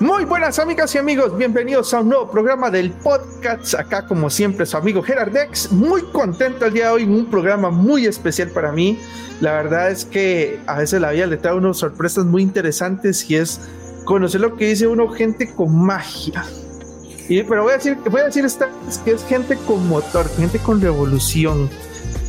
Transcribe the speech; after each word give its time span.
Muy 0.00 0.24
buenas 0.24 0.58
amigas 0.58 0.94
y 0.94 0.98
amigos, 0.98 1.36
bienvenidos 1.36 1.92
a 1.92 2.00
un 2.00 2.08
nuevo 2.08 2.30
programa 2.30 2.70
del 2.70 2.92
podcast. 2.92 3.74
Acá 3.74 4.06
como 4.06 4.30
siempre 4.30 4.64
su 4.64 4.76
amigo 4.76 5.02
Gerard 5.02 5.32
Dex, 5.32 5.72
muy 5.72 6.02
contento 6.02 6.66
el 6.66 6.72
día 6.72 6.86
de 6.86 6.90
hoy, 6.92 7.04
un 7.04 7.26
programa 7.26 7.70
muy 7.70 8.06
especial 8.06 8.50
para 8.50 8.72
mí. 8.72 8.98
La 9.40 9.52
verdad 9.52 9.90
es 9.90 10.04
que 10.04 10.60
a 10.66 10.78
veces 10.78 11.00
la 11.00 11.10
vida 11.10 11.26
le 11.26 11.36
trae 11.36 11.54
unas 11.54 11.78
sorpresas 11.78 12.24
muy 12.24 12.42
interesantes 12.42 13.28
y 13.28 13.36
es 13.36 13.60
conocer 14.04 14.40
lo 14.40 14.56
que 14.56 14.68
dice 14.68 14.86
uno 14.86 15.08
gente 15.08 15.52
con 15.52 15.76
magia. 15.84 16.44
Y, 17.28 17.42
pero 17.42 17.64
voy 17.64 17.72
a 17.72 17.76
decir, 17.76 17.98
voy 18.10 18.20
a 18.20 18.24
decir 18.24 18.44
esta, 18.44 18.70
que 19.04 19.12
es 19.12 19.24
gente 19.24 19.58
con 19.66 19.86
motor, 19.88 20.28
gente 20.36 20.58
con 20.58 20.80
revolución 20.80 21.68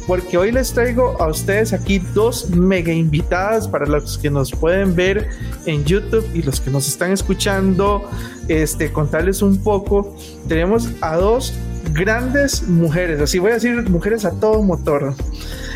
porque 0.07 0.37
hoy 0.37 0.51
les 0.51 0.73
traigo 0.73 1.15
a 1.21 1.27
ustedes 1.27 1.71
aquí 1.73 1.99
dos 2.13 2.49
mega 2.49 2.91
invitadas 2.91 3.67
para 3.67 3.85
los 3.85 4.17
que 4.17 4.29
nos 4.29 4.51
pueden 4.51 4.95
ver 4.95 5.29
en 5.65 5.83
YouTube 5.85 6.25
y 6.33 6.41
los 6.41 6.59
que 6.59 6.69
nos 6.69 6.87
están 6.87 7.11
escuchando, 7.11 8.09
este, 8.47 8.91
contarles 8.91 9.41
un 9.41 9.57
poco. 9.63 10.15
Tenemos 10.47 10.89
a 11.01 11.15
dos 11.15 11.53
grandes 11.93 12.67
mujeres, 12.67 13.21
así 13.21 13.39
voy 13.39 13.51
a 13.51 13.53
decir 13.55 13.89
mujeres 13.89 14.25
a 14.25 14.31
todo 14.31 14.61
motor, 14.61 15.13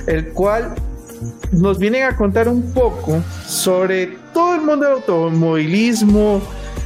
el 0.07 0.29
cual 0.29 0.75
nos 1.51 1.79
vienen 1.79 2.03
a 2.03 2.15
contar 2.15 2.47
un 2.47 2.73
poco 2.73 3.23
sobre 3.45 4.17
todo 4.33 4.55
el 4.55 4.61
mundo 4.61 4.85
del 4.85 4.95
automovilismo 4.95 6.41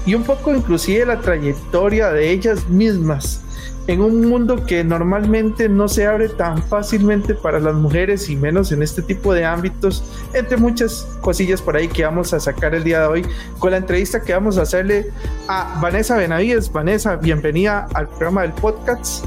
y 0.05 0.13
un 0.13 0.23
poco 0.23 0.53
inclusive 0.53 1.05
la 1.05 1.19
trayectoria 1.19 2.11
de 2.11 2.31
ellas 2.31 2.67
mismas 2.69 3.41
en 3.87 4.01
un 4.01 4.27
mundo 4.27 4.65
que 4.65 4.83
normalmente 4.83 5.67
no 5.67 5.87
se 5.87 6.05
abre 6.05 6.29
tan 6.29 6.61
fácilmente 6.63 7.33
para 7.33 7.59
las 7.59 7.73
mujeres 7.75 8.29
y 8.29 8.35
menos 8.35 8.71
en 8.71 8.83
este 8.83 9.01
tipo 9.01 9.33
de 9.33 9.45
ámbitos, 9.45 10.03
entre 10.33 10.57
muchas 10.57 11.07
cosillas 11.21 11.61
por 11.61 11.75
ahí 11.75 11.87
que 11.87 12.03
vamos 12.03 12.33
a 12.33 12.39
sacar 12.39 12.75
el 12.75 12.83
día 12.83 13.01
de 13.01 13.07
hoy 13.07 13.25
con 13.59 13.71
la 13.71 13.77
entrevista 13.77 14.21
que 14.21 14.33
vamos 14.33 14.57
a 14.57 14.63
hacerle 14.63 15.11
a 15.47 15.79
Vanessa 15.81 16.15
Benavides. 16.17 16.71
Vanessa, 16.71 17.15
bienvenida 17.15 17.87
al 17.93 18.07
programa 18.07 18.43
del 18.43 18.53
podcast. 18.53 19.25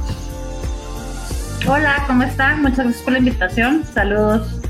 Hola, 1.66 2.04
¿cómo 2.06 2.22
están? 2.22 2.62
Muchas 2.62 2.78
gracias 2.78 3.02
por 3.02 3.12
la 3.14 3.18
invitación. 3.18 3.84
Saludos. 3.92 4.60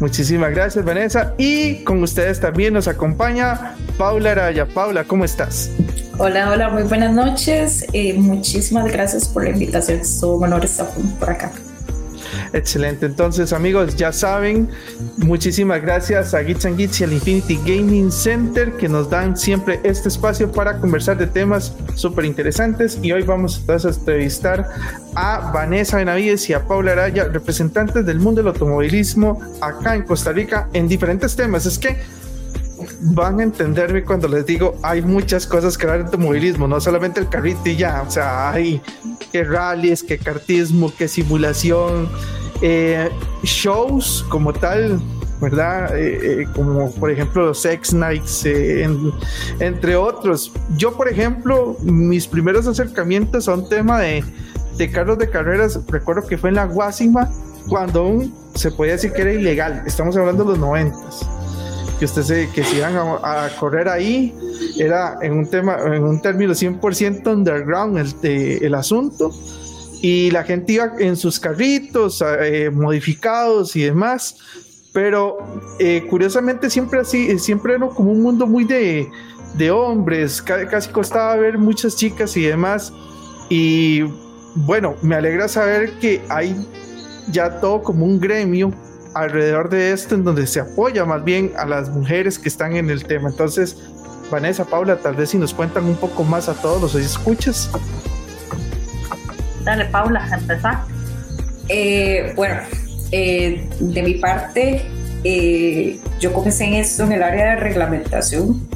Muchísimas 0.00 0.50
gracias, 0.50 0.84
Vanessa. 0.84 1.34
Y 1.38 1.84
con 1.84 2.02
ustedes 2.02 2.40
también 2.40 2.74
nos 2.74 2.88
acompaña 2.88 3.76
Paula 3.98 4.32
Araya. 4.32 4.66
Paula, 4.66 5.04
¿cómo 5.04 5.24
estás? 5.24 5.70
Hola, 6.18 6.50
hola, 6.50 6.68
muy 6.68 6.82
buenas 6.82 7.12
noches. 7.14 7.86
Eh, 7.94 8.12
muchísimas 8.14 8.92
gracias 8.92 9.26
por 9.26 9.44
la 9.44 9.50
invitación. 9.50 10.00
Es 10.00 10.22
un 10.22 10.44
honor 10.44 10.64
estar 10.64 10.86
por 11.18 11.30
acá. 11.30 11.50
Excelente. 12.52 13.06
Entonces, 13.06 13.52
amigos, 13.54 13.96
ya 13.96 14.12
saben, 14.12 14.68
muchísimas 15.16 15.80
gracias 15.80 16.34
a 16.34 16.44
Gits 16.44 16.66
and 16.66 16.76
Gits 16.76 17.00
y 17.00 17.04
al 17.04 17.14
Infinity 17.14 17.58
Gaming 17.64 18.12
Center 18.12 18.72
que 18.76 18.90
nos 18.90 19.08
dan 19.08 19.38
siempre 19.38 19.80
este 19.84 20.10
espacio 20.10 20.52
para 20.52 20.78
conversar 20.78 21.16
de 21.16 21.26
temas 21.26 21.74
súper 21.94 22.26
interesantes. 22.26 22.98
Y 23.02 23.12
hoy 23.12 23.22
vamos 23.22 23.64
a 23.66 23.88
entrevistar 23.88 24.68
a 25.14 25.50
Vanessa 25.52 25.96
Benavides 25.96 26.48
y 26.50 26.52
a 26.52 26.66
Paula 26.66 26.92
Araya, 26.92 27.24
representantes 27.24 28.04
del 28.04 28.20
mundo 28.20 28.42
del 28.42 28.48
automovilismo 28.48 29.40
acá 29.62 29.94
en 29.94 30.02
Costa 30.02 30.32
Rica 30.32 30.68
en 30.74 30.88
diferentes 30.88 31.34
temas. 31.34 31.64
Es 31.64 31.78
que 31.78 31.96
van 33.00 33.40
a 33.40 33.42
entenderme 33.42 34.04
cuando 34.04 34.28
les 34.28 34.46
digo, 34.46 34.76
hay 34.82 35.02
muchas 35.02 35.46
cosas 35.46 35.76
que 35.76 35.86
ver 35.86 36.00
en 36.00 36.06
automovilismo, 36.06 36.66
no 36.68 36.80
solamente 36.80 37.20
el 37.20 37.28
carrito 37.28 37.68
y 37.68 37.76
ya, 37.76 38.02
o 38.06 38.10
sea, 38.10 38.50
hay 38.50 38.80
que 39.30 39.44
rallies, 39.44 40.02
que 40.02 40.18
cartismo, 40.18 40.92
que 40.94 41.08
simulación, 41.08 42.08
eh, 42.60 43.08
shows 43.42 44.24
como 44.28 44.52
tal, 44.52 45.00
¿verdad? 45.40 45.96
Eh, 45.96 46.42
eh, 46.42 46.46
como 46.54 46.92
por 46.92 47.10
ejemplo 47.10 47.46
los 47.46 47.64
X 47.64 47.92
Nights, 47.92 48.46
entre 49.58 49.96
otros. 49.96 50.52
Yo, 50.76 50.96
por 50.96 51.08
ejemplo, 51.08 51.76
mis 51.82 52.28
primeros 52.28 52.66
acercamientos 52.66 53.48
a 53.48 53.54
un 53.54 53.68
tema 53.68 54.00
de, 54.00 54.24
de 54.76 54.90
carros 54.90 55.18
de 55.18 55.28
carreras, 55.28 55.80
recuerdo 55.88 56.26
que 56.26 56.38
fue 56.38 56.50
en 56.50 56.56
la 56.56 56.66
Guasima, 56.66 57.28
cuando 57.68 58.00
aún 58.00 58.34
se 58.54 58.70
podía 58.70 58.92
decir 58.92 59.12
que 59.12 59.22
era 59.22 59.32
ilegal, 59.32 59.82
estamos 59.86 60.16
hablando 60.16 60.44
de 60.44 60.50
los 60.50 60.58
noventas 60.58 61.26
que 62.02 62.06
usted 62.06 62.22
se, 62.24 62.50
que 62.50 62.64
se 62.64 62.78
iban 62.78 62.96
a, 62.96 63.48
correr 63.60 63.88
ahí, 63.88 64.34
era 64.76 65.18
en 65.22 65.34
un 65.34 65.46
tema, 65.48 65.76
en 65.84 66.02
un 66.02 66.20
término 66.20 66.52
100% 66.52 67.32
underground 67.32 67.96
el, 67.96 68.58
el 68.60 68.74
asunto, 68.74 69.30
y 70.00 70.32
la 70.32 70.42
gente 70.42 70.72
iba 70.72 70.94
en 70.98 71.16
sus 71.16 71.38
carritos 71.38 72.20
eh, 72.40 72.70
modificados 72.70 73.76
y 73.76 73.82
demás, 73.82 74.36
pero 74.92 75.38
eh, 75.78 76.04
curiosamente 76.10 76.70
siempre 76.70 76.98
así, 76.98 77.38
siempre 77.38 77.74
era 77.74 77.86
como 77.86 78.10
un 78.10 78.20
mundo 78.20 78.48
muy 78.48 78.64
de, 78.64 79.08
de 79.54 79.70
hombres, 79.70 80.42
casi 80.42 80.90
costaba 80.90 81.36
ver 81.36 81.56
muchas 81.56 81.94
chicas 81.94 82.36
y 82.36 82.42
demás, 82.42 82.92
y 83.48 84.02
bueno, 84.56 84.96
me 85.02 85.14
alegra 85.14 85.46
saber 85.46 85.92
que 86.00 86.20
hay 86.28 86.66
ya 87.30 87.60
todo 87.60 87.80
como 87.80 88.04
un 88.04 88.18
gremio 88.18 88.72
alrededor 89.14 89.68
de 89.68 89.92
esto 89.92 90.14
en 90.14 90.24
donde 90.24 90.46
se 90.46 90.60
apoya 90.60 91.04
más 91.04 91.24
bien 91.24 91.52
a 91.56 91.66
las 91.66 91.90
mujeres 91.90 92.38
que 92.38 92.48
están 92.48 92.76
en 92.76 92.90
el 92.90 93.04
tema. 93.04 93.30
Entonces, 93.30 93.76
Vanessa, 94.30 94.64
Paula, 94.64 94.96
tal 94.96 95.14
vez 95.14 95.30
si 95.30 95.38
nos 95.38 95.52
cuentan 95.52 95.84
un 95.84 95.96
poco 95.96 96.24
más 96.24 96.48
a 96.48 96.54
todos 96.54 96.80
los 96.80 96.94
escuchas. 96.94 97.70
Dale, 99.64 99.84
Paula, 99.86 100.26
empezar. 100.32 100.84
Eh, 101.68 102.32
bueno, 102.34 102.60
eh, 103.12 103.68
de 103.78 104.02
mi 104.02 104.14
parte, 104.14 104.86
eh, 105.22 106.00
yo 106.18 106.32
comencé 106.32 106.64
en 106.64 106.74
esto 106.74 107.04
en 107.04 107.12
el 107.12 107.22
área 107.22 107.50
de 107.50 107.56
reglamentación 107.56 108.68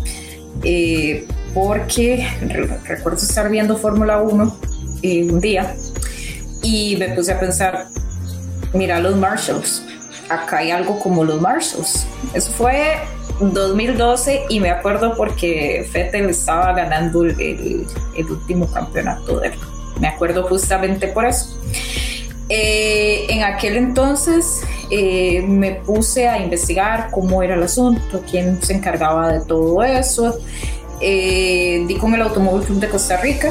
porque 1.55 2.27
recuerdo 2.85 3.19
estar 3.19 3.49
viendo 3.49 3.77
Fórmula 3.77 4.21
1 4.21 4.57
un 5.03 5.41
día 5.41 5.75
y 6.63 6.97
me 6.97 7.11
puse 7.11 7.33
a 7.33 7.41
pensar, 7.41 7.87
mira 8.73 8.99
los 8.99 9.17
Marshalls, 9.17 9.83
acá 10.29 10.59
hay 10.59 10.71
algo 10.71 10.99
como 10.99 11.25
los 11.25 11.41
Marshalls. 11.41 12.07
Eso 12.35 12.51
fue 12.53 12.97
2012 13.41 14.47
y 14.49 14.61
me 14.61 14.71
acuerdo 14.71 15.15
porque 15.17 15.87
Fettel 15.91 16.31
estaba 16.31 16.73
ganando 16.73 17.25
el, 17.25 17.87
último 18.29 18.71
campeonato 18.71 19.41
de 19.41 19.49
él. 19.49 19.55
Me 20.01 20.09
acuerdo 20.09 20.45
justamente 20.45 21.09
por 21.09 21.27
eso. 21.27 21.59
Eh, 22.49 23.27
en 23.29 23.43
aquel 23.43 23.77
entonces 23.77 24.63
eh, 24.91 25.43
me 25.43 25.73
puse 25.73 26.29
a 26.29 26.39
investigar 26.39 27.09
cómo 27.11 27.43
era 27.43 27.55
el 27.55 27.63
asunto, 27.65 28.23
quién 28.31 28.63
se 28.63 28.75
encargaba 28.75 29.33
de 29.33 29.41
todo 29.45 29.83
eso. 29.83 30.39
Eh, 31.01 31.85
di 31.87 31.97
con 31.97 32.15
el 32.15 32.23
Automóvil 32.23 32.65
Club 32.67 32.81
de 32.81 32.89
Costa 32.89 33.19
Rica, 33.19 33.51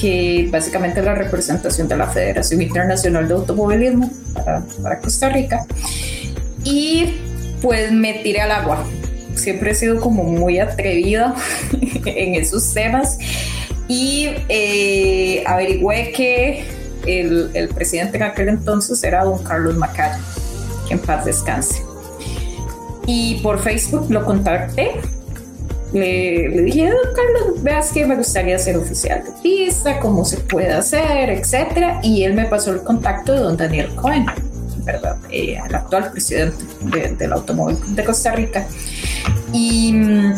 que 0.00 0.48
básicamente 0.50 1.00
es 1.00 1.06
la 1.06 1.14
representación 1.14 1.86
de 1.88 1.96
la 1.96 2.06
Federación 2.06 2.62
Internacional 2.62 3.28
de 3.28 3.34
Automovilismo 3.34 4.10
para, 4.34 4.98
Costa 5.00 5.28
Rica. 5.28 5.66
Y 6.64 7.16
pues 7.60 7.92
me 7.92 8.14
tiré 8.14 8.40
al 8.40 8.52
agua. 8.52 8.84
Siempre 9.34 9.72
he 9.72 9.74
sido 9.74 10.00
como 10.00 10.24
muy 10.24 10.58
atrevida 10.58 11.34
en 12.04 12.34
esos 12.34 12.72
temas 12.72 13.18
y 13.88 14.30
eh, 14.48 15.42
averigüé 15.46 16.12
que 16.12 16.64
el, 17.06 17.50
el, 17.54 17.68
presidente 17.68 18.16
en 18.18 18.22
aquel 18.24 18.48
entonces 18.48 19.02
era 19.02 19.24
don 19.24 19.42
Carlos 19.42 19.76
Macaya, 19.76 20.20
que 20.86 20.94
en 20.94 21.00
paz 21.00 21.24
descanse. 21.24 21.82
Y 23.06 23.40
por 23.42 23.62
Facebook 23.62 24.10
lo 24.10 24.24
contacté 24.24 24.92
le, 25.92 26.62
dije, 26.62 26.90
oh, 26.92 27.14
Carlos, 27.14 27.62
veas 27.62 27.90
que 27.92 28.06
me 28.06 28.16
gustaría 28.16 28.58
ser 28.58 28.76
oficial 28.76 29.24
de 29.24 29.30
pista, 29.42 29.98
cómo 29.98 30.24
se 30.24 30.38
puede 30.38 30.72
hacer, 30.72 31.30
etcétera. 31.30 32.00
Y 32.02 32.24
él 32.24 32.34
me 32.34 32.44
pasó 32.44 32.72
el 32.72 32.82
contacto 32.82 33.32
de 33.32 33.40
don 33.40 33.56
Daniel 33.56 33.94
Cohen, 33.96 34.26
¿verdad? 34.84 35.16
Eh, 35.30 35.58
el 35.66 35.74
actual 35.74 36.10
presidente 36.12 36.64
del 37.18 37.32
Automóvil 37.32 37.76
de 37.94 38.04
Costa 38.04 38.32
Rica. 38.32 38.66
Y 39.52 39.92
mm, 39.92 40.34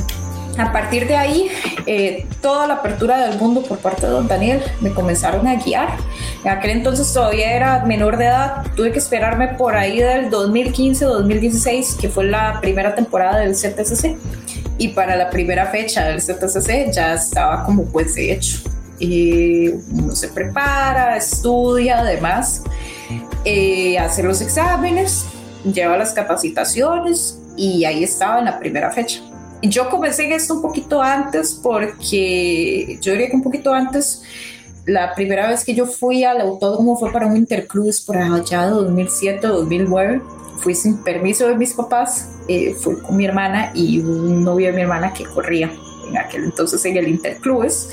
a 0.58 0.72
partir 0.72 1.06
de 1.06 1.16
ahí, 1.16 1.48
eh, 1.86 2.26
toda 2.40 2.66
la 2.66 2.74
apertura 2.74 3.26
del 3.26 3.38
mundo 3.38 3.62
por 3.62 3.78
parte 3.78 4.06
de 4.06 4.12
don 4.12 4.28
Daniel 4.28 4.62
me 4.80 4.92
comenzaron 4.92 5.46
a 5.46 5.56
guiar. 5.56 5.96
En 6.44 6.50
aquel 6.50 6.70
entonces 6.70 7.12
todavía 7.12 7.52
era 7.52 7.84
menor 7.84 8.16
de 8.16 8.26
edad, 8.26 8.64
tuve 8.74 8.92
que 8.92 8.98
esperarme 8.98 9.48
por 9.48 9.76
ahí 9.76 9.98
del 9.98 10.30
2015-2016, 10.30 11.96
que 11.96 12.08
fue 12.08 12.24
la 12.24 12.58
primera 12.60 12.94
temporada 12.94 13.38
del 13.38 13.52
CTCC 13.52 14.16
y 14.78 14.88
para 14.88 15.16
la 15.16 15.30
primera 15.30 15.66
fecha 15.66 16.06
del 16.06 16.20
ZCC 16.20 16.92
ya 16.92 17.14
estaba 17.14 17.64
como 17.64 17.84
pues 17.84 18.16
hecho. 18.16 18.58
Y 18.98 19.68
uno 19.68 20.14
se 20.14 20.28
prepara, 20.28 21.16
estudia, 21.16 22.00
además, 22.00 22.62
eh, 23.44 23.98
hace 23.98 24.22
los 24.22 24.40
exámenes, 24.40 25.26
lleva 25.64 25.96
las 25.96 26.12
capacitaciones 26.12 27.38
y 27.56 27.84
ahí 27.84 28.04
estaba 28.04 28.38
en 28.38 28.46
la 28.46 28.58
primera 28.58 28.90
fecha. 28.90 29.20
Yo 29.62 29.88
comencé 29.88 30.24
en 30.24 30.32
esto 30.32 30.54
un 30.54 30.62
poquito 30.62 31.00
antes 31.00 31.58
porque 31.62 32.98
yo 33.00 33.12
diría 33.12 33.28
que 33.28 33.36
un 33.36 33.42
poquito 33.42 33.72
antes, 33.72 34.22
la 34.86 35.14
primera 35.14 35.48
vez 35.48 35.64
que 35.64 35.74
yo 35.74 35.86
fui 35.86 36.24
al 36.24 36.40
autódromo 36.40 36.96
fue 36.96 37.12
para 37.12 37.26
un 37.26 37.36
intercruz 37.36 38.00
por 38.00 38.16
allá 38.16 38.66
de 38.66 38.72
2007-2009 38.72 40.22
fui 40.62 40.74
sin 40.74 40.98
permiso 40.98 41.48
de 41.48 41.56
mis 41.56 41.74
papás, 41.74 42.28
eh, 42.48 42.74
fui 42.74 42.96
con 42.96 43.16
mi 43.16 43.24
hermana 43.24 43.72
y 43.74 43.98
un 43.98 44.44
novio 44.44 44.68
de 44.68 44.72
mi 44.72 44.82
hermana 44.82 45.12
que 45.12 45.24
corría 45.24 45.70
en 46.08 46.16
aquel 46.16 46.44
entonces 46.44 46.84
en 46.84 46.96
el 46.96 47.08
Interclubes. 47.08 47.90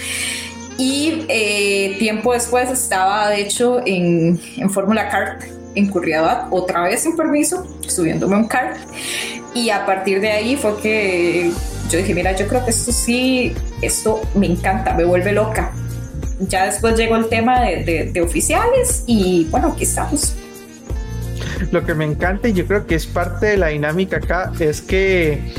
Y 0.77 1.25
eh, 1.27 1.97
tiempo 1.99 2.33
después 2.33 2.69
estaba, 2.69 3.29
de 3.29 3.41
hecho, 3.41 3.81
en, 3.85 4.39
en 4.57 4.69
Fórmula 4.69 5.09
Kart 5.09 5.43
en 5.75 5.87
Curriabat, 5.87 6.47
otra 6.51 6.83
vez 6.83 7.01
sin 7.01 7.15
permiso, 7.15 7.65
subiéndome 7.87 8.35
un 8.35 8.47
kart. 8.47 8.77
Y 9.53 9.69
a 9.69 9.85
partir 9.85 10.21
de 10.21 10.31
ahí 10.31 10.55
fue 10.55 10.77
que 10.81 11.51
yo 11.89 11.97
dije, 11.97 12.13
mira, 12.13 12.35
yo 12.35 12.47
creo 12.47 12.63
que 12.63 12.71
esto 12.71 12.91
sí, 12.91 13.53
esto 13.81 14.21
me 14.35 14.47
encanta, 14.47 14.93
me 14.93 15.05
vuelve 15.05 15.31
loca. 15.31 15.71
Ya 16.39 16.65
después 16.65 16.95
llegó 16.97 17.17
el 17.17 17.27
tema 17.27 17.61
de, 17.61 18.11
de 18.13 18.21
oficiales 18.21 19.03
y 19.05 19.47
bueno, 19.51 19.73
aquí 19.73 19.83
estamos. 19.83 20.35
Lo 21.71 21.85
que 21.85 21.93
me 21.93 22.05
encanta 22.05 22.47
y 22.47 22.53
yo 22.53 22.65
creo 22.65 22.85
que 22.85 22.95
es 22.95 23.05
parte 23.05 23.47
de 23.47 23.57
la 23.57 23.67
dinámica 23.67 24.17
acá 24.17 24.51
es 24.59 24.81
que 24.81 25.53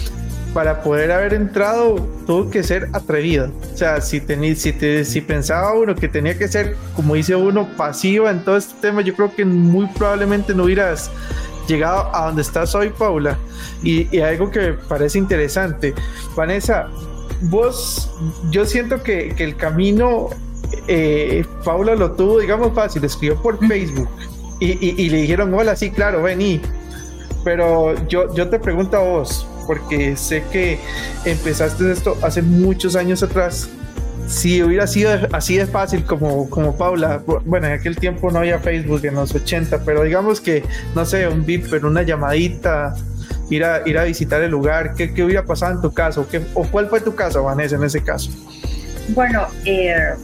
para 0.55 0.83
poder 0.83 1.13
haber 1.13 1.35
entrado 1.35 1.97
tuvo 2.27 2.51
que 2.51 2.63
ser 2.63 2.89
atrevido. 2.93 3.51
O 3.73 3.77
sea, 3.77 4.01
si, 4.01 4.21
si, 4.57 5.05
si 5.05 5.21
pensaba 5.21 5.75
uno 5.75 5.95
que 5.95 6.09
tenía 6.09 6.37
que 6.37 6.49
ser, 6.49 6.77
como 6.97 7.15
dice 7.15 7.37
uno, 7.37 7.69
pasivo 7.77 8.29
en 8.29 8.45
todo 8.45 8.57
este 8.57 8.75
tema, 8.81 9.03
yo 9.03 9.15
creo 9.15 9.35
que 9.35 9.45
muy 9.45 9.87
probablemente 9.97 10.55
no 10.55 10.65
hubieras 10.65 11.11
llegado 11.69 12.15
a 12.15 12.27
donde 12.27 12.43
estás 12.43 12.75
hoy, 12.75 12.91
Paula. 12.91 13.39
Y, 13.83 14.19
algo 14.21 14.51
que 14.51 14.61
me 14.61 14.73
parece 14.73 15.19
interesante, 15.19 15.95
Vanessa, 16.35 16.89
vos, 17.43 18.11
yo 18.51 18.67
siento 18.67 19.03
que, 19.03 19.35
el 19.39 19.57
camino, 19.57 20.31
eh, 20.89 21.45
Paula 21.65 21.95
lo 21.95 22.13
tuvo, 22.13 22.41
digamos, 22.41 22.75
fácil, 22.75 23.05
escribió 23.05 23.41
por 23.41 23.65
Facebook 23.67 24.09
y, 24.61 25.09
le 25.09 25.23
dijeron, 25.23 25.53
hola, 25.55 25.75
sí, 25.75 25.91
claro, 25.91 26.23
vení. 26.23 26.61
Pero 27.45 27.95
yo, 28.07 28.33
yo 28.35 28.49
te 28.49 28.59
pregunto 28.59 28.97
a 28.99 29.01
vos, 29.01 29.47
porque 29.67 30.17
sé 30.17 30.45
que 30.53 30.79
empezaste 31.25 31.91
esto 31.91 32.17
hace 32.23 32.43
muchos 32.43 32.97
años 32.97 33.23
atrás. 33.23 33.71
Si 34.27 34.63
hubiera 34.63 34.87
sido 34.87 35.13
así 35.33 35.57
de 35.57 35.67
fácil 35.67 36.05
como, 36.05 36.49
como 36.51 36.77
Paula, 36.77 37.23
bueno, 37.45 37.67
en 37.67 37.73
aquel 37.73 37.97
tiempo 37.97 38.31
no 38.31 38.41
había 38.41 38.59
Facebook 38.59 39.05
en 39.05 39.15
los 39.15 39.35
80, 39.35 39.83
pero 39.85 40.05
digamos 40.05 40.41
que, 40.41 40.63
no 40.95 41.05
sé, 41.05 41.27
un 41.27 41.45
VIP, 41.45 41.67
pero 41.71 41.89
una 41.89 42.03
llamadita, 42.03 42.95
ir 43.49 43.65
a, 43.65 43.89
ir 43.89 43.99
a 43.99 44.05
visitar 44.05 44.43
el 44.43 44.51
lugar, 44.51 44.95
¿qué, 44.95 45.13
qué 45.13 45.25
hubiera 45.25 45.45
pasado 45.45 45.73
en 45.75 45.81
tu 45.81 45.93
caso? 45.93 46.29
¿Qué, 46.31 46.43
¿O 46.55 46.65
cuál 46.65 46.89
fue 46.89 47.01
tu 47.01 47.15
caso, 47.15 47.43
Vanessa, 47.43 47.77
en 47.77 47.85
ese 47.85 48.03
caso? 48.03 48.31
Bueno, 49.09 49.47
eh, 49.65 50.15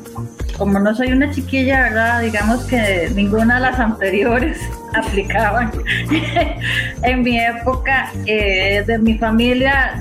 como 0.58 0.78
no 0.78 0.94
soy 0.94 1.12
una 1.12 1.30
chiquilla, 1.30 1.82
¿verdad? 1.82 2.20
Digamos 2.20 2.64
que 2.64 3.10
ninguna 3.14 3.56
de 3.56 3.60
las 3.60 3.78
anteriores 3.78 4.58
aplicaban. 4.94 5.70
en 7.02 7.22
mi 7.22 7.38
época, 7.38 8.12
eh, 8.26 8.82
de 8.86 8.98
mi 8.98 9.18
familia, 9.18 10.00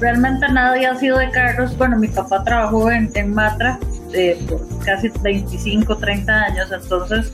realmente 0.00 0.46
nadie 0.52 0.86
ha 0.86 0.94
sido 0.96 1.18
de 1.18 1.30
carros. 1.30 1.76
Bueno, 1.76 1.98
mi 1.98 2.08
papá 2.08 2.44
trabajó 2.44 2.90
en, 2.90 3.10
Matra 3.32 3.78
eh, 4.12 4.38
por 4.48 4.60
casi 4.84 5.10
25, 5.22 5.96
30 5.96 6.32
años, 6.32 6.72
entonces 6.72 7.32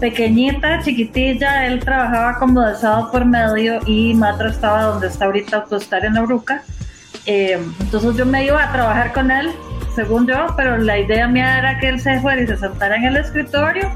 pequeñita, 0.00 0.80
chiquitilla, 0.82 1.66
él 1.66 1.80
trabajaba 1.80 2.38
como 2.38 2.60
de 2.62 2.76
sábado 2.76 3.10
por 3.10 3.24
medio 3.24 3.80
y 3.84 4.14
Matra 4.14 4.50
estaba 4.50 4.82
donde 4.84 5.08
está 5.08 5.24
ahorita 5.24 5.56
Autostar 5.56 6.04
en 6.04 6.16
Obruca. 6.16 6.62
Eh, 7.26 7.60
entonces 7.80 8.16
yo 8.16 8.24
me 8.24 8.44
iba 8.46 8.62
a 8.62 8.72
trabajar 8.72 9.12
con 9.12 9.30
él 9.30 9.50
según 9.94 10.26
yo, 10.26 10.46
pero 10.56 10.76
la 10.78 10.98
idea 10.98 11.26
mía 11.28 11.58
era 11.58 11.78
que 11.78 11.88
él 11.88 12.00
se 12.00 12.20
fuera 12.20 12.40
y 12.40 12.46
se 12.46 12.56
sentara 12.56 12.96
en 12.96 13.04
el 13.04 13.16
escritorio 13.16 13.90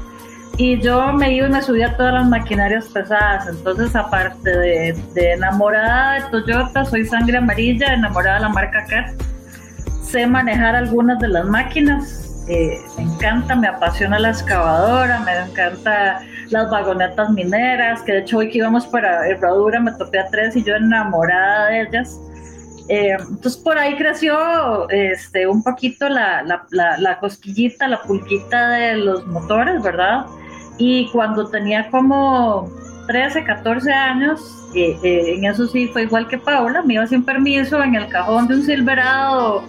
y 0.57 0.79
yo 0.79 1.11
me 1.13 1.33
iba 1.33 1.47
y 1.47 1.49
me 1.49 1.61
subía 1.61 1.87
a 1.87 1.97
todas 1.97 2.13
las 2.13 2.27
maquinarias 2.27 2.85
pesadas. 2.87 3.47
Entonces, 3.47 3.95
aparte 3.95 4.49
de, 4.49 5.33
enamorada 5.33 6.13
de 6.13 6.29
Toyota, 6.29 6.85
soy 6.85 7.05
sangre 7.05 7.37
amarilla, 7.37 7.93
enamorada 7.93 8.35
de 8.35 8.41
la 8.41 8.49
marca 8.49 8.85
CAT, 8.85 9.21
sé 10.03 10.27
manejar 10.27 10.75
algunas 10.75 11.19
de 11.19 11.29
las 11.29 11.45
máquinas. 11.45 12.45
Eh, 12.47 12.77
me 12.97 13.03
encanta, 13.03 13.55
me 13.55 13.67
apasiona 13.67 14.19
la 14.19 14.29
excavadora, 14.29 15.19
me 15.21 15.33
encanta 15.33 16.21
las 16.49 16.69
vagonetas 16.69 17.31
mineras, 17.31 18.01
que 18.03 18.11
de 18.11 18.19
hecho 18.19 18.37
hoy 18.39 18.51
que 18.51 18.59
íbamos 18.59 18.85
para 18.85 19.27
Herradura 19.27 19.79
me 19.79 19.91
topé 19.93 20.19
a 20.19 20.27
tres 20.27 20.55
y 20.55 20.63
yo 20.63 20.75
enamorada 20.75 21.67
de 21.67 21.81
ellas. 21.81 22.19
Eh, 22.89 23.15
entonces 23.17 23.57
por 23.57 23.77
ahí 23.77 23.95
creció 23.95 24.89
este, 24.89 25.47
un 25.47 25.63
poquito 25.63 26.09
la, 26.09 26.43
la, 26.71 27.19
cosquillita, 27.19 27.87
la 27.87 28.01
pulquita 28.01 28.69
de 28.69 28.97
los 28.97 29.25
motores, 29.27 29.81
¿verdad? 29.81 30.25
Y 30.77 31.09
cuando 31.11 31.49
tenía 31.49 31.89
como 31.89 32.69
13, 33.07 33.45
14 33.45 33.91
años, 33.91 34.41
eh, 34.75 34.97
eh, 35.03 35.35
en 35.35 35.45
eso 35.45 35.67
sí 35.67 35.87
fue 35.87 36.03
igual 36.03 36.27
que 36.27 36.37
Paula, 36.37 36.81
me 36.81 36.95
iba 36.95 37.07
sin 37.07 37.23
permiso 37.23 37.81
en 37.81 37.95
el 37.95 38.07
cajón 38.09 38.47
de 38.47 38.55
un 38.55 38.63
Silverado 38.63 39.63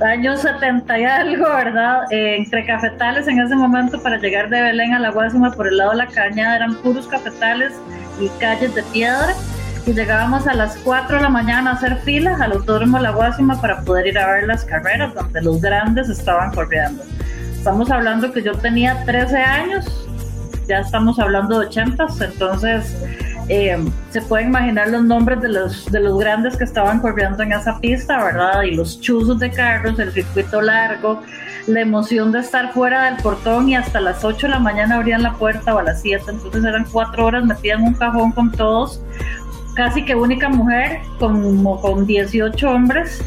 años 0.00 0.42
70 0.42 0.98
y 0.98 1.04
algo, 1.04 1.44
¿verdad? 1.44 2.02
entre 2.10 2.66
cafetales 2.66 3.26
en 3.28 3.40
ese 3.40 3.54
momento 3.54 4.02
para 4.02 4.18
llegar 4.18 4.50
de 4.50 4.60
Belén 4.60 4.92
a 4.92 4.98
la 4.98 5.10
Guasima 5.10 5.52
por 5.52 5.68
el 5.68 5.78
lado 5.78 5.92
de 5.92 5.96
la 5.98 6.06
cañada 6.06 6.56
eran 6.56 6.74
puros 6.82 7.06
cafetales 7.06 7.72
y 8.20 8.28
calles 8.38 8.74
de 8.74 8.82
piedra 8.92 9.34
y 9.86 9.92
llegábamos 9.92 10.48
a 10.48 10.54
las 10.54 10.76
4 10.78 11.16
de 11.16 11.22
la 11.22 11.28
mañana 11.28 11.70
a 11.70 11.74
hacer 11.74 11.98
filas 11.98 12.40
al 12.40 12.52
Autódromo 12.52 12.98
La 12.98 13.12
Guásima 13.12 13.60
para 13.60 13.82
poder 13.82 14.08
ir 14.08 14.18
a 14.18 14.26
ver 14.32 14.44
las 14.44 14.64
carreras 14.64 15.14
donde 15.14 15.40
los 15.40 15.60
grandes 15.60 16.08
estaban 16.08 16.52
corriendo. 16.52 17.04
Estamos 17.54 17.90
hablando 17.92 18.32
que 18.32 18.42
yo 18.42 18.52
tenía 18.54 19.04
13 19.04 19.36
años, 19.36 20.08
ya 20.66 20.80
estamos 20.80 21.20
hablando 21.20 21.60
de 21.60 21.66
80, 21.66 22.06
entonces 22.20 22.96
eh, 23.48 23.78
se 24.10 24.22
pueden 24.22 24.48
imaginar 24.48 24.88
los 24.88 25.04
nombres 25.04 25.40
de 25.40 25.50
los, 25.50 25.86
de 25.92 26.00
los 26.00 26.18
grandes 26.18 26.56
que 26.56 26.64
estaban 26.64 26.98
corriendo 26.98 27.44
en 27.44 27.52
esa 27.52 27.78
pista, 27.78 28.22
¿verdad? 28.24 28.62
Y 28.62 28.74
los 28.74 29.00
chuzos 29.00 29.38
de 29.38 29.52
carros, 29.52 30.00
el 30.00 30.12
circuito 30.12 30.62
largo, 30.62 31.22
la 31.68 31.80
emoción 31.80 32.32
de 32.32 32.40
estar 32.40 32.72
fuera 32.72 33.04
del 33.04 33.22
portón 33.22 33.68
y 33.68 33.76
hasta 33.76 34.00
las 34.00 34.24
8 34.24 34.48
de 34.48 34.52
la 34.52 34.58
mañana 34.58 34.96
abrían 34.96 35.22
la 35.22 35.34
puerta 35.34 35.76
o 35.76 35.78
a 35.78 35.84
las 35.84 36.02
7, 36.02 36.24
entonces 36.28 36.64
eran 36.64 36.86
4 36.90 37.24
horas 37.24 37.44
metida 37.44 37.74
en 37.74 37.82
un 37.82 37.94
cajón 37.94 38.32
con 38.32 38.50
todos 38.50 39.00
casi 39.76 40.04
que 40.04 40.14
única 40.14 40.48
mujer, 40.48 41.00
como 41.20 41.80
con 41.80 42.06
18 42.06 42.68
hombres. 42.68 43.22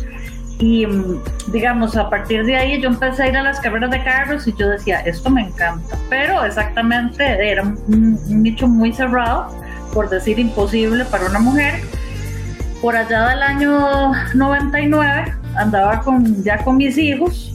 Y 0.58 0.86
mm, 0.86 1.22
digamos, 1.54 1.96
a 1.96 2.10
partir 2.10 2.44
de 2.46 2.58
ahí 2.58 2.82
yo 2.82 2.90
empecé 2.90 3.24
a 3.24 3.28
ir 3.30 3.38
a 3.38 3.44
las 3.44 3.62
carreras 3.62 3.92
de 3.92 4.04
carros 4.04 4.46
y 4.48 4.54
yo 4.58 4.68
decía, 4.68 5.00
esto 5.02 5.30
me 5.30 5.44
encanta. 5.44 5.96
Pero 6.10 6.44
exactamente 6.44 7.24
era 7.24 7.64
un, 7.64 8.20
nicho 8.28 8.68
muy 8.68 8.92
cerrado, 8.92 9.48
por 9.94 10.10
decir 10.10 10.38
imposible 10.38 11.06
para 11.06 11.28
una 11.28 11.40
mujer. 11.40 11.76
Por 12.82 12.96
allá 12.96 13.30
del 13.30 13.44
año 13.44 14.12
99 14.34 15.34
andaba 15.56 16.02
con, 16.02 16.44
ya 16.44 16.58
con 16.64 16.78
mis 16.78 16.98
hijos, 16.98 17.54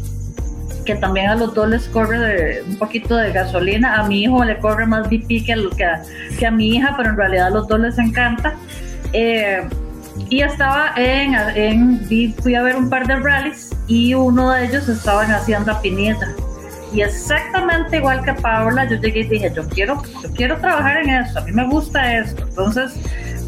que 0.85 0.95
también 0.95 1.31
a 1.31 1.35
los 1.35 1.55
dos 1.55 1.69
les 1.69 1.87
corre 1.89 2.63
un 2.63 2.77
poquito 2.77 3.17
de 3.17 3.33
gasolina. 3.33 4.01
A 4.01 4.07
mi 4.07 4.23
hijo 4.23 4.45
le 4.45 4.59
corre 4.59 4.87
más 4.87 5.09
BP 5.09 5.45
que 5.45 5.53
a, 5.85 6.03
que, 6.39 6.51
mi 6.51 6.77
hija, 6.77 6.95
pero 6.97 7.11
en 7.11 7.17
realidad 7.17 7.47
a 7.49 7.51
los 7.51 7.69
dos 7.69 7.81
les 7.81 7.99
encanta. 7.99 8.55
Eh, 9.13 9.63
y 10.31 10.43
estaba 10.43 10.93
en, 10.97 12.01
fui 12.41 12.55
a 12.55 12.63
ver 12.63 12.77
un 12.77 12.89
par 12.89 13.07
de 13.07 13.17
rallies 13.17 13.71
y 13.89 14.15
uno 14.15 14.53
de 14.53 14.67
ellos 14.67 14.89
estaba 14.89 15.25
en 15.25 15.33
Hacienda. 15.33 15.81
Y 16.93 17.01
exactamente 17.01 17.97
igual 17.97 18.25
que 18.25 18.35
Paola, 18.35 18.85
yo 18.89 18.97
llegué 18.97 19.21
y 19.21 19.25
dije, 19.25 19.53
yo 19.55 19.69
quiero, 19.69 20.01
yo 20.23 20.31
quiero 20.31 20.57
trabajar 20.59 20.99
en 20.99 21.11
esto, 21.11 21.41
a 21.41 21.43
mí 21.43 21.53
me 21.53 21.67
gusta 21.67 22.19
esto. 22.19 22.45
Entonces, 22.45 22.93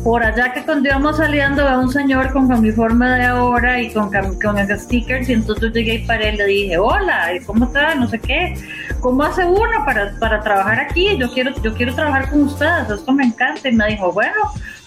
por 0.06 0.22
allá 0.22 0.52
que 0.52 0.64
cuando 0.64 0.88
íbamos 0.88 1.16
saliendo 1.16 1.64
veo 1.64 1.80
un 1.80 1.90
señor 1.90 2.32
con 2.32 2.44
uniforme 2.44 3.08
de 3.08 3.24
ahora 3.24 3.82
y 3.82 3.92
con, 3.92 4.08
con 4.40 4.56
el 4.56 4.78
stickers 4.78 5.28
y 5.28 5.32
entonces 5.32 5.72
llegué 5.72 5.94
y 5.94 6.06
paré 6.06 6.32
y 6.32 6.36
le 6.36 6.44
dije, 6.44 6.78
hola, 6.78 7.30
¿cómo 7.44 7.64
está? 7.64 7.92
No 7.96 8.06
sé 8.06 8.20
qué, 8.20 8.54
¿cómo 9.00 9.24
hace 9.24 9.44
uno 9.44 9.84
para, 9.84 10.16
para 10.20 10.40
trabajar 10.42 10.78
aquí? 10.78 11.18
Yo 11.18 11.28
quiero, 11.32 11.50
yo 11.60 11.74
quiero 11.74 11.92
trabajar 11.92 12.30
con 12.30 12.42
ustedes, 12.42 12.88
esto 12.88 13.12
me 13.12 13.24
encanta. 13.24 13.68
Y 13.68 13.72
me 13.72 13.88
dijo, 13.88 14.12
bueno, 14.12 14.36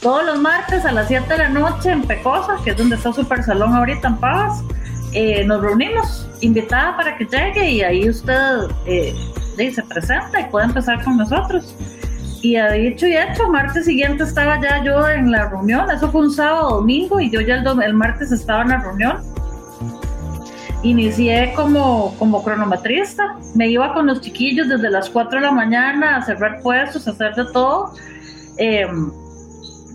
todos 0.01 0.25
los 0.25 0.39
martes 0.39 0.85
a 0.85 0.93
las 0.93 1.09
7 1.09 1.27
de 1.27 1.38
la 1.38 1.49
noche 1.49 1.91
en 1.91 2.03
Pecosa, 2.03 2.55
que 2.63 2.69
es 2.69 2.77
donde 2.77 2.95
está 2.95 3.11
Super 3.11 3.43
Salón 3.43 3.75
ahorita 3.75 4.07
en 4.07 4.15
Pavas, 4.19 4.63
eh, 5.11 5.43
nos 5.43 5.61
reunimos, 5.61 6.29
invitada 6.39 6.95
para 6.95 7.17
que 7.17 7.25
llegue 7.25 7.69
y 7.69 7.81
ahí 7.81 8.09
usted 8.09 8.69
eh, 8.85 9.13
se 9.57 9.83
presenta 9.83 10.39
y 10.39 10.45
puede 10.45 10.67
empezar 10.67 11.03
con 11.03 11.17
nosotros. 11.17 11.75
Y 12.41 12.55
ha 12.55 12.72
dicho 12.72 13.05
y 13.05 13.17
hecho, 13.17 13.50
martes 13.50 13.86
siguiente 13.86 14.24
estaba 14.24 14.62
ya 14.62 14.81
yo 14.84 15.08
en 15.10 15.31
la 15.31 15.50
reunión, 15.50 15.91
eso 15.91 16.10
fue 16.10 16.22
un 16.22 16.31
sábado 16.31 16.77
domingo 16.77 17.19
y 17.19 17.29
yo 17.29 17.41
ya 17.41 17.55
el, 17.55 17.84
el 17.84 17.93
martes 17.93 18.31
estaba 18.31 18.62
en 18.62 18.69
la 18.69 18.77
reunión. 18.77 19.17
Inicié 20.81 21.51
como, 21.55 22.15
como 22.17 22.41
cronometrista, 22.41 23.36
me 23.55 23.67
iba 23.67 23.93
con 23.93 24.08
los 24.08 24.22
chiquillos 24.22 24.69
desde 24.69 24.89
las 24.89 25.10
4 25.10 25.39
de 25.39 25.46
la 25.46 25.51
mañana 25.51 26.15
a 26.15 26.22
cerrar 26.22 26.62
puestos, 26.62 27.05
a 27.08 27.12
hacer 27.12 27.36
de 27.36 27.46
todo. 27.51 27.93
Eh, 28.58 28.88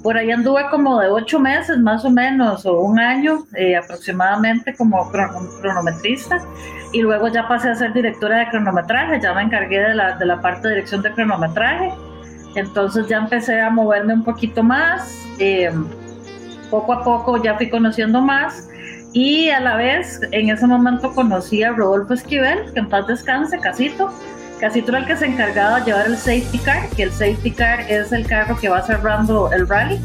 por 0.03 0.19
ahí 0.19 0.31
anduve 0.31 0.69
como 0.71 1.01
de 1.01 1.09
ocho 1.09 1.41
meses 1.41 1.79
más 1.79 2.05
o 2.05 2.11
menos, 2.11 2.67
o 2.67 2.81
un 2.81 2.99
año 2.99 3.47
eh, 3.57 3.75
aproximadamente 3.75 4.75
como 4.75 5.11
cronometrista, 5.11 6.45
y 6.93 7.01
luego 7.01 7.29
ya 7.29 7.49
pasé 7.49 7.71
a 7.71 7.75
ser 7.75 7.95
directora 7.95 8.41
de 8.41 8.49
cronometraje, 8.51 9.19
ya 9.23 9.33
me 9.33 9.41
encargué 9.41 9.81
de 9.81 9.95
la, 9.95 10.19
de 10.19 10.27
la 10.27 10.43
parte 10.43 10.69
de 10.69 10.75
dirección 10.75 11.01
de 11.01 11.11
cronometraje, 11.13 11.91
entonces 12.55 13.09
ya 13.09 13.19
empecé 13.19 13.61
a 13.61 13.71
moverme 13.71 14.15
un 14.15 14.25
poquito 14.25 14.63
más, 14.63 15.15
eh, 15.39 15.71
poco 16.71 16.93
a 16.93 17.05
poco 17.05 17.43
ya 17.43 17.57
fui 17.57 17.71
conociendo 17.71 18.21
más, 18.21 18.69
Y 19.17 19.49
a 19.51 19.61
la 19.61 19.77
vez, 19.77 20.21
en 20.33 20.51
ese 20.51 20.67
momento 20.67 21.15
conocí 21.15 21.63
a 21.63 21.71
Rodolfo 21.71 22.15
Esquivel, 22.15 22.73
que 22.73 22.81
en 22.81 22.89
paz 22.89 23.07
descanse, 23.07 23.61
Casito. 23.61 24.13
Casito 24.59 24.91
era 24.91 24.99
el 24.99 25.07
que 25.07 25.17
se 25.17 25.27
encargaba 25.27 25.79
de 25.79 25.87
llevar 25.87 26.07
el 26.07 26.17
safety 26.17 26.59
car, 26.59 26.89
que 26.97 27.05
el 27.05 27.13
safety 27.13 27.53
car 27.53 27.81
es 27.83 28.11
el 28.11 28.27
carro 28.27 28.59
que 28.59 28.69
va 28.69 28.83
cerrando 28.83 29.53
el 29.53 29.69
rally. 29.69 30.01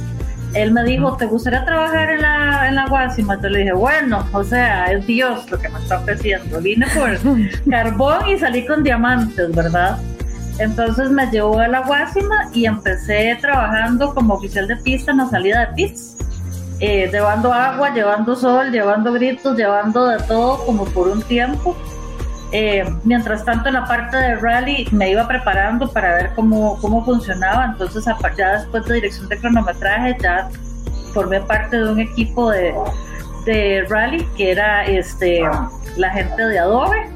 Él 0.53 0.71
me 0.71 0.83
dijo, 0.83 1.17
¿te 1.17 1.25
gustaría 1.25 1.65
trabajar 1.65 2.11
en 2.11 2.21
la, 2.21 2.67
en 2.67 2.75
la 2.75 2.87
Guasima? 2.87 3.39
Yo 3.41 3.49
le 3.49 3.59
dije, 3.59 3.73
bueno, 3.73 4.23
o 4.31 4.43
sea, 4.43 4.91
es 4.91 5.07
Dios 5.07 5.49
lo 5.49 5.57
que 5.57 5.69
me 5.69 5.79
está 5.79 5.97
ofreciendo. 5.97 6.61
Vine 6.61 6.85
por 6.93 7.17
carbón 7.69 8.27
y 8.27 8.37
salí 8.37 8.63
con 8.67 8.83
diamantes, 8.83 9.55
¿verdad? 9.55 9.97
Entonces 10.59 11.09
me 11.09 11.25
llevó 11.31 11.59
a 11.59 11.67
la 11.67 11.81
Guasima 11.81 12.49
y 12.53 12.65
empecé 12.65 13.37
trabajando 13.41 14.13
como 14.13 14.35
oficial 14.35 14.67
de 14.67 14.75
pista 14.77 15.11
en 15.11 15.17
la 15.17 15.29
salida 15.29 15.67
de 15.67 15.73
pits 15.73 16.17
eh, 16.81 17.09
llevando 17.11 17.51
agua, 17.51 17.93
llevando 17.93 18.35
sol, 18.37 18.71
llevando 18.71 19.11
gritos, 19.11 19.57
llevando 19.57 20.07
de 20.07 20.17
todo 20.23 20.65
como 20.65 20.85
por 20.85 21.09
un 21.09 21.21
tiempo. 21.23 21.75
Eh, 22.51 22.85
mientras 23.03 23.43
tanto, 23.43 23.67
en 23.67 23.75
la 23.75 23.85
parte 23.85 24.15
de 24.15 24.35
rally 24.37 24.87
me 24.91 25.11
iba 25.11 25.27
preparando 25.27 25.91
para 25.91 26.15
ver 26.15 26.31
cómo, 26.35 26.79
cómo 26.79 27.03
funcionaba. 27.03 27.65
Entonces, 27.65 28.05
ya 28.37 28.59
después 28.59 28.85
de 28.85 28.95
dirección 28.95 29.27
de 29.27 29.37
cronometraje, 29.37 30.15
ya 30.21 30.49
formé 31.13 31.41
parte 31.41 31.77
de 31.77 31.91
un 31.91 31.99
equipo 31.99 32.49
de, 32.49 32.73
de 33.45 33.85
rally 33.89 34.25
que 34.37 34.51
era 34.51 34.85
este, 34.85 35.41
la 35.97 36.09
gente 36.11 36.45
de 36.45 36.59
Adobe 36.59 37.09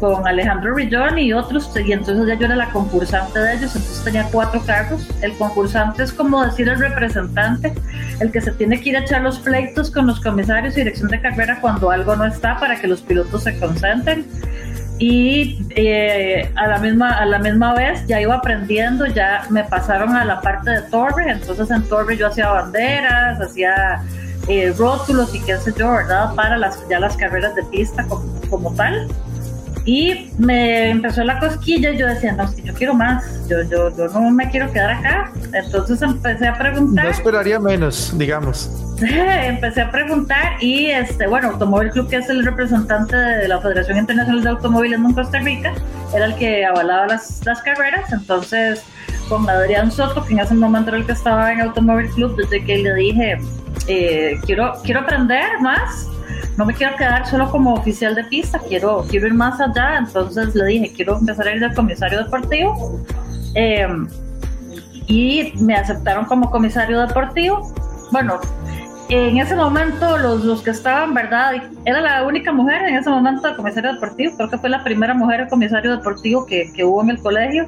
con 0.00 0.26
Alejandro 0.26 0.74
Rillón 0.74 1.18
y 1.18 1.32
otros, 1.32 1.70
y 1.76 1.92
entonces 1.92 2.26
ya 2.26 2.34
yo 2.34 2.46
era 2.46 2.56
la 2.56 2.70
concursante 2.70 3.38
de 3.38 3.54
ellos, 3.54 3.76
entonces 3.76 4.04
tenía 4.04 4.24
cuatro 4.30 4.60
cargos. 4.64 5.08
El 5.20 5.32
concursante 5.34 6.02
es 6.02 6.12
como 6.12 6.44
decir 6.44 6.68
el 6.68 6.78
representante, 6.78 7.72
el 8.20 8.32
que 8.32 8.40
se 8.40 8.52
tiene 8.52 8.80
que 8.80 8.90
ir 8.90 8.96
a 8.96 9.00
echar 9.00 9.22
los 9.22 9.38
pleitos 9.38 9.90
con 9.90 10.06
los 10.06 10.20
comisarios 10.20 10.74
y 10.76 10.80
dirección 10.80 11.08
de 11.08 11.20
carrera 11.20 11.58
cuando 11.60 11.90
algo 11.90 12.16
no 12.16 12.24
está 12.24 12.58
para 12.58 12.80
que 12.80 12.86
los 12.86 13.02
pilotos 13.02 13.44
se 13.44 13.58
concentren. 13.58 14.26
Y 14.98 15.66
eh, 15.70 16.52
a, 16.54 16.68
la 16.68 16.78
misma, 16.78 17.10
a 17.18 17.26
la 17.26 17.38
misma 17.38 17.74
vez 17.74 18.06
ya 18.06 18.20
iba 18.20 18.36
aprendiendo, 18.36 19.06
ya 19.06 19.46
me 19.50 19.64
pasaron 19.64 20.14
a 20.14 20.24
la 20.24 20.40
parte 20.40 20.70
de 20.70 20.82
torre, 20.82 21.30
entonces 21.30 21.70
en 21.70 21.82
torre 21.88 22.16
yo 22.16 22.28
hacía 22.28 22.48
banderas, 22.48 23.40
hacía 23.40 24.00
eh, 24.48 24.72
rótulos 24.76 25.34
y 25.34 25.40
qué 25.40 25.56
sé 25.58 25.72
yo, 25.76 25.90
¿verdad? 25.90 26.34
Para 26.34 26.56
las, 26.56 26.86
ya 26.88 27.00
las 27.00 27.16
carreras 27.16 27.54
de 27.56 27.64
pista 27.64 28.04
como, 28.04 28.40
como 28.48 28.72
tal. 28.74 29.08
Y 29.84 30.30
me 30.38 30.90
empezó 30.90 31.24
la 31.24 31.40
cosquilla 31.40 31.90
y 31.90 31.98
yo 31.98 32.06
decía, 32.06 32.32
no, 32.32 32.46
si 32.48 32.62
yo 32.62 32.72
quiero 32.74 32.94
más, 32.94 33.24
yo, 33.48 33.62
yo, 33.64 33.94
yo 33.96 34.08
no 34.08 34.30
me 34.30 34.48
quiero 34.50 34.70
quedar 34.72 34.92
acá. 34.92 35.32
Entonces 35.52 36.00
empecé 36.02 36.46
a 36.46 36.56
preguntar. 36.56 37.04
No 37.04 37.10
esperaría 37.10 37.58
menos, 37.58 38.16
digamos. 38.16 38.70
empecé 39.00 39.80
a 39.80 39.90
preguntar 39.90 40.54
y, 40.60 40.86
este, 40.86 41.26
bueno, 41.26 41.48
Automóvil 41.48 41.90
Club, 41.90 42.08
que 42.08 42.16
es 42.16 42.28
el 42.28 42.44
representante 42.44 43.16
de 43.16 43.48
la 43.48 43.60
Federación 43.60 43.98
Internacional 43.98 44.42
de 44.42 44.50
Automóviles 44.50 45.00
en 45.00 45.12
Costa 45.12 45.38
Rica, 45.40 45.72
era 46.14 46.26
el 46.26 46.36
que 46.36 46.64
avalaba 46.64 47.08
las, 47.08 47.44
las 47.44 47.60
carreras. 47.62 48.12
Entonces, 48.12 48.84
con 49.28 49.48
Adrián 49.48 49.90
Soto, 49.90 50.24
que 50.24 50.34
en 50.34 50.40
ese 50.40 50.54
momento 50.54 50.90
era 50.90 50.98
el 50.98 51.06
que 51.06 51.12
estaba 51.12 51.52
en 51.52 51.60
Automóvil 51.60 52.08
Club, 52.10 52.36
desde 52.36 52.64
que 52.64 52.78
le 52.78 52.94
dije, 52.94 53.38
eh, 53.88 54.38
quiero, 54.44 54.74
quiero 54.84 55.00
aprender 55.00 55.60
más 55.60 56.06
no 56.56 56.66
me 56.66 56.74
quiero 56.74 56.96
quedar 56.96 57.26
solo 57.26 57.50
como 57.50 57.74
oficial 57.74 58.14
de 58.14 58.24
pista, 58.24 58.60
quiero, 58.68 59.04
quiero 59.08 59.26
ir 59.26 59.34
más 59.34 59.60
allá. 59.60 59.98
Entonces 59.98 60.54
le 60.54 60.64
dije, 60.66 60.92
quiero 60.94 61.18
empezar 61.18 61.48
a 61.48 61.54
ir 61.54 61.60
de 61.60 61.74
comisario 61.74 62.22
deportivo. 62.22 63.00
Eh, 63.54 63.86
y 65.06 65.52
me 65.60 65.74
aceptaron 65.74 66.24
como 66.26 66.50
comisario 66.50 67.00
deportivo. 67.00 67.72
Bueno, 68.10 68.38
en 69.08 69.38
ese 69.38 69.54
momento 69.54 70.16
los, 70.18 70.44
los 70.44 70.62
que 70.62 70.70
estaban, 70.70 71.12
¿verdad? 71.14 71.54
Era 71.84 72.00
la 72.00 72.24
única 72.24 72.52
mujer 72.52 72.82
en 72.82 72.96
ese 72.96 73.10
momento 73.10 73.48
de 73.48 73.56
comisario 73.56 73.92
deportivo, 73.94 74.36
creo 74.36 74.50
que 74.50 74.58
fue 74.58 74.70
la 74.70 74.82
primera 74.84 75.14
mujer 75.14 75.48
comisario 75.48 75.96
deportivo 75.96 76.46
que, 76.46 76.72
que 76.74 76.84
hubo 76.84 77.02
en 77.02 77.10
el 77.10 77.20
colegio. 77.20 77.66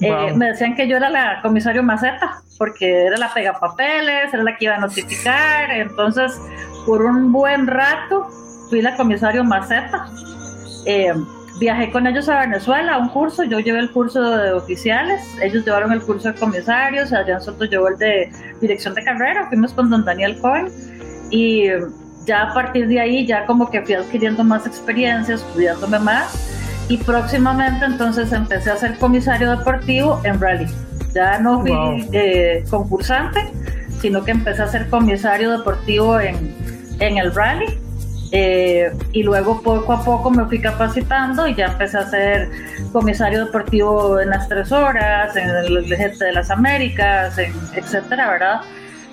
Eh, 0.00 0.32
me 0.34 0.48
decían 0.48 0.76
que 0.76 0.86
yo 0.86 0.98
era 0.98 1.08
la 1.08 1.40
comisario 1.40 1.82
maceta, 1.82 2.42
porque 2.58 3.06
era 3.06 3.16
la 3.16 3.32
pega 3.32 3.58
papeles, 3.58 4.32
era 4.32 4.42
la 4.42 4.56
que 4.56 4.66
iba 4.66 4.74
a 4.74 4.78
notificar, 4.78 5.70
entonces 5.70 6.38
por 6.86 7.04
un 7.04 7.32
buen 7.32 7.66
rato 7.66 8.28
fui 8.70 8.80
la 8.80 8.96
comisario 8.96 9.44
maceta. 9.44 10.06
Eh, 10.86 11.12
viajé 11.58 11.90
con 11.90 12.06
ellos 12.06 12.28
a 12.28 12.40
Venezuela 12.40 12.94
a 12.94 12.98
un 12.98 13.08
curso, 13.08 13.42
yo 13.42 13.58
llevé 13.58 13.80
el 13.80 13.90
curso 13.90 14.22
de 14.22 14.52
oficiales, 14.52 15.22
ellos 15.42 15.64
llevaron 15.64 15.92
el 15.92 16.02
curso 16.02 16.28
de 16.32 16.38
comisarios, 16.38 17.12
Adrián 17.12 17.40
Soto 17.40 17.64
llevó 17.64 17.88
el 17.88 17.98
de 17.98 18.30
dirección 18.60 18.94
de 18.94 19.02
carrera, 19.02 19.48
fuimos 19.48 19.72
con 19.72 19.90
don 19.90 20.04
Daniel 20.04 20.38
Cohen 20.40 20.68
y 21.30 21.64
ya 22.26 22.50
a 22.50 22.54
partir 22.54 22.86
de 22.88 23.00
ahí 23.00 23.26
ya 23.26 23.46
como 23.46 23.70
que 23.70 23.82
fui 23.82 23.94
adquiriendo 23.94 24.44
más 24.44 24.66
experiencia, 24.66 25.36
estudiándome 25.36 25.98
más 25.98 26.52
y 26.88 26.98
próximamente 26.98 27.84
entonces 27.84 28.32
empecé 28.32 28.70
a 28.70 28.76
ser 28.76 28.98
comisario 28.98 29.50
deportivo 29.50 30.20
en 30.24 30.40
rally. 30.40 30.66
Ya 31.14 31.38
no 31.38 31.62
fui 31.62 31.72
eh, 32.12 32.64
concursante, 32.68 33.50
sino 34.00 34.22
que 34.22 34.32
empecé 34.32 34.62
a 34.62 34.68
ser 34.68 34.88
comisario 34.90 35.50
deportivo 35.50 36.20
en, 36.20 36.75
en 36.98 37.18
el 37.18 37.34
rally. 37.34 37.78
Eh, 38.32 38.92
y 39.12 39.22
luego 39.22 39.62
poco 39.62 39.92
a 39.92 40.04
poco 40.04 40.30
me 40.30 40.44
fui 40.46 40.60
capacitando 40.60 41.46
y 41.46 41.54
ya 41.54 41.66
empecé 41.66 41.98
a 41.98 42.10
ser 42.10 42.50
comisario 42.92 43.46
deportivo 43.46 44.20
en 44.20 44.30
las 44.30 44.48
tres 44.48 44.72
horas, 44.72 45.36
en 45.36 45.48
el 45.48 45.84
GT 45.86 46.18
de 46.18 46.32
las 46.32 46.50
Américas, 46.50 47.38
etcétera, 47.38 48.28
¿verdad? 48.30 48.60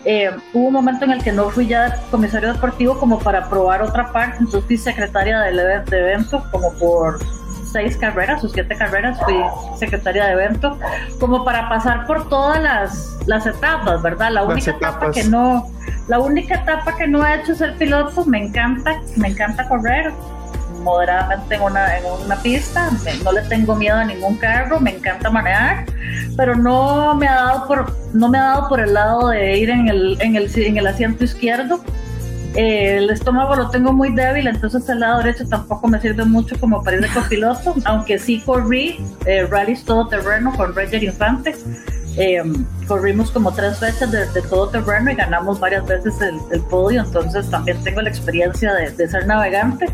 Eh, 0.05 0.31
hubo 0.53 0.67
un 0.67 0.73
momento 0.73 1.05
en 1.05 1.11
el 1.11 1.23
que 1.23 1.31
no 1.31 1.49
fui 1.49 1.67
ya 1.67 2.01
comisario 2.11 2.53
deportivo 2.53 2.99
como 2.99 3.19
para 3.19 3.49
probar 3.49 3.83
otra 3.83 4.11
parte, 4.11 4.37
entonces 4.39 4.65
fui 4.65 4.77
secretaria 4.77 5.39
del 5.41 5.57
de 5.85 5.99
evento 5.99 6.43
como 6.51 6.73
por 6.73 7.19
seis 7.73 7.97
carreras 7.97 8.43
o 8.43 8.47
siete 8.47 8.75
carreras, 8.75 9.19
fui 9.23 9.35
secretaria 9.77 10.25
de 10.25 10.33
evento, 10.33 10.77
como 11.19 11.43
para 11.43 11.67
pasar 11.67 12.05
por 12.05 12.29
todas 12.29 12.61
las, 12.61 13.17
las 13.25 13.45
etapas, 13.45 14.01
¿verdad? 14.01 14.31
La 14.31 14.43
única 14.43 14.71
etapa 14.71 15.11
que 15.11 15.23
no, 15.25 15.67
la 16.07 16.19
única 16.19 16.55
etapa 16.55 16.95
que 16.95 17.07
no 17.07 17.25
he 17.25 17.35
hecho 17.35 17.51
es 17.53 17.61
el 17.61 17.73
piloto, 17.73 18.25
me 18.25 18.45
encanta, 18.45 19.01
me 19.17 19.29
encanta 19.29 19.67
correr 19.67 20.13
moderadamente 20.83 21.55
en 21.55 21.61
una, 21.61 21.97
en 21.97 22.03
una 22.25 22.35
pista, 22.41 22.89
no 23.23 23.31
le 23.31 23.41
tengo 23.43 23.75
miedo 23.75 23.97
a 23.97 24.03
ningún 24.03 24.37
carro, 24.37 24.79
me 24.79 24.91
encanta 24.95 25.29
manejar, 25.29 25.85
pero 26.37 26.55
no 26.55 27.15
me 27.15 27.27
ha 27.27 27.35
dado 27.35 27.67
por, 27.67 27.95
no 28.13 28.29
me 28.29 28.37
ha 28.37 28.43
dado 28.43 28.69
por 28.69 28.79
el 28.79 28.93
lado 28.93 29.29
de 29.29 29.57
ir 29.57 29.69
en 29.69 29.87
el, 29.87 30.17
en 30.21 30.35
el, 30.35 30.51
en 30.55 30.77
el 30.77 30.87
asiento 30.87 31.23
izquierdo, 31.23 31.79
eh, 32.55 32.97
el 32.97 33.09
estómago 33.09 33.55
lo 33.55 33.69
tengo 33.69 33.93
muy 33.93 34.13
débil, 34.13 34.47
entonces 34.47 34.87
el 34.87 34.99
lado 34.99 35.19
derecho 35.19 35.47
tampoco 35.47 35.87
me 35.87 35.99
sirve 35.99 36.23
mucho 36.23 36.59
como 36.59 36.83
para 36.83 36.97
ir 36.97 37.03
de 37.03 37.09
copiloto, 37.09 37.75
aunque 37.85 38.19
sí 38.19 38.41
corrí 38.45 38.99
eh, 39.25 39.47
rallies 39.49 39.83
todoterreno 39.83 40.55
con 40.55 40.75
Roger 40.75 41.03
Infante. 41.03 41.55
Eh, 42.15 42.43
corrimos 42.87 43.31
como 43.31 43.51
tres 43.51 43.79
veces 43.79 44.11
de, 44.11 44.41
todo 44.43 44.69
terreno 44.69 45.09
y 45.09 45.15
ganamos 45.15 45.59
varias 45.59 45.87
veces 45.87 46.13
el, 46.21 46.61
podio, 46.61 47.01
entonces 47.01 47.49
también 47.49 47.83
tengo 47.83 48.03
la 48.03 48.09
experiencia 48.09 48.71
de, 48.73 49.07
ser 49.07 49.25
navegante. 49.25 49.87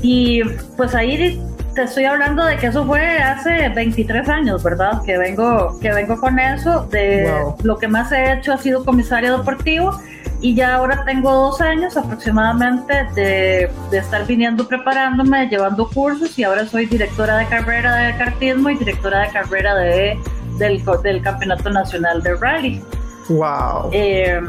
Y 0.00 0.44
pues 0.76 0.94
ahí 0.94 1.42
te 1.74 1.82
estoy 1.82 2.04
hablando 2.04 2.44
de 2.44 2.56
que 2.56 2.68
eso 2.68 2.86
fue 2.86 3.18
hace 3.18 3.68
23 3.70 4.28
años, 4.28 4.62
¿verdad? 4.62 5.02
Que 5.04 5.18
vengo, 5.18 5.76
que 5.80 5.92
vengo 5.92 6.20
con 6.20 6.38
eso. 6.38 6.86
De 6.92 7.28
lo 7.64 7.78
que 7.78 7.88
más 7.88 8.12
he 8.12 8.34
hecho 8.34 8.52
ha 8.52 8.58
sido 8.58 8.84
comisario 8.84 9.38
deportivo 9.38 10.00
y 10.40 10.54
ya 10.54 10.76
ahora 10.76 11.04
tengo 11.04 11.32
dos 11.32 11.60
años 11.60 11.96
aproximadamente 11.96 12.94
de, 13.14 13.70
de, 13.90 13.98
estar 13.98 14.24
viniendo 14.26 14.68
preparándome, 14.68 15.48
llevando 15.48 15.88
cursos 15.88 16.38
y 16.38 16.44
ahora 16.44 16.66
soy 16.66 16.86
directora 16.86 17.38
de 17.38 17.46
carrera 17.46 17.94
de 17.96 18.16
kartismo 18.16 18.70
y 18.70 18.76
directora 18.76 19.22
de 19.22 19.28
carrera 19.30 19.74
de, 19.74 20.18
del, 20.58 20.82
del 21.02 21.22
Campeonato 21.22 21.70
Nacional 21.70 22.22
de 22.22 22.36
Rally. 22.36 22.82
Wow. 23.28 23.90
Eh, 23.92 24.40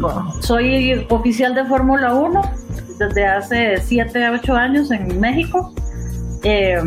soy 0.41 1.05
oficial 1.10 1.55
de 1.55 1.65
Fórmula 1.65 2.13
1 2.13 2.41
desde 3.00 3.25
hace 3.25 3.77
7 3.81 4.29
8 4.29 4.55
años 4.55 4.91
en 4.91 5.19
México. 5.19 5.74
Eh, 6.43 6.79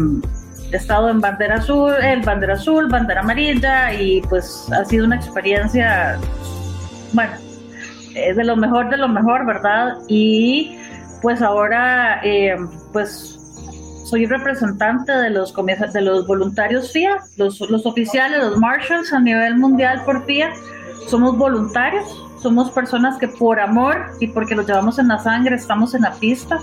he 0.71 0.77
estado 0.77 1.11
en 1.11 1.21
bandera 1.21 1.57
azul, 1.57 1.93
el 2.03 2.23
bandera 2.23 2.55
azul, 2.55 2.89
bandera 2.89 3.21
amarilla 3.21 3.93
y 3.93 4.23
pues 4.23 4.69
ha 4.73 4.85
sido 4.85 5.05
una 5.05 5.17
experiencia, 5.17 6.19
bueno, 7.13 7.33
es 8.15 8.37
de 8.37 8.45
lo 8.45 8.57
mejor 8.57 8.91
de 8.91 8.97
lo 8.97 9.09
mejor, 9.09 9.47
¿verdad? 9.47 9.99
Y 10.09 10.77
pues 11.21 11.41
ahora, 11.41 12.21
eh, 12.25 12.57
pues 12.93 13.39
soy 14.05 14.27
representante 14.27 15.13
de 15.13 15.31
los 15.31 15.55
de 15.55 16.01
los 16.03 16.27
voluntarios 16.27 16.93
FIA, 16.93 17.19
los, 17.37 17.61
los 17.61 17.87
oficiales, 17.87 18.43
los 18.43 18.59
marshals 18.59 19.13
a 19.13 19.21
nivel 19.21 19.57
mundial 19.57 20.03
por 20.05 20.25
FIA, 20.27 20.53
somos 21.09 21.37
voluntarios, 21.37 22.05
somos 22.43 22.71
personas 22.71 23.19
que 23.19 23.29
por 23.29 23.61
amor 23.61 24.11
y 24.21 24.27
porque 24.27 24.55
lo 24.55 24.67
llevamos 24.67 24.99
en 24.99 25.09
la 25.09 25.19
sangre 25.19 25.57
estamos 25.57 25.95
en 25.95 26.03
la 26.03 26.13
pista. 26.15 26.59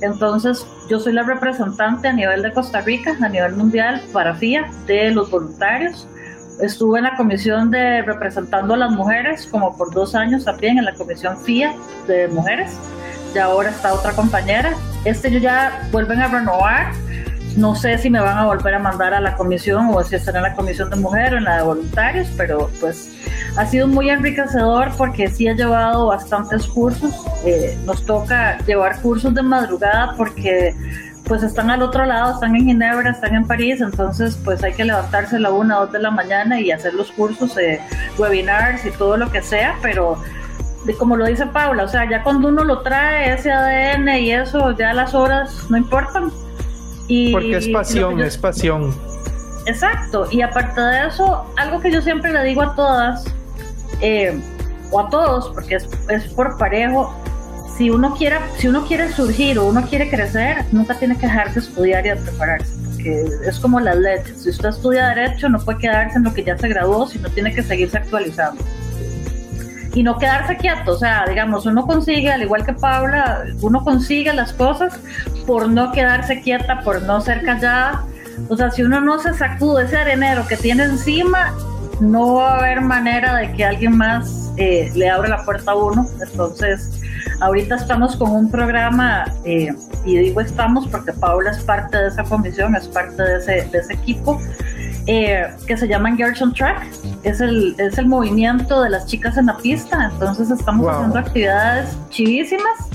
Entonces, 0.00 0.66
yo 0.88 1.00
soy 1.00 1.12
la 1.12 1.24
representante 1.24 2.08
a 2.08 2.12
nivel 2.12 2.42
de 2.42 2.52
Costa 2.52 2.80
Rica, 2.80 3.16
a 3.20 3.28
nivel 3.28 3.56
mundial 3.56 4.00
para 4.12 4.34
FIA, 4.34 4.70
de 4.86 5.10
los 5.10 5.30
voluntarios 5.30 6.08
estuve 6.60 6.98
en 6.98 7.04
la 7.04 7.16
comisión 7.16 7.70
de 7.70 8.02
representando 8.02 8.74
a 8.74 8.76
las 8.76 8.90
mujeres 8.90 9.46
como 9.46 9.76
por 9.76 9.92
dos 9.92 10.14
años 10.14 10.44
también 10.44 10.78
en 10.78 10.84
la 10.84 10.94
comisión 10.94 11.38
FIA 11.38 11.74
de 12.06 12.28
mujeres. 12.28 12.76
ya 13.34 13.44
ahora 13.44 13.70
está 13.70 13.92
otra 13.92 14.12
compañera. 14.12 14.72
Este 15.04 15.30
yo 15.30 15.38
ya 15.38 15.88
vuelven 15.92 16.20
a 16.20 16.28
renovar. 16.28 16.92
No 17.56 17.74
sé 17.74 17.98
si 17.98 18.08
me 18.08 18.20
van 18.20 18.38
a 18.38 18.46
volver 18.46 18.74
a 18.74 18.78
mandar 18.78 19.14
a 19.14 19.20
la 19.20 19.34
comisión 19.36 19.90
o 19.92 20.02
si 20.04 20.14
estará 20.14 20.38
en 20.38 20.44
la 20.44 20.54
comisión 20.54 20.90
de 20.90 20.96
mujer 20.96 21.34
o 21.34 21.38
en 21.38 21.44
la 21.44 21.56
de 21.56 21.62
voluntarios, 21.62 22.28
pero 22.36 22.70
pues 22.80 23.10
ha 23.56 23.66
sido 23.66 23.88
muy 23.88 24.10
enriquecedor 24.10 24.92
porque 24.96 25.28
sí 25.28 25.48
ha 25.48 25.54
llevado 25.54 26.06
bastantes 26.06 26.66
cursos. 26.66 27.12
Eh, 27.44 27.76
nos 27.84 28.04
toca 28.06 28.58
llevar 28.58 29.00
cursos 29.00 29.34
de 29.34 29.42
madrugada 29.42 30.14
porque 30.16 30.74
pues 31.28 31.42
están 31.42 31.70
al 31.70 31.82
otro 31.82 32.06
lado, 32.06 32.34
están 32.34 32.56
en 32.56 32.64
Ginebra, 32.64 33.10
están 33.10 33.34
en 33.34 33.46
París, 33.46 33.80
entonces 33.80 34.38
pues 34.44 34.64
hay 34.64 34.72
que 34.72 34.84
levantarse 34.84 35.36
a 35.36 35.40
la 35.40 35.50
una 35.50 35.78
o 35.78 35.80
dos 35.82 35.92
de 35.92 35.98
la 35.98 36.10
mañana 36.10 36.58
y 36.58 36.70
hacer 36.72 36.94
los 36.94 37.12
cursos, 37.12 37.56
eh, 37.58 37.80
webinars 38.16 38.84
y 38.86 38.90
todo 38.90 39.16
lo 39.18 39.30
que 39.30 39.42
sea, 39.42 39.76
pero 39.82 40.18
como 40.96 41.16
lo 41.16 41.26
dice 41.26 41.44
Paula, 41.46 41.84
o 41.84 41.88
sea, 41.88 42.08
ya 42.08 42.22
cuando 42.22 42.48
uno 42.48 42.64
lo 42.64 42.80
trae, 42.80 43.34
ese 43.34 43.52
ADN 43.52 44.08
y 44.20 44.32
eso, 44.32 44.70
ya 44.76 44.94
las 44.94 45.14
horas 45.14 45.66
no 45.68 45.76
importan. 45.76 46.32
Y, 47.08 47.32
Porque 47.32 47.56
es 47.56 47.68
pasión, 47.68 48.20
es 48.20 48.38
pasión. 48.38 48.94
Exacto, 49.66 50.26
y 50.30 50.40
aparte 50.40 50.80
de 50.80 51.08
eso, 51.08 51.44
algo 51.56 51.80
que 51.80 51.90
yo 51.90 52.00
siempre 52.00 52.32
le 52.32 52.42
digo 52.44 52.62
a 52.62 52.74
todas, 52.74 53.24
eh, 54.00 54.40
o 54.90 55.00
a 55.00 55.10
todos, 55.10 55.50
porque 55.50 55.74
es, 55.74 55.88
es 56.08 56.24
por 56.32 56.56
parejo, 56.56 57.14
si 57.78 57.90
uno 57.90 58.12
quiere, 58.16 58.38
si 58.58 58.66
uno 58.66 58.84
quiere 58.84 59.12
surgir 59.12 59.56
o 59.56 59.66
uno 59.66 59.82
quiere 59.82 60.10
crecer, 60.10 60.64
nunca 60.72 60.98
tiene 60.98 61.16
que 61.16 61.26
dejar 61.26 61.54
de 61.54 61.60
estudiar 61.60 62.04
y 62.04 62.10
prepararse, 62.10 62.74
porque 62.84 63.24
es 63.46 63.60
como 63.60 63.78
las 63.78 63.96
leyes. 63.96 64.42
Si 64.42 64.50
usted 64.50 64.70
estudia 64.70 65.06
derecho, 65.14 65.48
no 65.48 65.60
puede 65.60 65.78
quedarse 65.78 66.18
en 66.18 66.24
lo 66.24 66.34
que 66.34 66.42
ya 66.42 66.58
se 66.58 66.68
graduó, 66.68 67.06
sino 67.06 67.30
tiene 67.30 67.54
que 67.54 67.62
seguirse 67.62 67.98
actualizando. 67.98 68.64
Y 69.94 70.02
no 70.02 70.18
quedarse 70.18 70.56
quieto, 70.56 70.90
o 70.92 70.98
sea, 70.98 71.24
digamos, 71.28 71.66
uno 71.66 71.86
consigue, 71.86 72.32
al 72.32 72.42
igual 72.42 72.66
que 72.66 72.72
Paula, 72.72 73.44
uno 73.60 73.84
consigue 73.84 74.32
las 74.32 74.52
cosas 74.52 74.98
por 75.46 75.68
no 75.68 75.92
quedarse 75.92 76.40
quieta, 76.40 76.80
por 76.80 77.02
no 77.02 77.20
ser 77.20 77.44
callada. 77.44 78.04
O 78.48 78.56
sea, 78.56 78.72
si 78.72 78.82
uno 78.82 79.00
no 79.00 79.20
se 79.20 79.34
sacude 79.34 79.84
ese 79.84 79.96
arenero 79.96 80.44
que 80.48 80.56
tiene 80.56 80.82
encima, 80.82 81.54
no 82.00 82.34
va 82.34 82.54
a 82.54 82.58
haber 82.58 82.80
manera 82.80 83.36
de 83.36 83.52
que 83.52 83.64
alguien 83.64 83.96
más 83.96 84.52
eh, 84.56 84.90
le 84.96 85.08
abra 85.08 85.28
la 85.28 85.44
puerta 85.44 85.72
a 85.72 85.76
uno. 85.76 86.08
Entonces, 86.20 86.97
Ahorita 87.40 87.76
estamos 87.76 88.16
con 88.16 88.32
un 88.32 88.50
programa, 88.50 89.24
eh, 89.44 89.72
y 90.04 90.16
digo 90.16 90.40
estamos 90.40 90.88
porque 90.88 91.12
Paula 91.12 91.52
es 91.52 91.62
parte 91.62 91.96
de 91.96 92.08
esa 92.08 92.24
comisión, 92.24 92.74
es 92.74 92.88
parte 92.88 93.22
de 93.22 93.38
ese, 93.38 93.68
de 93.70 93.78
ese 93.78 93.92
equipo, 93.92 94.40
eh, 95.06 95.46
que 95.66 95.76
se 95.76 95.86
llama 95.86 96.14
Girls 96.16 96.42
on 96.42 96.52
Track. 96.52 96.84
Es 97.22 97.40
el, 97.40 97.76
es 97.78 97.96
el 97.96 98.06
movimiento 98.06 98.82
de 98.82 98.90
las 98.90 99.06
chicas 99.06 99.36
en 99.36 99.46
la 99.46 99.56
pista. 99.56 100.10
Entonces 100.12 100.50
estamos 100.50 100.88
haciendo 100.88 101.18
actividades 101.18 101.96
chivísimas. 102.10 102.88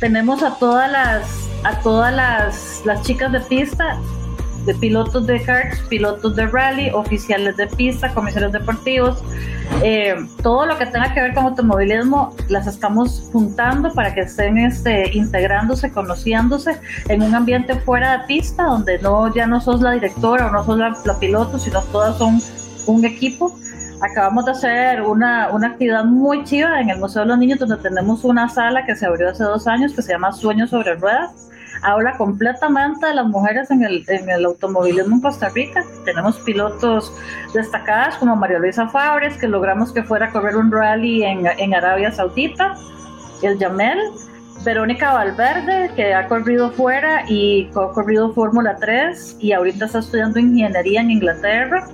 Tenemos 0.00 0.42
a 0.42 0.58
todas 0.58 0.90
las, 0.90 1.24
a 1.62 1.78
todas 1.80 2.12
las, 2.14 2.82
las 2.84 3.02
chicas 3.02 3.32
de 3.32 3.40
pista 3.40 3.98
de 4.64 4.74
pilotos 4.74 5.26
de 5.26 5.42
karts, 5.42 5.78
pilotos 5.88 6.36
de 6.36 6.46
rally, 6.46 6.90
oficiales 6.90 7.56
de 7.56 7.66
pista, 7.66 8.12
comisarios 8.14 8.52
deportivos, 8.52 9.22
eh, 9.82 10.14
todo 10.42 10.66
lo 10.66 10.78
que 10.78 10.86
tenga 10.86 11.12
que 11.12 11.20
ver 11.20 11.34
con 11.34 11.44
automovilismo, 11.46 12.34
las 12.48 12.66
estamos 12.66 13.28
juntando 13.32 13.92
para 13.92 14.14
que 14.14 14.22
estén 14.22 14.58
este, 14.58 15.16
integrándose, 15.16 15.90
conociéndose 15.92 16.78
en 17.08 17.22
un 17.22 17.34
ambiente 17.34 17.74
fuera 17.76 18.18
de 18.18 18.26
pista, 18.26 18.64
donde 18.64 18.98
no 18.98 19.34
ya 19.34 19.46
no 19.46 19.60
sos 19.60 19.80
la 19.80 19.92
directora 19.92 20.46
o 20.46 20.50
no 20.50 20.64
sos 20.64 20.78
la, 20.78 21.18
piloto, 21.18 21.58
sino 21.58 21.82
todas 21.82 22.16
son 22.16 22.40
un 22.86 23.04
equipo. 23.04 23.56
Acabamos 24.00 24.44
de 24.44 24.50
hacer 24.52 25.02
una, 25.02 25.50
una 25.50 25.68
actividad 25.68 26.04
muy 26.04 26.44
chiva 26.44 26.80
en 26.80 26.90
el 26.90 26.98
Museo 26.98 27.22
de 27.22 27.28
los 27.28 27.38
Niños, 27.38 27.58
donde 27.58 27.76
tenemos 27.76 28.24
una 28.24 28.48
sala 28.48 28.84
que 28.84 28.96
se 28.96 29.06
abrió 29.06 29.30
hace 29.30 29.44
dos 29.44 29.66
años 29.66 29.92
que 29.92 30.02
se 30.02 30.12
llama 30.12 30.32
Sueños 30.32 30.70
sobre 30.70 30.94
Ruedas 30.94 31.44
habla 31.84 32.16
completamente 32.16 33.06
de 33.06 33.14
las 33.14 33.26
mujeres 33.26 33.70
en 33.70 33.84
el, 33.84 34.04
en 34.08 34.28
el 34.28 34.44
automovilismo 34.44 35.16
en 35.16 35.20
Costa 35.20 35.50
Rica. 35.50 35.84
Tenemos 36.04 36.38
pilotos 36.40 37.12
destacadas 37.52 38.16
como 38.16 38.34
María 38.36 38.58
Luisa 38.58 38.88
Fabres, 38.88 39.36
que 39.36 39.46
logramos 39.46 39.92
que 39.92 40.02
fuera 40.02 40.26
a 40.26 40.30
correr 40.30 40.56
un 40.56 40.72
rally 40.72 41.22
en, 41.22 41.46
en 41.46 41.74
Arabia 41.74 42.10
Saudita, 42.10 42.74
el 43.42 43.58
Yamel. 43.58 43.98
Verónica 44.64 45.12
Valverde, 45.12 45.90
que 45.94 46.14
ha 46.14 46.26
corrido 46.26 46.70
fuera 46.70 47.28
y 47.28 47.68
ha 47.74 47.92
corrido 47.92 48.32
Fórmula 48.32 48.76
3 48.80 49.36
y 49.38 49.52
ahorita 49.52 49.84
está 49.84 49.98
estudiando 49.98 50.38
ingeniería 50.38 51.02
en 51.02 51.10
Inglaterra. 51.10 51.86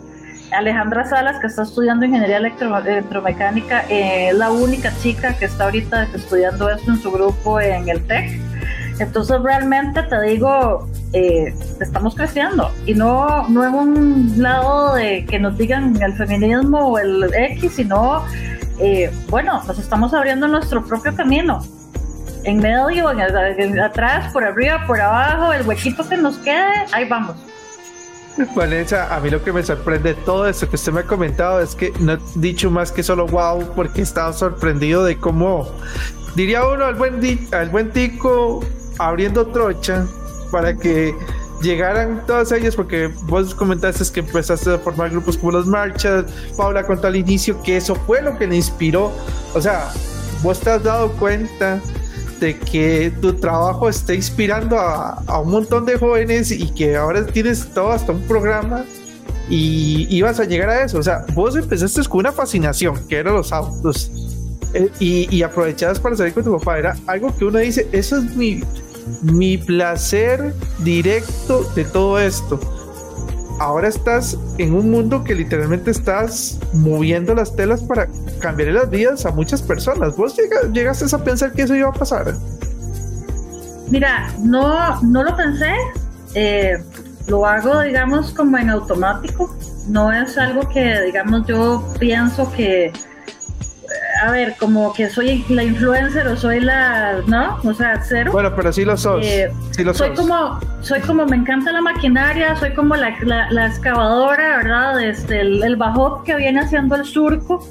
Alejandra 0.52 1.04
Salas, 1.04 1.40
que 1.40 1.48
está 1.48 1.62
estudiando 1.62 2.06
ingeniería 2.06 2.36
electromecánica, 2.36 3.84
es 3.88 4.34
la 4.34 4.52
única 4.52 4.92
chica 4.98 5.36
que 5.36 5.46
está 5.46 5.64
ahorita 5.64 6.04
estudiando 6.14 6.70
esto 6.70 6.92
en 6.92 6.98
su 6.98 7.10
grupo 7.10 7.60
en 7.60 7.88
el 7.88 8.06
TEC. 8.06 8.49
Entonces 8.98 9.40
realmente 9.42 10.02
te 10.02 10.20
digo, 10.22 10.88
eh, 11.12 11.54
estamos 11.80 12.14
creciendo 12.14 12.70
y 12.86 12.94
no, 12.94 13.48
no 13.48 13.66
en 13.66 13.74
un 13.74 14.34
lado 14.36 14.94
de 14.94 15.24
que 15.24 15.38
nos 15.38 15.56
digan 15.58 16.00
el 16.00 16.12
feminismo 16.14 16.88
o 16.88 16.98
el 16.98 17.32
X, 17.34 17.72
sino, 17.76 18.24
eh, 18.78 19.10
bueno, 19.28 19.62
nos 19.66 19.78
estamos 19.78 20.14
abriendo 20.14 20.46
nuestro 20.48 20.84
propio 20.84 21.14
camino. 21.14 21.64
En 22.44 22.58
medio, 22.58 23.10
en, 23.10 23.80
atrás, 23.80 24.32
por 24.32 24.44
arriba, 24.44 24.84
por 24.86 25.00
abajo, 25.00 25.52
el 25.52 25.66
huequito 25.66 26.08
que 26.08 26.16
nos 26.16 26.38
quede, 26.38 26.86
ahí 26.92 27.06
vamos. 27.06 27.36
Vanessa, 28.54 29.14
a 29.14 29.20
mí 29.20 29.28
lo 29.28 29.42
que 29.42 29.52
me 29.52 29.62
sorprende 29.62 30.14
de 30.14 30.20
todo 30.22 30.48
esto 30.48 30.68
que 30.68 30.76
usted 30.76 30.92
me 30.92 31.00
ha 31.00 31.04
comentado 31.04 31.60
es 31.60 31.74
que 31.74 31.92
no 32.00 32.14
he 32.14 32.18
dicho 32.36 32.70
más 32.70 32.92
que 32.92 33.02
solo 33.02 33.26
wow, 33.26 33.72
porque 33.74 34.00
he 34.00 34.02
estado 34.04 34.32
sorprendido 34.32 35.04
de 35.04 35.18
cómo, 35.18 35.68
diría 36.34 36.64
uno, 36.66 36.86
al 36.86 36.94
buen, 36.94 37.20
al 37.52 37.68
buen 37.68 37.90
tico 37.90 38.64
abriendo 39.00 39.46
trocha 39.46 40.06
para 40.50 40.76
que 40.76 41.14
llegaran 41.62 42.24
todas 42.26 42.52
ellas, 42.52 42.74
porque 42.74 43.10
vos 43.22 43.54
comentaste 43.54 44.04
que 44.12 44.20
empezaste 44.20 44.74
a 44.74 44.78
formar 44.78 45.10
grupos 45.10 45.36
como 45.36 45.52
los 45.52 45.66
Marchas, 45.66 46.24
Paula 46.56 46.86
contó 46.86 47.06
al 47.06 47.16
inicio 47.16 47.60
que 47.62 47.76
eso 47.76 47.94
fue 47.94 48.22
lo 48.22 48.36
que 48.38 48.46
le 48.46 48.56
inspiró, 48.56 49.12
o 49.54 49.60
sea, 49.60 49.92
vos 50.42 50.58
te 50.60 50.70
has 50.70 50.82
dado 50.82 51.12
cuenta 51.12 51.80
de 52.40 52.58
que 52.58 53.12
tu 53.20 53.34
trabajo 53.34 53.88
está 53.88 54.14
inspirando 54.14 54.78
a, 54.78 55.22
a 55.26 55.40
un 55.40 55.50
montón 55.50 55.84
de 55.84 55.98
jóvenes 55.98 56.50
y 56.50 56.70
que 56.70 56.96
ahora 56.96 57.26
tienes 57.26 57.68
todo 57.74 57.92
hasta 57.92 58.12
un 58.12 58.22
programa 58.22 58.84
y 59.50 60.06
ibas 60.08 60.40
a 60.40 60.44
llegar 60.44 60.70
a 60.70 60.84
eso, 60.84 60.98
o 60.98 61.02
sea, 61.02 61.24
vos 61.34 61.56
empezaste 61.56 62.02
con 62.04 62.20
una 62.20 62.32
fascinación, 62.32 63.06
que 63.08 63.16
eran 63.16 63.34
los 63.34 63.52
autos. 63.52 64.10
Eh, 64.72 64.88
y, 65.00 65.36
y 65.36 65.42
para 65.42 66.16
salir 66.16 66.32
con 66.32 66.44
tu 66.44 66.56
papá, 66.56 66.78
era 66.78 66.96
algo 67.08 67.36
que 67.36 67.44
uno 67.44 67.58
dice, 67.58 67.88
eso 67.90 68.18
es 68.18 68.36
mi, 68.36 68.62
mi 69.22 69.58
placer 69.58 70.54
directo 70.78 71.64
de 71.74 71.84
todo 71.84 72.18
esto. 72.18 72.58
Ahora 73.58 73.88
estás 73.88 74.38
en 74.56 74.72
un 74.72 74.90
mundo 74.90 75.22
que 75.22 75.34
literalmente 75.34 75.90
estás 75.90 76.58
moviendo 76.72 77.34
las 77.34 77.54
telas 77.54 77.82
para 77.82 78.08
cambiar 78.40 78.72
las 78.72 78.88
vidas 78.88 79.26
a 79.26 79.32
muchas 79.32 79.60
personas. 79.60 80.16
¿Vos 80.16 80.34
llegaste 80.72 81.14
a 81.14 81.18
pensar 81.18 81.52
que 81.52 81.62
eso 81.62 81.74
iba 81.74 81.90
a 81.90 81.92
pasar? 81.92 82.34
Mira, 83.90 84.32
no, 84.38 85.00
no 85.02 85.22
lo 85.22 85.36
pensé. 85.36 85.74
Eh, 86.34 86.82
lo 87.26 87.44
hago, 87.44 87.80
digamos, 87.80 88.30
como 88.32 88.56
en 88.56 88.70
automático. 88.70 89.54
No 89.88 90.12
es 90.12 90.38
algo 90.38 90.68
que, 90.68 91.02
digamos, 91.02 91.46
yo 91.46 91.86
pienso 91.98 92.50
que 92.52 92.92
a 94.22 94.30
ver, 94.30 94.54
como 94.58 94.92
que 94.92 95.08
soy 95.08 95.44
la 95.48 95.64
influencer 95.64 96.26
o 96.28 96.36
soy 96.36 96.60
la, 96.60 97.20
¿no? 97.26 97.58
O 97.64 97.74
sea, 97.74 98.02
cero. 98.02 98.30
Bueno, 98.32 98.52
pero 98.54 98.72
sí 98.72 98.84
lo 98.84 98.96
sos. 98.96 99.24
Eh, 99.24 99.50
sí 99.70 99.84
lo 99.84 99.94
soy 99.94 100.10
como, 100.14 100.60
soy 100.80 101.00
como, 101.00 101.26
me 101.26 101.36
encanta 101.36 101.72
la 101.72 101.80
maquinaria, 101.80 102.54
soy 102.56 102.72
como 102.74 102.96
la, 102.96 103.14
la, 103.50 103.66
excavadora, 103.66 104.58
¿verdad? 104.58 105.02
Este, 105.02 105.40
el, 105.40 105.62
el 105.62 105.76
bajo 105.76 106.22
que 106.22 106.36
viene 106.36 106.60
haciendo 106.60 106.96
el 106.96 107.04
surco 107.04 107.64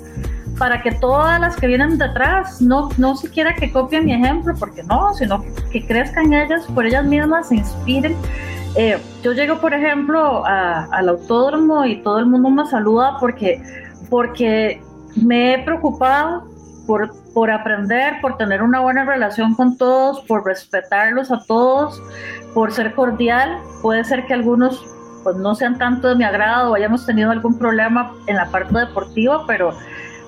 para 0.59 0.81
que 0.81 0.91
todas 0.91 1.39
las 1.39 1.55
que 1.55 1.67
vienen 1.67 1.97
detrás 1.97 2.62
no, 2.62 2.89
no 2.97 3.15
siquiera 3.15 3.55
que 3.55 3.71
copien 3.71 4.05
mi 4.05 4.13
ejemplo, 4.13 4.53
porque 4.59 4.83
no, 4.83 5.13
sino 5.13 5.43
que 5.71 5.85
crezcan 5.85 6.33
ellas 6.33 6.65
por 6.75 6.85
ellas 6.85 7.05
mismas, 7.05 7.47
se 7.47 7.55
inspiren. 7.55 8.15
Eh, 8.75 8.99
yo 9.23 9.31
llego, 9.31 9.59
por 9.59 9.73
ejemplo, 9.73 10.45
al 10.45 11.09
autódromo 11.09 11.85
y 11.85 12.03
todo 12.03 12.19
el 12.19 12.25
mundo 12.25 12.49
me 12.49 12.65
saluda 12.67 13.17
porque, 13.19 13.62
porque 14.09 14.81
me 15.15 15.54
he 15.54 15.63
preocupado 15.63 16.48
por, 16.88 17.12
por 17.34 17.52
aprender, 17.52 18.19
por 18.22 18.38
tener 18.38 18.63
una 18.63 18.80
buena 18.80 19.06
relación 19.06 19.54
con 19.56 19.78
todos, 19.78 20.22
por 20.22 20.45
respetarlos 20.45 21.32
a 21.32 21.43
todos, 21.45 22.02
por 22.54 22.72
ser 22.72 22.95
cordial. 22.95 23.60
Puede 23.82 24.04
ser 24.04 24.26
que 24.26 24.34
algunos 24.34 24.84
pues 25.24 25.36
no 25.36 25.54
sean 25.54 25.78
tanto 25.78 26.08
de 26.08 26.15
mi 26.15 26.24
agrado 26.24 26.72
o 26.72 26.76
hayamos 26.76 27.06
tenido 27.06 27.30
algún 27.32 27.58
problema 27.58 28.13
en 28.28 28.38
la 28.38 28.50
parte 28.50 28.78
deportiva, 28.78 29.45
pero 29.45 29.74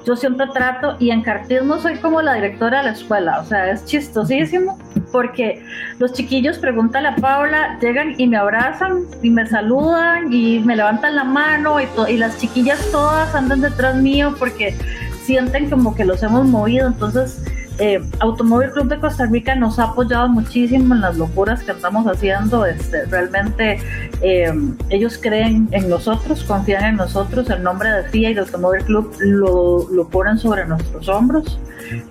yo 0.05 0.15
siempre 0.15 0.47
trato 0.53 0.95
y 0.99 1.11
en 1.11 1.21
cartismo 1.21 1.79
soy 1.79 1.97
como 1.97 2.21
la 2.21 2.33
directora 2.33 2.79
de 2.79 2.85
la 2.85 2.91
escuela, 2.91 3.39
o 3.39 3.45
sea, 3.45 3.71
es 3.71 3.85
chistosísimo 3.85 4.77
porque 5.11 5.63
los 5.99 6.13
chiquillos 6.13 6.57
preguntan 6.57 7.05
a 7.05 7.15
Paula, 7.15 7.77
llegan 7.81 8.15
y 8.17 8.27
me 8.27 8.37
abrazan 8.37 9.05
y 9.21 9.29
me 9.29 9.45
saludan 9.45 10.31
y 10.31 10.59
me 10.59 10.75
levantan 10.75 11.15
la 11.15 11.23
mano 11.23 11.79
y, 11.79 11.87
y 12.09 12.17
las 12.17 12.37
chiquillas 12.39 12.79
todas 12.91 13.35
andan 13.35 13.61
detrás 13.61 13.95
mío 13.95 14.35
porque 14.39 14.75
sienten 15.23 15.69
como 15.69 15.95
que 15.95 16.05
los 16.05 16.23
hemos 16.23 16.45
movido, 16.45 16.87
entonces 16.87 17.43
eh, 17.81 17.99
Automóvil 18.19 18.69
Club 18.69 18.89
de 18.89 18.99
Costa 18.99 19.25
Rica 19.25 19.55
nos 19.55 19.79
ha 19.79 19.85
apoyado 19.85 20.29
muchísimo 20.29 20.93
en 20.93 21.01
las 21.01 21.17
locuras 21.17 21.63
que 21.63 21.71
estamos 21.71 22.05
haciendo. 22.05 22.63
Este, 22.63 23.05
realmente 23.05 23.79
eh, 24.21 24.53
ellos 24.91 25.17
creen 25.19 25.67
en 25.71 25.89
nosotros, 25.89 26.43
confían 26.43 26.85
en 26.85 26.95
nosotros. 26.97 27.49
El 27.49 27.63
nombre 27.63 27.89
de 27.89 28.03
FIA 28.03 28.29
y 28.29 28.33
de 28.35 28.41
Automóvil 28.41 28.83
Club 28.85 29.15
lo, 29.21 29.89
lo 29.89 30.07
ponen 30.07 30.37
sobre 30.37 30.63
nuestros 30.67 31.09
hombros. 31.09 31.59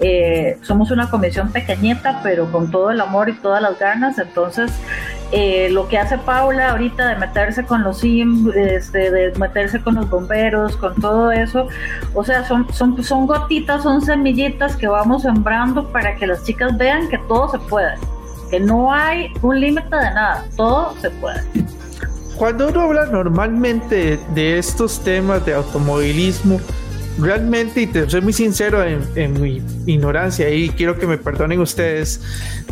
Eh, 0.00 0.58
somos 0.62 0.90
una 0.90 1.08
comisión 1.08 1.52
pequeñita, 1.52 2.20
pero 2.24 2.50
con 2.50 2.72
todo 2.72 2.90
el 2.90 3.00
amor 3.00 3.28
y 3.28 3.34
todas 3.34 3.62
las 3.62 3.78
ganas. 3.78 4.18
Entonces, 4.18 4.72
eh, 5.32 5.68
lo 5.70 5.86
que 5.88 5.98
hace 5.98 6.18
Paula 6.18 6.70
ahorita 6.70 7.08
de 7.08 7.16
meterse 7.16 7.64
con 7.64 7.82
los 7.84 7.98
SIM, 7.98 8.50
este, 8.54 9.10
de 9.10 9.32
meterse 9.38 9.80
con 9.80 9.94
los 9.94 10.10
bomberos, 10.10 10.76
con 10.76 10.94
todo 11.00 11.30
eso, 11.30 11.68
o 12.14 12.24
sea, 12.24 12.46
son, 12.46 12.66
son, 12.72 13.02
son 13.02 13.26
gotitas, 13.26 13.82
son 13.82 14.02
semillitas 14.02 14.76
que 14.76 14.88
vamos 14.88 15.22
sembrando 15.22 15.86
para 15.92 16.16
que 16.16 16.26
las 16.26 16.44
chicas 16.44 16.76
vean 16.76 17.08
que 17.08 17.18
todo 17.28 17.50
se 17.50 17.58
puede, 17.58 17.94
que 18.50 18.58
no 18.58 18.92
hay 18.92 19.32
un 19.42 19.60
límite 19.60 19.94
de 19.94 20.10
nada, 20.14 20.44
todo 20.56 20.94
se 21.00 21.10
puede. 21.10 21.40
Cuando 22.36 22.68
uno 22.68 22.80
habla 22.80 23.04
normalmente 23.06 24.18
de 24.34 24.58
estos 24.58 24.98
temas 25.04 25.44
de 25.44 25.54
automovilismo, 25.54 26.58
realmente, 27.18 27.82
y 27.82 27.86
te 27.86 28.08
soy 28.08 28.20
muy 28.20 28.32
sincero 28.32 28.82
en, 28.84 29.40
mi 29.40 29.62
ignorancia 29.86 30.48
y 30.50 30.70
quiero 30.70 30.98
que 30.98 31.06
me 31.06 31.18
perdonen 31.18 31.60
ustedes, 31.60 32.20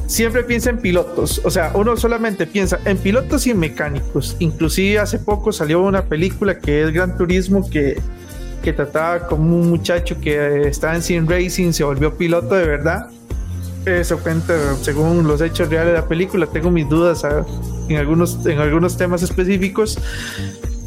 siempre 0.07 0.43
piensa 0.45 0.71
en 0.71 0.79
pilotos. 0.79 1.41
O 1.45 1.51
sea, 1.51 1.73
uno 1.75 1.97
solamente 1.97 2.47
piensa 2.47 2.79
en 2.85 2.97
pilotos 2.99 3.47
y 3.47 3.51
en 3.51 3.59
mecánicos. 3.59 4.37
Inclusive 4.39 4.99
hace 4.99 5.19
poco 5.19 5.53
salió 5.53 5.83
una 5.83 6.05
película 6.05 6.59
que 6.59 6.83
es 6.83 6.93
Gran 6.93 7.17
Turismo 7.17 7.69
que, 7.69 8.01
que 8.63 8.73
trataba 8.73 9.27
como 9.27 9.57
un 9.57 9.69
muchacho 9.71 10.21
que 10.21 10.69
estaba 10.69 10.95
en 10.95 11.03
Sim 11.03 11.27
Racing, 11.29 11.73
se 11.73 11.85
volvió 11.85 12.17
piloto 12.17 12.55
de 12.55 12.67
verdad. 12.67 13.11
Eso 13.87 14.19
cuenta 14.19 14.55
según 14.83 15.27
los 15.27 15.41
hechos 15.41 15.71
reales 15.71 15.95
de 15.95 16.01
la 16.01 16.09
película. 16.09 16.47
Tengo 16.47 16.71
mis 16.71 16.89
dudas 16.89 17.25
en, 17.89 17.97
algunos, 17.97 18.45
en 18.45 18.59
algunos 18.59 18.97
temas 18.97 19.23
específicos. 19.23 19.99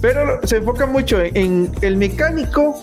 Pero 0.01 0.39
se 0.43 0.57
enfoca 0.57 0.85
mucho 0.85 1.19
en 1.19 1.71
el 1.81 1.95
mecánico 1.95 2.75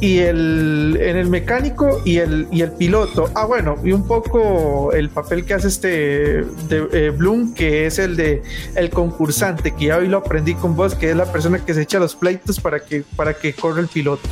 y 0.00 0.18
el, 0.18 0.98
en 1.00 1.16
el 1.16 1.28
mecánico 1.28 2.00
y 2.04 2.16
el, 2.16 2.48
y 2.50 2.62
el 2.62 2.72
piloto. 2.72 3.30
Ah, 3.34 3.44
bueno, 3.44 3.76
y 3.84 3.92
un 3.92 4.06
poco 4.06 4.92
el 4.92 5.10
papel 5.10 5.44
que 5.44 5.54
hace 5.54 5.68
este 5.68 5.88
de, 5.88 6.88
eh, 6.92 7.10
Bloom, 7.10 7.52
que 7.52 7.86
es 7.86 7.98
el 7.98 8.16
de 8.16 8.42
el 8.76 8.90
concursante, 8.90 9.72
que 9.72 9.86
ya 9.86 9.98
hoy 9.98 10.08
lo 10.08 10.18
aprendí 10.18 10.54
con 10.54 10.74
vos, 10.74 10.94
que 10.94 11.10
es 11.10 11.16
la 11.16 11.30
persona 11.30 11.64
que 11.64 11.74
se 11.74 11.82
echa 11.82 11.98
los 11.98 12.16
pleitos 12.16 12.58
para 12.60 12.80
que, 12.80 13.04
para 13.14 13.34
que 13.34 13.52
corra 13.52 13.80
el 13.80 13.88
piloto. 13.88 14.26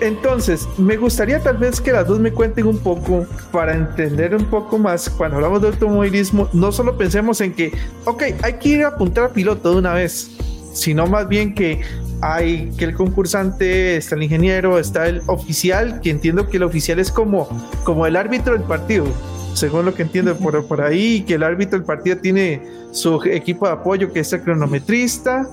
Entonces, 0.00 0.68
me 0.76 0.96
gustaría 0.96 1.40
tal 1.42 1.56
vez 1.56 1.80
que 1.80 1.92
las 1.92 2.06
dos 2.06 2.20
me 2.20 2.32
cuenten 2.32 2.66
un 2.66 2.78
poco 2.78 3.26
para 3.50 3.74
entender 3.74 4.34
un 4.34 4.44
poco 4.44 4.78
más 4.78 5.08
cuando 5.08 5.36
hablamos 5.36 5.62
de 5.62 5.68
automovilismo, 5.68 6.48
no 6.52 6.72
solo 6.72 6.96
pensemos 6.96 7.40
en 7.40 7.52
que, 7.52 7.72
ok, 8.04 8.22
hay 8.42 8.54
que 8.54 8.68
ir 8.68 8.84
a 8.84 8.88
apuntar 8.88 9.24
a 9.24 9.28
piloto 9.30 9.70
de 9.70 9.76
una 9.76 9.94
vez, 9.94 10.30
sino 10.72 11.06
más 11.06 11.28
bien 11.28 11.54
que 11.54 11.80
hay 12.24 12.70
que 12.78 12.86
el 12.86 12.94
concursante, 12.94 13.98
está 13.98 14.14
el 14.14 14.22
ingeniero, 14.22 14.78
está 14.78 15.06
el 15.06 15.20
oficial, 15.26 16.00
que 16.00 16.08
entiendo 16.08 16.48
que 16.48 16.56
el 16.56 16.62
oficial 16.62 16.98
es 16.98 17.10
como, 17.10 17.46
como 17.84 18.06
el 18.06 18.16
árbitro 18.16 18.54
del 18.54 18.62
partido, 18.62 19.04
según 19.52 19.84
lo 19.84 19.94
que 19.94 20.02
entiendo 20.02 20.34
por, 20.38 20.66
por 20.66 20.80
ahí, 20.80 21.22
que 21.22 21.34
el 21.34 21.42
árbitro 21.42 21.78
del 21.78 21.86
partido 21.86 22.16
tiene 22.16 22.62
su 22.92 23.22
equipo 23.24 23.66
de 23.66 23.74
apoyo, 23.74 24.10
que 24.10 24.20
es 24.20 24.32
el 24.32 24.40
cronometrista, 24.40 25.46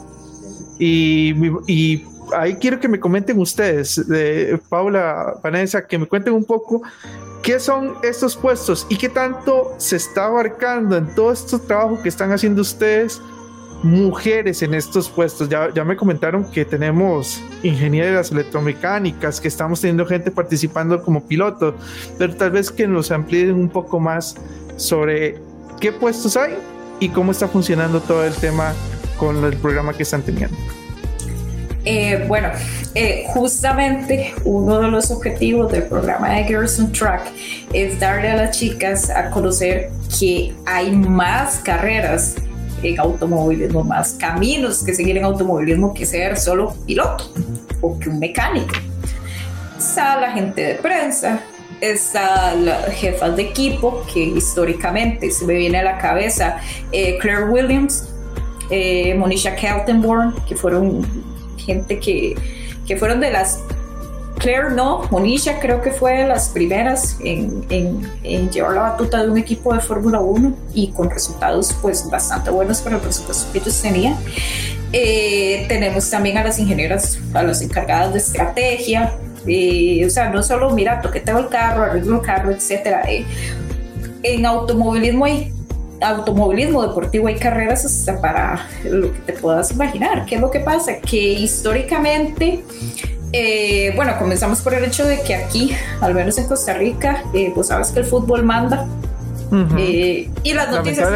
y, 0.80 1.36
y 1.68 2.06
ahí 2.34 2.56
quiero 2.56 2.80
que 2.80 2.88
me 2.88 3.02
comenten 3.02 3.38
ustedes, 3.38 4.08
de 4.08 4.58
Paula, 4.70 5.40
Vanessa, 5.44 5.86
que 5.86 5.98
me 5.98 6.06
cuenten 6.06 6.34
un 6.34 6.46
poco 6.46 6.84
qué 7.44 7.60
son 7.60 7.96
estos 8.02 8.38
puestos 8.38 8.88
y 8.88 8.96
qué 8.96 9.10
tanto 9.10 9.74
se 9.78 9.98
está 9.98 10.28
abarcando 10.28 10.96
en 10.96 11.14
todo 11.16 11.34
este 11.34 11.60
trabajo 11.60 12.02
que 12.02 12.08
están 12.08 12.32
haciendo 12.32 12.62
ustedes 12.62 13.22
mujeres 13.84 14.62
en 14.62 14.74
estos 14.74 15.10
puestos. 15.10 15.50
Ya, 15.50 15.84
me 15.84 15.96
comentaron 15.96 16.44
que 16.46 16.66
tenemos 16.66 17.42
ingenieras 17.64 18.32
electromecánicas, 18.32 19.42
que 19.42 19.48
estamos 19.48 19.82
teniendo 19.82 20.06
gente 20.06 20.32
participando 20.32 21.02
como 21.04 21.26
piloto, 21.26 21.76
pero 22.18 22.36
tal 22.36 22.52
vez 22.52 22.72
que 22.72 22.88
nos 22.88 23.12
amplíen 23.12 23.54
un 23.56 23.70
poco 23.70 24.00
más 24.00 24.36
sobre 24.78 25.38
qué 25.80 25.92
puestos 25.92 26.38
hay 26.38 26.54
y 27.00 27.10
cómo 27.10 27.32
está 27.32 27.48
funcionando 27.48 28.00
todo 28.02 28.24
el 28.26 28.34
tema 28.36 28.74
con 29.18 29.44
el 29.44 29.56
programa 29.58 29.94
que 29.94 30.04
están 30.04 30.22
teniendo. 30.22 30.56
Eh, 31.84 32.26
bueno, 32.28 32.50
eh, 32.94 33.24
justamente 33.30 34.36
uno 34.44 34.80
de 34.82 34.88
los 34.90 35.10
objetivos 35.10 35.72
del 35.72 35.84
programa 35.84 36.30
de 36.30 36.44
Girls 36.44 36.80
on 36.80 36.92
Track 36.92 37.32
es 37.74 38.00
darle 38.00 38.30
a 38.30 38.36
las 38.36 38.60
chicas 38.60 39.10
a 39.10 39.32
conocer 39.32 39.90
que 40.20 40.54
hay 40.68 40.92
más 40.92 41.58
carreras 41.58 42.36
en 42.84 43.00
automovilismo, 43.00 43.84
más 43.84 44.14
caminos 44.14 44.84
que 44.84 44.94
seguir 44.94 45.18
en 45.18 45.26
automovilismo 45.26 45.94
que 45.94 46.06
ser 46.06 46.38
solo 46.38 46.76
piloto 46.86 47.32
o 47.82 47.98
que 48.00 48.10
un 48.10 48.20
mecánico. 48.20 48.74
Está 49.78 50.20
la 50.20 50.32
gente 50.32 50.62
de 50.62 50.76
prensa, 50.76 51.42
está 51.80 52.56
la 52.56 52.84
jefa 52.92 53.30
de 53.30 53.44
equipo, 53.44 54.06
que 54.14 54.20
históricamente 54.20 55.32
se 55.32 55.46
me 55.46 55.56
viene 55.56 55.80
a 55.80 55.84
la 55.84 55.98
cabeza 55.98 56.58
eh, 56.92 57.18
Claire 57.20 57.46
Williams, 57.46 58.08
eh, 58.70 59.16
Monisha 59.16 59.56
Keltenborn, 59.56 60.34
que 60.48 60.56
fueron 60.56 61.06
gente 61.58 62.00
que, 62.00 62.36
que 62.88 62.98
fueron 62.98 63.20
de 63.20 63.32
las 63.32 63.60
Claire 64.42 64.72
no, 64.72 65.08
Monisha 65.12 65.60
creo 65.60 65.82
que 65.82 65.92
fue 65.92 66.18
de 66.18 66.28
las 66.28 66.50
primeras 66.50 67.16
en, 67.24 67.62
llevar 68.50 68.74
la 68.74 68.82
batuta 68.82 69.22
de 69.22 69.30
un 69.30 69.38
equipo 69.38 69.72
de 69.72 69.80
Fórmula 69.80 70.20
1 70.20 70.56
y 70.74 70.92
con 70.92 71.12
resultados 71.12 71.78
pues 71.80 72.10
bastante 72.10 72.50
buenos 72.50 72.82
para 72.82 72.96
el 72.96 73.02
presupuesto 73.04 73.52
que 73.52 73.60
ellos 73.60 73.80
tenían. 73.80 74.18
Eh, 74.94 75.66
tenemos 75.68 76.10
también 76.10 76.40
a 76.40 76.44
las 76.44 76.58
ingenieras, 76.58 77.20
a 77.36 77.44
las 77.44 77.62
encargadas 77.62 78.14
de 78.14 78.18
estrategia, 78.18 79.14
eh, 79.46 80.04
o 80.08 80.10
sea, 80.10 80.30
no 80.30 80.42
solo 80.42 80.72
mira, 80.72 81.02
toqueteo 81.02 81.38
el 81.38 81.48
carro, 81.48 81.84
arreglo 81.84 82.16
el 82.16 82.22
carro, 82.22 82.50
etcétera. 82.50 83.04
Eh, 83.08 83.24
en 84.24 84.46
automovilismo 84.48 85.26
hay 85.26 85.54
automovilismo 86.02 86.82
deportivo 86.82 87.28
hay 87.28 87.36
carreras 87.36 87.86
hasta 87.86 88.20
para 88.20 88.68
lo 88.84 89.14
que 89.14 89.20
te 89.20 89.34
puedas 89.34 89.72
imaginar. 89.72 90.26
¿Qué 90.26 90.36
es 90.36 90.42
lo 90.42 90.50
que 90.50 90.60
pasa? 90.60 91.00
Que 91.00 91.34
históricamente 91.34 92.64
eh, 93.34 93.94
bueno, 93.96 94.18
comenzamos 94.20 94.62
por 94.62 94.74
el 94.74 94.84
hecho 94.84 95.06
de 95.06 95.22
que 95.22 95.36
aquí, 95.36 95.76
al 96.02 96.14
menos 96.14 96.38
en 96.38 96.46
Costa 96.48 96.74
Rica, 96.74 97.24
eh, 97.34 97.52
pues 97.54 97.68
sabes 97.68 97.90
que 97.90 98.00
el 98.00 98.06
fútbol 98.06 98.44
manda. 98.44 98.88
Eh, 99.78 100.30
y 100.44 100.54
las 100.54 100.72
noticias. 100.72 101.10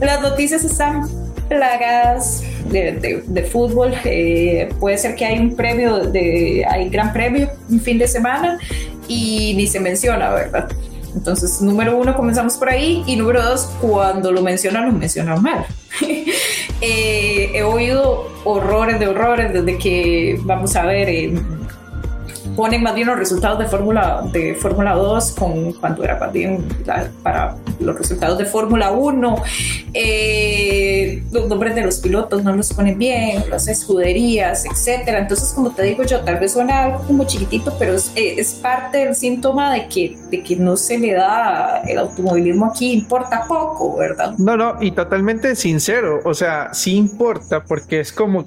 Las 0.00 0.22
noticias 0.22 0.62
están 0.62 1.08
plagadas 1.48 2.42
de, 2.70 3.48
fútbol. 3.50 3.92
puede 4.78 4.98
ser 4.98 5.16
que 5.16 5.24
hay 5.24 5.38
un 5.40 5.56
premio, 5.56 5.98
de, 5.98 6.64
hay 6.68 6.88
gran 6.88 7.12
premio 7.12 7.50
un 7.68 7.80
fin 7.80 7.98
de 7.98 8.06
semana 8.06 8.58
y 9.08 9.54
ni 9.56 9.66
se 9.66 9.80
menciona, 9.80 10.30
¿verdad? 10.30 10.68
Entonces, 11.14 11.60
número 11.60 11.96
uno, 11.96 12.16
comenzamos 12.16 12.56
por 12.56 12.68
ahí. 12.68 13.02
Y 13.06 13.16
número 13.16 13.42
dos, 13.42 13.70
cuando 13.80 14.32
lo 14.32 14.42
mencionan, 14.42 14.86
lo 14.86 14.92
mencionan 14.92 15.42
mal. 15.42 15.66
Eh, 16.80 17.50
he 17.54 17.62
oído 17.64 18.28
horrores 18.44 19.00
de 19.00 19.08
horrores 19.08 19.52
desde 19.52 19.78
que, 19.78 20.38
vamos 20.44 20.76
a 20.76 20.84
ver, 20.84 21.08
eh, 21.08 21.34
ponen 22.58 22.82
más 22.82 22.92
bien 22.92 23.06
los 23.06 23.16
resultados 23.16 23.56
de 23.60 23.66
Fórmula 23.66 24.20
de 24.32 24.56
Fórmula 24.56 24.92
2 24.94 25.30
con 25.38 25.72
cuando 25.74 26.02
era 26.02 26.18
más 26.18 26.32
bien 26.32 26.66
para 27.22 27.54
los 27.78 27.96
resultados 27.96 28.36
de 28.36 28.46
Fórmula 28.46 28.90
1. 28.90 29.42
Eh, 29.94 31.22
los 31.30 31.46
nombres 31.46 31.76
de 31.76 31.82
los 31.82 31.98
pilotos 31.98 32.42
no 32.42 32.56
los 32.56 32.72
ponen 32.72 32.98
bien, 32.98 33.44
las 33.48 33.68
escuderías, 33.68 34.64
etcétera. 34.64 35.20
Entonces, 35.20 35.52
como 35.52 35.70
te 35.70 35.84
digo 35.84 36.02
yo, 36.02 36.18
tal 36.22 36.40
vez 36.40 36.54
suena 36.54 36.82
algo 36.82 37.04
como 37.06 37.24
chiquitito, 37.28 37.72
pero 37.78 37.94
es, 37.94 38.10
eh, 38.16 38.34
es 38.38 38.54
parte 38.54 38.98
del 38.98 39.14
síntoma 39.14 39.72
de 39.72 39.86
que, 39.86 40.18
de 40.28 40.42
que 40.42 40.56
no 40.56 40.76
se 40.76 40.98
le 40.98 41.12
da 41.12 41.82
el 41.86 41.96
automovilismo 41.96 42.66
aquí, 42.66 42.92
importa 42.92 43.44
poco, 43.46 43.98
¿verdad? 43.98 44.34
No, 44.36 44.56
no, 44.56 44.78
y 44.80 44.90
totalmente 44.90 45.54
sincero, 45.54 46.22
o 46.24 46.34
sea, 46.34 46.74
sí 46.74 46.96
importa 46.96 47.62
porque 47.62 48.00
es 48.00 48.12
como 48.12 48.46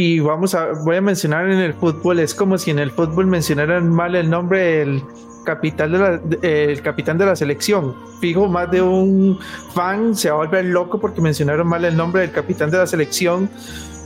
y 0.00 0.20
vamos 0.20 0.54
a, 0.54 0.74
voy 0.84 0.94
a 0.94 1.00
mencionar 1.00 1.50
en 1.50 1.58
el 1.58 1.74
fútbol, 1.74 2.20
es 2.20 2.32
como 2.32 2.56
si 2.56 2.70
en 2.70 2.78
el 2.78 2.92
fútbol 2.92 3.26
mencionaran 3.26 3.88
mal 3.88 4.14
el 4.14 4.30
nombre 4.30 4.78
del 4.78 5.02
capitán 5.44 5.90
de 5.90 5.98
la, 5.98 6.20
el 6.40 6.80
capitán 6.82 7.18
de 7.18 7.26
la 7.26 7.34
selección. 7.34 7.96
Fijo, 8.20 8.46
más 8.46 8.70
de 8.70 8.80
un 8.80 9.40
fan 9.74 10.14
se 10.14 10.30
va 10.30 10.36
a 10.36 10.38
volver 10.46 10.66
loco 10.66 11.00
porque 11.00 11.20
mencionaron 11.20 11.66
mal 11.66 11.84
el 11.84 11.96
nombre 11.96 12.20
del 12.20 12.30
capitán 12.30 12.70
de 12.70 12.78
la 12.78 12.86
selección, 12.86 13.50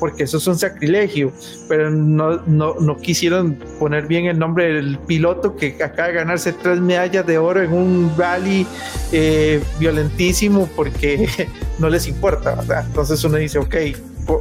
porque 0.00 0.24
eso 0.24 0.38
es 0.38 0.46
un 0.46 0.58
sacrilegio, 0.58 1.30
pero 1.68 1.90
no, 1.90 2.40
no, 2.46 2.74
no 2.80 2.96
quisieron 2.96 3.58
poner 3.78 4.06
bien 4.06 4.24
el 4.24 4.38
nombre 4.38 4.72
del 4.72 4.98
piloto 5.00 5.56
que 5.56 5.76
acaba 5.84 6.08
de 6.08 6.14
ganarse 6.14 6.54
tres 6.54 6.80
medallas 6.80 7.26
de 7.26 7.36
oro 7.36 7.60
en 7.60 7.70
un 7.70 8.14
rally 8.16 8.66
eh, 9.12 9.62
violentísimo 9.78 10.70
porque 10.74 11.28
no 11.78 11.90
les 11.90 12.08
importa, 12.08 12.54
¿verdad? 12.54 12.86
Entonces 12.86 13.22
uno 13.24 13.36
dice, 13.36 13.58
ok, 13.58 13.76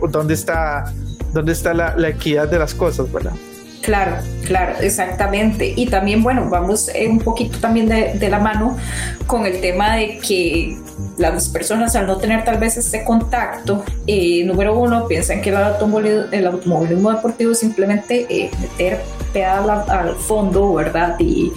¿dónde 0.10 0.34
está 0.34 0.94
dónde 1.34 1.52
está 1.52 1.74
la, 1.74 1.96
equidad 2.08 2.50
de 2.50 2.60
las 2.60 2.74
cosas, 2.74 3.12
¿verdad? 3.12 3.34
Claro, 3.82 4.18
claro, 4.46 4.76
exactamente. 4.80 5.74
Y 5.76 5.88
también, 5.88 6.22
bueno, 6.22 6.48
vamos 6.50 6.90
eh, 6.94 7.08
un 7.08 7.20
poquito 7.20 7.58
también 7.58 7.90
de, 7.90 8.30
la 8.30 8.40
mano 8.40 8.78
con 9.26 9.46
el 9.46 9.60
tema 9.60 9.96
de 9.96 10.20
que 10.20 10.78
las 11.18 11.50
personas 11.50 11.96
al 11.96 12.06
no 12.06 12.18
tener 12.18 12.44
tal 12.44 12.60
vez 12.60 12.78
este 12.78 13.04
contacto, 13.04 13.84
eh, 14.06 14.44
número 14.46 14.78
uno, 14.78 15.08
piensan 15.08 15.42
que 15.42 15.50
el 15.50 15.58
automovilismo, 15.58 17.12
deportivo 17.12 17.54
es 17.54 17.60
simplemente 17.60 18.28
eh, 18.30 18.52
meter 18.60 19.02
pedal 19.34 19.70
al 19.70 20.16
fondo, 20.16 20.74
¿verdad? 20.74 21.16
Y 21.20 21.52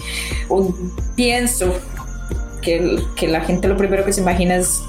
pienso 1.15 1.75
que, 2.61 2.99
que 3.15 3.27
la 3.27 3.41
gente 3.41 3.67
lo 3.67 3.77
primero 3.77 4.03
que 4.03 4.13
se 4.13 4.21
imagina 4.21 4.55
es 4.55 4.81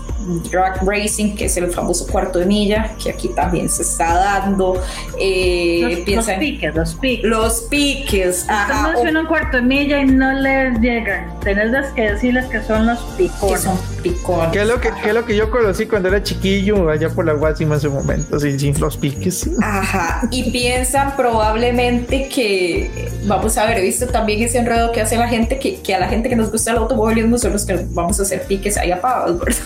drag 0.51 0.83
racing, 0.87 1.35
que 1.35 1.47
es 1.47 1.57
el 1.57 1.71
famoso 1.71 2.07
cuarto 2.07 2.39
de 2.39 2.47
milla, 2.47 2.95
que 3.03 3.11
aquí 3.11 3.29
también 3.29 3.69
se 3.69 3.83
está 3.83 4.15
dando. 4.15 4.83
Eh, 5.19 6.05
los, 6.15 6.27
piques, 6.27 6.75
los 6.75 6.95
piques. 6.95 7.25
Los 7.25 7.61
piques. 7.71 8.47
Ajá, 8.49 8.95
Usted 8.97 9.15
un 9.15 9.27
cuarto 9.27 9.59
de 9.59 9.62
milla 9.62 10.01
y 10.01 10.07
no 10.07 10.33
les 10.33 10.81
llegan. 10.81 11.39
Tenés 11.41 11.87
que 11.95 12.12
decirles 12.12 12.47
que 12.47 12.62
son 12.62 12.87
los 12.87 12.99
picones. 13.17 13.61
son 13.61 13.79
picones. 14.03 14.53
¿Qué 14.53 14.62
es 14.62 14.69
lo 14.69 14.81
que, 14.81 14.89
es 14.89 15.15
lo 15.15 15.25
que 15.25 15.37
yo 15.37 15.51
conocí 15.51 15.87
cuando 15.87 16.09
era 16.09 16.23
chiquillo, 16.23 16.89
allá 16.89 17.09
por 17.11 17.25
la 17.25 17.33
Guasima 17.33 17.77
en 17.77 17.81
su 17.81 17.91
momento, 17.91 18.39
sin, 18.39 18.59
sin 18.59 18.79
los 18.81 18.97
piques. 18.97 19.49
Ajá. 19.62 20.29
Y 20.31 20.51
piensan 20.51 21.17
probablemente 21.17 22.29
que, 22.29 23.11
vamos 23.25 23.57
a 23.59 23.67
ver, 23.67 23.79
he 23.79 23.83
visto 23.83 24.07
también 24.07 24.43
ese 24.43 24.59
enredo 24.59 24.93
que 24.93 25.01
hace 25.01 25.17
la 25.17 25.29
gente, 25.29 25.59
que, 25.59 25.81
que 25.81 25.95
a 25.95 25.99
la 25.99 26.09
gente 26.09 26.29
que 26.29 26.37
nos 26.37 26.51
gusta 26.51 26.71
el 26.73 26.79
automovilismo 26.79 27.39
son 27.39 27.53
los 27.53 27.65
que 27.65 27.87
vamos 27.91 28.19
a 28.21 28.23
hacer 28.23 28.43
piques 28.43 28.77
ahí 28.77 28.91
a 28.91 29.01
pavos, 29.01 29.39
¿verdad? 29.39 29.62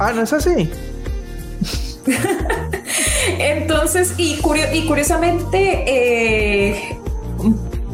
Ah, 0.00 0.12
no 0.14 0.22
es 0.22 0.32
así. 0.32 0.70
Entonces, 3.38 4.14
y, 4.16 4.40
y 4.72 4.86
curiosamente, 4.86 5.84
eh, 5.86 6.96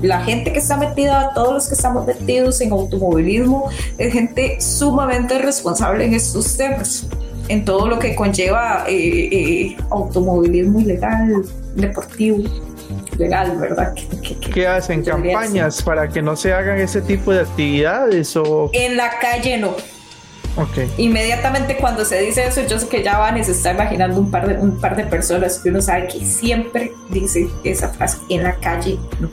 la 0.03 0.25
gente 0.25 0.53
que 0.53 0.61
está 0.61 0.77
metida, 0.77 1.33
todos 1.35 1.55
los 1.55 1.69
que 1.69 1.75
estamos 1.75 2.07
metidos 2.07 2.61
en 2.61 2.71
automovilismo, 2.71 3.71
es 3.99 4.13
gente 4.13 4.61
sumamente 4.61 5.41
responsable 5.41 6.05
en 6.05 6.15
estos 6.15 6.57
temas, 6.57 7.09
en 7.49 7.65
todo 7.65 7.89
lo 7.89 7.99
que 7.99 8.15
conlleva 8.15 8.85
eh, 8.87 9.29
eh, 9.33 9.77
automovilismo 9.91 10.79
ilegal, 10.79 11.45
deportivo. 11.75 12.39
Legal, 13.19 13.57
¿verdad? 13.59 13.95
¿Qué, 14.55 14.69
hacen? 14.69 15.03
¿Campañas 15.03 15.83
para 15.83 16.09
que 16.09 16.23
no 16.23 16.37
se 16.37 16.53
hagan 16.53 16.79
ese 16.79 17.01
tipo 17.01 17.33
de 17.33 17.41
actividades? 17.41 18.37
o 18.37 18.71
En 18.73 18.97
la 18.97 19.19
calle 19.19 19.57
no 19.59 19.75
Inmediatamente 20.97 21.77
cuando 21.77 22.05
se 22.05 22.21
dice 22.21 22.47
eso, 22.47 22.63
yo 22.67 22.79
sé 22.79 22.89
que 22.89 23.03
ya 23.03 23.19
van 23.19 23.37
y 23.37 23.45
se 23.45 23.53
está 23.53 23.73
imaginando 23.73 24.21
un 24.21 24.31
par 24.31 24.49
de, 24.49 24.55
un 24.59 24.81
par 24.81 24.97
de 24.97 25.05
personas 25.05 25.59
que 25.59 25.69
uno 25.69 25.83
sabe 25.83 26.09
que 26.09 26.25
siempre 26.25 26.93
dice 27.11 27.49
esa 27.65 27.89
frase 27.89 28.19
en 28.31 28.43
la 28.43 28.55
calle, 28.55 28.99
no. 29.21 29.31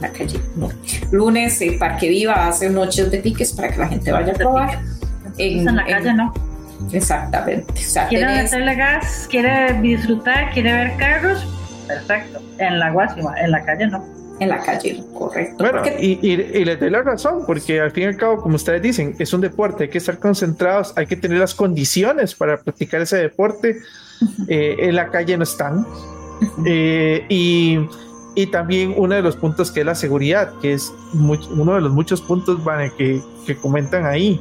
La 0.00 0.10
calle, 0.10 0.40
no. 0.54 0.68
Lunes, 1.10 1.60
el 1.62 1.78
Parque 1.78 2.08
Viva 2.08 2.46
hace 2.46 2.68
noches 2.68 3.10
de 3.10 3.18
piques 3.18 3.52
para 3.52 3.70
que 3.70 3.78
la 3.78 3.88
gente 3.88 4.12
vaya 4.12 4.32
a 4.32 4.36
probar. 4.36 4.80
En, 5.38 5.64
la 5.64 5.84
calle 5.84 6.14
no. 6.14 6.32
Exactamente. 6.92 7.72
quiere 8.08 8.26
meterle 8.26 8.74
gas, 8.74 9.26
quiere 9.28 9.72
disfrutar, 9.80 10.52
quiere 10.52 10.72
ver 10.72 10.96
carros, 10.96 11.46
perfecto. 11.88 12.40
En 12.58 12.78
la 12.78 12.90
Guasima, 12.90 13.34
en 13.40 13.50
la 13.50 13.64
calle 13.64 13.86
no 13.88 14.15
en 14.38 14.48
la 14.48 14.62
calle, 14.62 15.02
correcto. 15.14 15.64
Bueno, 15.64 15.82
y, 15.98 16.18
y, 16.22 16.32
y, 16.32 16.64
les 16.64 16.78
doy 16.78 16.90
la 16.90 17.02
razón, 17.02 17.44
porque 17.46 17.80
al 17.80 17.90
fin 17.90 18.04
y 18.04 18.06
al 18.06 18.16
cabo, 18.16 18.36
como 18.42 18.56
ustedes 18.56 18.82
dicen, 18.82 19.16
es 19.18 19.32
un 19.32 19.40
deporte, 19.40 19.84
hay 19.84 19.90
que 19.90 19.98
estar 19.98 20.18
concentrados, 20.18 20.92
hay 20.96 21.06
que 21.06 21.16
tener 21.16 21.38
las 21.38 21.54
condiciones 21.54 22.34
para 22.34 22.60
practicar 22.60 23.00
ese 23.00 23.16
deporte. 23.16 23.78
Eh, 24.48 24.76
en 24.78 24.96
la 24.96 25.10
calle 25.10 25.36
no 25.36 25.42
están. 25.42 25.86
Eh, 26.66 27.24
y, 27.28 27.78
y, 28.34 28.46
también 28.48 28.94
uno 28.96 29.14
de 29.14 29.22
los 29.22 29.36
puntos 29.36 29.70
que 29.70 29.80
es 29.80 29.86
la 29.86 29.94
seguridad, 29.94 30.52
que 30.60 30.74
es 30.74 30.92
uno 31.14 31.74
de 31.74 31.80
los 31.80 31.92
muchos 31.92 32.20
puntos 32.20 32.60
que, 32.96 33.22
que 33.46 33.56
comentan 33.56 34.04
ahí. 34.04 34.40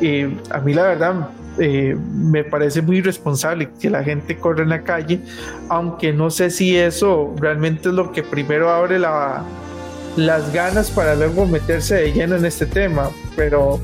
Eh, 0.00 0.36
a 0.50 0.60
mí 0.60 0.74
la 0.74 0.82
verdad 0.82 1.30
eh, 1.58 1.96
me 2.14 2.44
parece 2.44 2.82
muy 2.82 2.98
irresponsable 2.98 3.68
que 3.80 3.90
la 3.90 4.02
gente 4.02 4.36
corra 4.36 4.62
en 4.62 4.70
la 4.70 4.82
calle, 4.82 5.20
aunque 5.68 6.12
no 6.12 6.30
sé 6.30 6.50
si 6.50 6.76
eso 6.76 7.34
realmente 7.38 7.88
es 7.88 7.94
lo 7.94 8.12
que 8.12 8.22
primero 8.22 8.70
abre 8.70 8.98
la, 8.98 9.44
las 10.16 10.52
ganas 10.52 10.90
para 10.90 11.14
luego 11.14 11.46
meterse 11.46 11.96
de 11.96 12.12
lleno 12.12 12.36
en 12.36 12.44
este 12.44 12.66
tema, 12.66 13.10
pero 13.36 13.80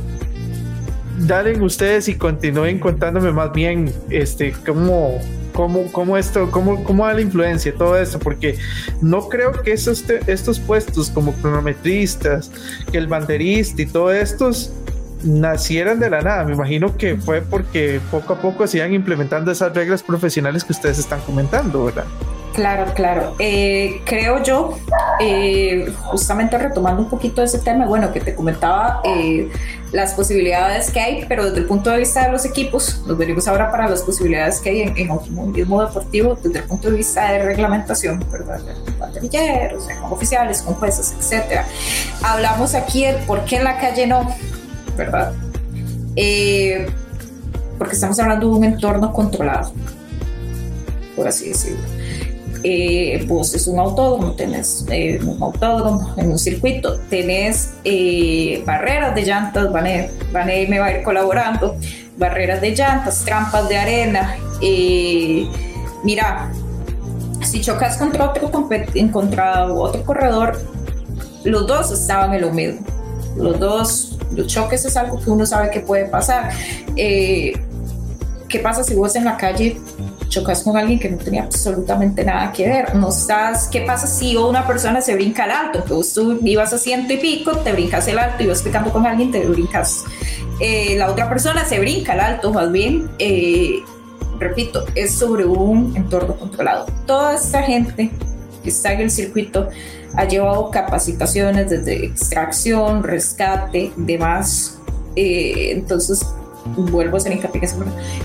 dalen 1.18 1.62
ustedes 1.62 2.08
y 2.08 2.14
continúen 2.14 2.78
contándome 2.78 3.32
más 3.32 3.52
bien 3.52 3.92
este 4.08 4.52
cómo 4.64 5.18
cómo, 5.52 5.90
cómo 5.90 6.16
esto, 6.16 6.48
cómo, 6.52 6.84
cómo 6.84 7.04
da 7.04 7.14
la 7.14 7.20
influencia 7.20 7.74
todo 7.74 7.98
esto, 7.98 8.20
porque 8.20 8.56
no 9.02 9.28
creo 9.28 9.50
que 9.50 9.72
esos 9.72 10.04
estos 10.28 10.60
puestos 10.60 11.10
como 11.10 11.32
cronometristas, 11.32 12.52
que 12.92 12.98
el 12.98 13.08
banderista 13.08 13.82
y 13.82 13.86
todos 13.86 14.14
estos 14.14 14.72
nacieran 15.22 16.00
de 16.00 16.10
la 16.10 16.20
nada. 16.20 16.44
Me 16.44 16.54
imagino 16.54 16.96
que 16.96 17.16
fue 17.16 17.42
porque 17.42 18.00
poco 18.10 18.34
a 18.34 18.40
poco 18.40 18.66
se 18.66 18.78
iban 18.78 18.92
implementando 18.92 19.50
esas 19.50 19.74
reglas 19.74 20.02
profesionales 20.02 20.64
que 20.64 20.72
ustedes 20.72 20.98
están 20.98 21.20
comentando, 21.20 21.84
¿verdad? 21.84 22.04
Claro, 22.58 22.92
claro. 22.92 23.36
Eh, 23.38 24.00
creo 24.04 24.42
yo, 24.42 24.76
eh, 25.20 25.92
justamente 26.06 26.58
retomando 26.58 27.02
un 27.02 27.08
poquito 27.08 27.40
ese 27.40 27.60
tema, 27.60 27.86
bueno, 27.86 28.12
que 28.12 28.18
te 28.18 28.34
comentaba 28.34 29.00
eh, 29.04 29.48
las 29.92 30.14
posibilidades 30.14 30.90
que 30.90 30.98
hay, 30.98 31.24
pero 31.28 31.44
desde 31.44 31.58
el 31.58 31.66
punto 31.66 31.90
de 31.90 31.98
vista 31.98 32.24
de 32.24 32.32
los 32.32 32.44
equipos, 32.44 33.04
nos 33.06 33.16
venimos 33.16 33.46
ahora 33.46 33.70
para 33.70 33.88
las 33.88 34.02
posibilidades 34.02 34.58
que 34.58 34.70
hay 34.70 34.80
en, 34.80 34.96
en 34.96 35.10
automovilismo 35.10 35.84
deportivo, 35.86 36.36
desde 36.42 36.58
el 36.58 36.64
punto 36.64 36.90
de 36.90 36.96
vista 36.96 37.30
de 37.30 37.44
reglamentación, 37.44 38.24
¿verdad? 38.28 38.60
Pandilleros, 38.98 39.86
con 40.00 40.12
oficiales, 40.12 40.62
con 40.62 40.74
jueces, 40.74 41.14
etcétera. 41.16 41.64
Hablamos 42.24 42.74
aquí 42.74 43.04
de 43.04 43.12
por 43.18 43.44
qué 43.44 43.58
en 43.58 43.64
la 43.64 43.78
calle 43.78 44.08
no, 44.08 44.34
¿verdad? 44.98 45.32
Eh, 46.16 46.86
porque 47.78 47.94
estamos 47.94 48.18
hablando 48.18 48.50
de 48.50 48.58
un 48.58 48.64
entorno 48.64 49.12
controlado, 49.12 49.72
por 51.16 51.26
así 51.26 51.48
decirlo. 51.48 51.86
Eh, 52.64 53.24
vos 53.28 53.54
es 53.54 53.68
un 53.68 53.78
autódromo, 53.78 54.32
tenés 54.32 54.84
eh, 54.90 55.20
un 55.22 55.40
autódromo 55.40 56.14
en 56.16 56.32
un 56.32 56.38
circuito, 56.38 56.98
tenés 57.08 57.74
eh, 57.84 58.62
barreras 58.66 59.14
de 59.14 59.22
llantas, 59.22 59.70
van 59.72 59.86
a, 59.86 60.06
van 60.32 60.46
me 60.46 60.78
va 60.80 60.86
a 60.86 60.98
ir 60.98 61.04
colaborando, 61.04 61.76
barreras 62.16 62.60
de 62.60 62.74
llantas, 62.74 63.24
trampas 63.24 63.68
de 63.68 63.76
arena. 63.76 64.36
mira, 66.02 66.50
si 67.42 67.60
chocas 67.60 67.96
contra 67.96 68.30
otro, 68.30 68.50
contra 69.12 69.72
otro 69.72 70.02
corredor, 70.04 70.60
los 71.44 71.66
dos 71.66 71.92
estaban 71.92 72.34
en 72.34 72.40
lo 72.40 72.50
mismo. 72.50 72.80
Los 73.36 73.60
dos 73.60 74.07
los 74.34 74.46
choques 74.46 74.84
es 74.84 74.96
algo 74.96 75.20
que 75.20 75.30
uno 75.30 75.46
sabe 75.46 75.70
que 75.70 75.80
puede 75.80 76.06
pasar. 76.06 76.50
Eh, 76.96 77.52
¿Qué 78.48 78.60
pasa 78.60 78.82
si 78.82 78.94
vos 78.94 79.14
en 79.14 79.24
la 79.24 79.36
calle 79.36 79.78
chocas 80.28 80.62
con 80.62 80.76
alguien 80.76 80.98
que 80.98 81.10
no 81.10 81.18
tenía 81.18 81.42
absolutamente 81.42 82.24
nada 82.24 82.52
que 82.52 82.66
ver? 82.66 82.94
No 82.94 83.10
estás, 83.10 83.68
¿qué 83.68 83.82
pasa 83.82 84.06
si 84.06 84.36
una 84.36 84.66
persona 84.66 85.00
se 85.00 85.14
brinca 85.14 85.44
al 85.44 85.50
alto? 85.50 85.84
Que 85.84 85.92
vos 85.92 86.12
tú 86.14 86.38
ibas 86.42 86.72
a 86.72 86.78
ciento 86.78 87.12
y 87.12 87.18
pico, 87.18 87.58
te 87.58 87.72
brincas 87.72 88.08
el 88.08 88.18
alto 88.18 88.42
y 88.42 88.46
vas 88.46 88.62
picando 88.62 88.90
con 88.90 89.06
alguien, 89.06 89.30
te 89.30 89.46
brincas. 89.46 90.04
Eh, 90.60 90.96
la 90.96 91.10
otra 91.10 91.28
persona 91.28 91.64
se 91.64 91.78
brinca 91.78 92.14
al 92.14 92.20
alto, 92.20 92.52
más 92.52 92.72
bien. 92.72 93.10
Eh, 93.18 93.80
repito, 94.38 94.84
es 94.94 95.14
sobre 95.14 95.44
un 95.44 95.94
entorno 95.96 96.34
controlado. 96.36 96.86
Toda 97.06 97.34
esta 97.34 97.62
gente 97.62 98.10
que 98.62 98.70
está 98.70 98.92
en 98.92 99.02
el 99.02 99.10
circuito 99.10 99.68
ha 100.14 100.24
llevado 100.24 100.70
capacitaciones 100.70 101.70
desde 101.70 102.06
extracción, 102.06 103.02
rescate, 103.02 103.92
demás. 103.96 104.78
Eh, 105.16 105.72
entonces, 105.72 106.26
vuelvo 106.76 107.16
a 107.16 107.18
hacer 107.18 107.32
hincapié 107.32 107.62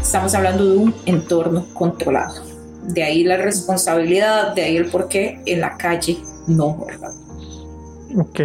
estamos 0.01 0.35
hablando 0.35 0.65
de 0.65 0.77
un 0.77 0.95
entorno 1.05 1.65
controlado. 1.73 2.43
De 2.83 3.03
ahí 3.03 3.23
la 3.23 3.37
responsabilidad, 3.37 4.53
de 4.53 4.63
ahí 4.63 4.77
el 4.77 4.89
por 4.89 5.07
qué 5.07 5.39
en 5.45 5.61
la 5.61 5.77
calle 5.77 6.17
no, 6.47 6.85
¿verdad? 6.85 7.11
Ok. 8.17 8.41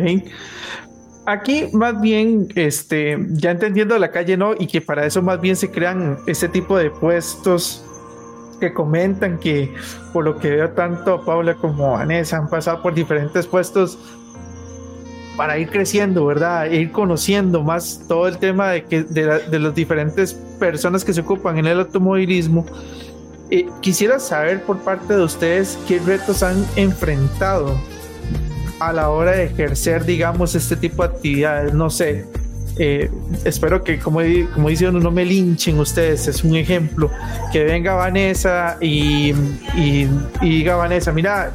Aquí 1.26 1.68
más 1.72 2.00
bien, 2.00 2.48
este, 2.54 3.18
ya 3.30 3.50
entendiendo 3.50 3.98
la 3.98 4.10
calle 4.10 4.36
no, 4.36 4.54
y 4.58 4.66
que 4.66 4.80
para 4.80 5.04
eso 5.04 5.20
más 5.20 5.40
bien 5.40 5.56
se 5.56 5.70
crean 5.70 6.18
este 6.26 6.48
tipo 6.48 6.78
de 6.78 6.90
puestos 6.90 7.84
que 8.58 8.72
comentan 8.72 9.38
que 9.38 9.74
por 10.12 10.24
lo 10.24 10.38
que 10.38 10.50
veo 10.50 10.70
tanto 10.70 11.24
Paula 11.24 11.54
como 11.54 11.92
Vanessa 11.92 12.36
han 12.36 12.48
pasado 12.48 12.82
por 12.82 12.94
diferentes 12.94 13.46
puestos 13.46 13.98
para 15.38 15.56
ir 15.56 15.70
creciendo, 15.70 16.26
¿verdad? 16.26 16.68
Ir 16.68 16.90
conociendo 16.90 17.62
más 17.62 18.02
todo 18.08 18.26
el 18.26 18.38
tema 18.38 18.70
de, 18.70 18.84
que, 18.84 19.04
de, 19.04 19.58
las 19.58 19.74
diferentes 19.74 20.34
personas 20.34 21.04
que 21.04 21.14
se 21.14 21.20
ocupan 21.20 21.58
en 21.58 21.66
el 21.66 21.78
automovilismo. 21.78 22.66
Eh, 23.48 23.66
quisiera 23.80 24.18
saber 24.18 24.64
por 24.64 24.78
parte 24.80 25.14
de 25.14 25.22
ustedes 25.22 25.78
qué 25.86 26.00
retos 26.00 26.42
han 26.42 26.66
enfrentado 26.74 27.78
a 28.80 28.92
la 28.92 29.10
hora 29.10 29.30
de 29.30 29.44
ejercer, 29.44 30.04
digamos, 30.04 30.56
este 30.56 30.74
tipo 30.74 31.04
de 31.04 31.08
actividades. 31.14 31.72
No 31.72 31.88
sé, 31.88 32.26
eh, 32.76 33.10
espero 33.44 33.82
que, 33.82 33.98
como, 33.98 34.20
como 34.54 34.68
dice 34.68 34.88
uno, 34.88 35.00
no 35.00 35.10
me 35.10 35.24
linchen 35.24 35.78
ustedes. 35.78 36.28
Es 36.28 36.44
un 36.44 36.56
ejemplo. 36.56 37.10
Que 37.52 37.64
venga 37.64 37.94
Vanessa 37.94 38.76
y, 38.80 39.32
y, 39.76 40.08
diga 40.40 40.76
Vanessa, 40.76 41.12
mira, 41.12 41.52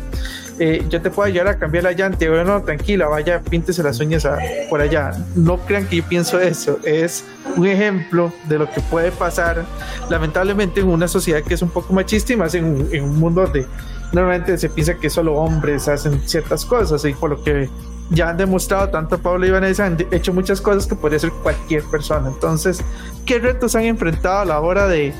eh, 0.59 0.85
yo 0.89 1.01
te 1.01 1.09
puedo 1.09 1.27
ayudar 1.27 1.47
a 1.47 1.57
cambiar 1.57 1.83
la 1.85 1.93
llanta, 1.93 2.29
bueno, 2.29 2.61
tranquila, 2.61 3.07
vaya, 3.07 3.41
píntese 3.41 3.81
las 3.81 3.99
uñas 3.99 4.27
por 4.69 4.81
allá. 4.81 5.11
No 5.35 5.57
crean 5.57 5.87
que 5.87 5.97
yo 5.97 6.03
pienso 6.03 6.39
eso, 6.39 6.79
es 6.83 7.23
un 7.55 7.65
ejemplo 7.65 8.31
de 8.47 8.59
lo 8.59 8.69
que 8.69 8.81
puede 8.81 9.11
pasar, 9.11 9.65
lamentablemente, 10.09 10.81
en 10.81 10.87
una 10.87 11.07
sociedad 11.07 11.41
que 11.41 11.55
es 11.55 11.61
un 11.61 11.69
poco 11.69 11.93
machista 11.93 12.33
y 12.33 12.35
más 12.35 12.53
en, 12.53 12.65
un 12.65 13.19
mundo 13.19 13.41
donde 13.41 13.65
normalmente 14.11 14.57
se 14.57 14.69
piensa 14.69 14.95
que 14.95 15.09
solo 15.09 15.33
hombres 15.35 15.87
hacen 15.87 16.21
ciertas 16.27 16.65
cosas 16.65 17.03
y 17.05 17.13
por 17.13 17.31
lo 17.31 17.43
que 17.43 17.67
ya 18.13 18.29
han 18.29 18.37
demostrado, 18.37 18.89
tanto 18.89 19.17
Pablo 19.17 19.45
y 19.45 19.51
Vanessa 19.51 19.85
han 19.85 19.97
hecho 20.11 20.33
muchas 20.33 20.61
cosas 20.61 20.87
que 20.87 20.95
podría 20.95 21.17
hacer 21.17 21.31
cualquier 21.41 21.83
persona. 21.83 22.29
Entonces, 22.29 22.83
¿qué 23.25 23.39
retos 23.39 23.75
han 23.75 23.83
enfrentado 23.83 24.39
a 24.39 24.45
la 24.45 24.59
hora 24.59 24.87
de, 24.87 25.13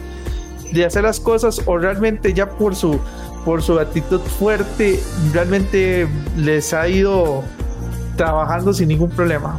de 0.72 0.86
hacer 0.86 1.04
las 1.04 1.20
cosas 1.20 1.62
o 1.66 1.78
realmente 1.78 2.34
ya 2.34 2.50
por 2.50 2.76
su 2.76 3.00
por 3.46 3.62
su 3.62 3.80
actitud 3.80 4.22
fuerte 4.22 5.00
realmente 5.34 6.08
les 6.38 6.74
ha 6.74 6.88
ido 6.88 7.44
trabajando 8.16 8.74
sin 8.74 8.88
ningún 8.88 9.10
problema? 9.10 9.58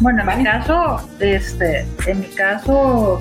Bueno, 0.00 0.22
en 0.30 0.38
mi 0.38 0.44
caso, 0.44 1.08
este, 1.20 1.86
en 2.06 2.20
mi 2.20 2.26
caso 2.26 3.20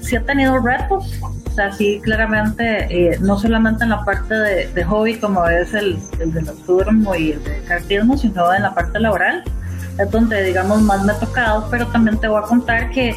sí 0.00 0.16
ha 0.16 0.24
tenido 0.24 0.58
retos, 0.58 1.20
sea, 1.56 1.72
sí 1.72 2.00
claramente, 2.02 2.86
eh, 2.90 3.18
no 3.20 3.38
solamente 3.38 3.84
en 3.84 3.90
la 3.90 4.04
parte 4.04 4.34
de, 4.34 4.84
hobby 4.84 5.18
como 5.18 5.46
es 5.48 5.74
el, 5.74 5.98
el 6.20 6.32
de 6.32 6.42
nocturno 6.42 7.14
y 7.14 7.32
el 7.32 7.42
de 7.44 7.62
cartismo, 7.62 8.16
sino 8.16 8.52
en 8.54 8.62
la 8.62 8.74
parte 8.74 9.00
laboral, 9.00 9.42
es 9.98 10.10
donde 10.10 10.42
digamos 10.44 10.82
más 10.82 11.04
me 11.04 11.12
ha 11.12 11.18
tocado, 11.18 11.66
pero 11.70 11.86
también 11.88 12.18
te 12.18 12.28
voy 12.28 12.38
a 12.38 12.42
contar 12.42 12.90
que 12.90 13.16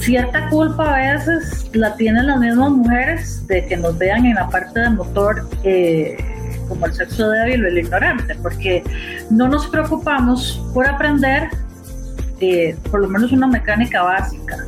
cierta 0.00 0.48
culpa 0.48 0.94
a 0.94 1.14
veces 1.14 1.70
la 1.72 1.94
tienen 1.94 2.26
las 2.26 2.40
mismas 2.40 2.70
mujeres 2.72 3.46
de 3.46 3.64
que 3.66 3.76
nos 3.76 3.96
vean 3.96 4.26
en 4.26 4.34
la 4.34 4.48
parte 4.48 4.80
del 4.80 4.94
motor 4.94 5.48
eh, 5.62 6.16
como 6.68 6.86
el 6.86 6.92
sexo 6.92 7.28
débil 7.30 7.64
o 7.64 7.68
el 7.68 7.78
ignorante, 7.78 8.34
porque 8.42 8.82
no 9.30 9.48
nos 9.48 9.66
preocupamos 9.68 10.60
por 10.74 10.88
aprender 10.88 11.48
eh, 12.40 12.76
por 12.90 13.00
lo 13.00 13.08
menos 13.08 13.30
una 13.30 13.46
mecánica 13.46 14.02
básica. 14.02 14.64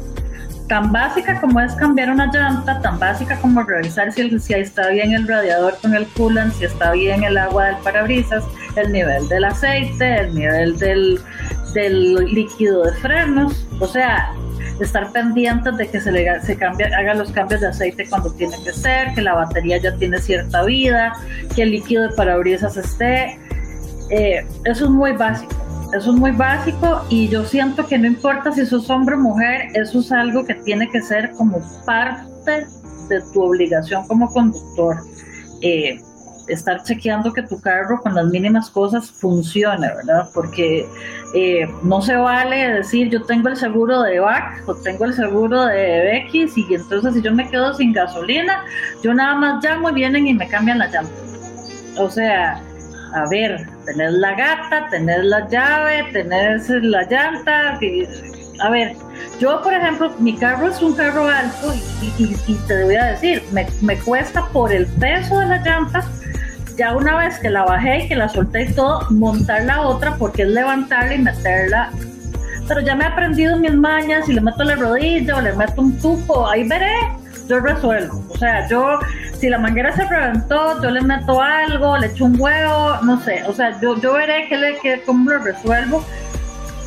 Tan 0.68 0.92
básica 0.92 1.40
como 1.40 1.60
es 1.60 1.74
cambiar 1.74 2.10
una 2.10 2.26
llanta, 2.32 2.80
tan 2.80 2.98
básica 2.98 3.38
como 3.38 3.62
revisar 3.62 4.10
si, 4.12 4.38
si 4.38 4.54
está 4.54 4.88
bien 4.88 5.12
el 5.12 5.28
radiador 5.28 5.76
con 5.82 5.94
el 5.94 6.06
coolant, 6.08 6.54
si 6.54 6.64
está 6.64 6.92
bien 6.92 7.22
el 7.22 7.36
agua 7.36 7.66
del 7.66 7.76
parabrisas, 7.76 8.44
el 8.76 8.90
nivel 8.92 9.28
del 9.28 9.44
aceite, 9.44 10.20
el 10.20 10.34
nivel 10.34 10.78
del, 10.78 11.20
del 11.74 12.14
líquido 12.14 12.84
de 12.84 12.92
frenos. 12.92 13.66
O 13.78 13.86
sea, 13.86 14.32
estar 14.80 15.12
pendientes 15.12 15.76
de 15.76 15.88
que 15.88 16.00
se, 16.00 16.10
le, 16.10 16.40
se 16.40 16.56
cambie, 16.56 16.86
haga 16.86 17.14
los 17.14 17.30
cambios 17.30 17.60
de 17.60 17.68
aceite 17.68 18.06
cuando 18.08 18.32
tiene 18.32 18.56
que 18.64 18.72
ser, 18.72 19.14
que 19.14 19.20
la 19.20 19.34
batería 19.34 19.78
ya 19.78 19.94
tiene 19.96 20.18
cierta 20.18 20.64
vida, 20.64 21.12
que 21.54 21.62
el 21.62 21.72
líquido 21.72 22.08
de 22.08 22.16
parabrisas 22.16 22.76
esté. 22.76 23.38
Eh, 24.10 24.46
eso 24.64 24.84
es 24.84 24.90
muy 24.90 25.12
básico. 25.12 25.63
Eso 25.94 26.10
es 26.10 26.16
muy 26.16 26.32
básico 26.32 27.04
y 27.08 27.28
yo 27.28 27.44
siento 27.44 27.86
que 27.86 27.96
no 27.96 28.08
importa 28.08 28.50
si 28.52 28.66
sos 28.66 28.90
hombre 28.90 29.14
o 29.14 29.18
mujer, 29.18 29.68
eso 29.74 30.00
es 30.00 30.10
algo 30.10 30.44
que 30.44 30.54
tiene 30.54 30.90
que 30.90 31.00
ser 31.00 31.30
como 31.32 31.60
parte 31.86 32.66
de 33.08 33.20
tu 33.32 33.42
obligación 33.42 34.04
como 34.08 34.28
conductor. 34.32 34.96
Eh, 35.60 36.00
estar 36.48 36.82
chequeando 36.82 37.32
que 37.32 37.42
tu 37.42 37.60
carro 37.60 38.00
con 38.02 38.16
las 38.16 38.26
mínimas 38.26 38.70
cosas 38.70 39.08
funcione, 39.08 39.86
¿verdad? 39.86 40.28
Porque 40.34 40.84
eh, 41.32 41.68
no 41.84 42.02
se 42.02 42.16
vale 42.16 42.72
decir 42.72 43.08
yo 43.08 43.22
tengo 43.22 43.48
el 43.48 43.56
seguro 43.56 44.02
de 44.02 44.18
VAC 44.18 44.68
o 44.68 44.74
tengo 44.74 45.04
el 45.04 45.14
seguro 45.14 45.64
de 45.66 46.26
BX 46.28 46.58
y 46.58 46.74
entonces 46.74 47.14
si 47.14 47.22
yo 47.22 47.32
me 47.32 47.48
quedo 47.48 47.72
sin 47.72 47.92
gasolina, 47.92 48.64
yo 49.00 49.14
nada 49.14 49.36
más 49.36 49.64
llamo 49.64 49.90
y 49.90 49.94
vienen 49.94 50.26
y 50.26 50.34
me 50.34 50.48
cambian 50.48 50.80
la 50.80 50.88
llanta. 50.88 51.12
O 51.98 52.10
sea, 52.10 52.60
a 53.14 53.28
ver, 53.28 53.66
tener 53.84 54.12
la 54.12 54.34
gata, 54.34 54.88
tener 54.90 55.24
la 55.24 55.48
llave, 55.48 56.04
tener 56.12 56.60
la 56.82 57.02
llanta, 57.02 57.78
a 58.60 58.70
ver, 58.70 58.96
yo 59.40 59.62
por 59.62 59.72
ejemplo, 59.72 60.12
mi 60.18 60.36
carro 60.36 60.68
es 60.68 60.80
un 60.80 60.94
carro 60.94 61.28
alto 61.28 61.74
y, 62.18 62.34
te 62.66 62.84
voy 62.84 62.96
a 62.96 63.06
decir, 63.06 63.42
me, 63.52 63.66
me 63.82 63.98
cuesta 63.98 64.46
por 64.52 64.72
el 64.72 64.86
peso 64.86 65.38
de 65.40 65.46
la 65.46 65.58
llanta 65.58 66.04
ya 66.76 66.96
una 66.96 67.16
vez 67.16 67.38
que 67.38 67.50
la 67.50 67.64
bajé 67.64 68.04
y 68.04 68.08
que 68.08 68.16
la 68.16 68.28
solté 68.28 68.64
y 68.64 68.72
todo, 68.72 69.08
montar 69.10 69.64
la 69.64 69.82
otra 69.82 70.16
porque 70.16 70.42
es 70.42 70.48
levantarla 70.48 71.14
y 71.14 71.18
meterla. 71.18 71.90
Pero 72.66 72.80
ya 72.80 72.94
me 72.94 73.04
he 73.04 73.08
aprendido 73.08 73.58
mis 73.58 73.74
mañas, 73.74 74.26
si 74.26 74.32
le 74.32 74.40
meto 74.40 74.64
la 74.64 74.74
rodilla 74.74 75.36
o 75.36 75.40
le 75.40 75.52
meto 75.52 75.82
un 75.82 75.98
tubo, 75.98 76.48
ahí 76.48 76.66
veré, 76.66 76.94
yo 77.48 77.60
resuelvo. 77.60 78.22
O 78.28 78.36
sea, 78.36 78.68
yo, 78.68 78.98
si 79.38 79.48
la 79.48 79.58
manguera 79.58 79.94
se 79.94 80.04
reventó, 80.04 80.82
yo 80.82 80.90
le 80.90 81.00
meto 81.00 81.40
algo, 81.40 81.96
le 81.98 82.08
echo 82.08 82.24
un 82.24 82.40
huevo, 82.40 82.96
no 83.02 83.20
sé. 83.20 83.42
O 83.46 83.52
sea, 83.52 83.78
yo, 83.80 84.00
yo 84.00 84.14
veré 84.14 84.48
que 84.48 84.56
le, 84.56 84.78
que, 84.78 85.02
cómo 85.02 85.30
lo 85.30 85.38
resuelvo. 85.38 86.04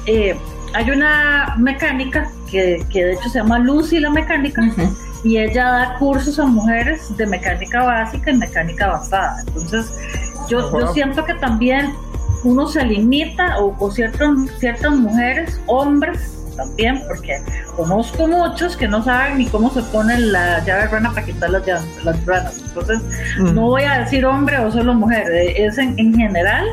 Eh, 0.05 0.37
hay 0.73 0.91
una 0.91 1.55
mecánica 1.57 2.29
que, 2.49 2.85
que, 2.91 3.05
de 3.05 3.13
hecho 3.13 3.29
se 3.29 3.39
llama 3.39 3.59
Lucy 3.59 3.99
la 3.99 4.09
mecánica 4.09 4.61
y 5.23 5.37
ella 5.37 5.65
da 5.65 5.95
cursos 5.97 6.39
a 6.39 6.45
mujeres 6.45 7.15
de 7.17 7.25
mecánica 7.25 7.83
básica 7.83 8.31
y 8.31 8.37
mecánica 8.37 8.85
avanzada. 8.85 9.37
Entonces, 9.47 9.91
yo, 10.47 10.71
yo 10.79 10.93
siento 10.93 11.25
que 11.25 11.33
también 11.35 11.93
uno 12.43 12.67
se 12.67 12.85
limita, 12.85 13.59
o, 13.59 13.75
o 13.79 13.91
ciertas, 13.91 14.29
ciertas 14.59 14.91
mujeres, 14.91 15.59
hombres 15.65 16.36
también, 16.57 17.01
porque 17.07 17.41
conozco 17.75 18.27
muchos 18.27 18.75
que 18.75 18.87
no 18.87 19.03
saben 19.03 19.37
ni 19.37 19.45
cómo 19.47 19.71
se 19.71 19.81
pone 19.83 20.19
la 20.19 20.63
llave 20.65 20.87
rana 20.87 21.11
para 21.11 21.25
quitar 21.25 21.49
las, 21.51 21.65
las 22.03 22.25
ranas. 22.25 22.61
Entonces, 22.67 22.99
mm. 23.39 23.55
no 23.55 23.61
voy 23.61 23.83
a 23.83 23.99
decir 23.99 24.25
hombre 24.25 24.57
o 24.59 24.71
solo 24.71 24.93
mujer, 24.93 25.31
eh, 25.31 25.65
es 25.65 25.77
en, 25.77 25.97
en 25.97 26.13
general. 26.13 26.65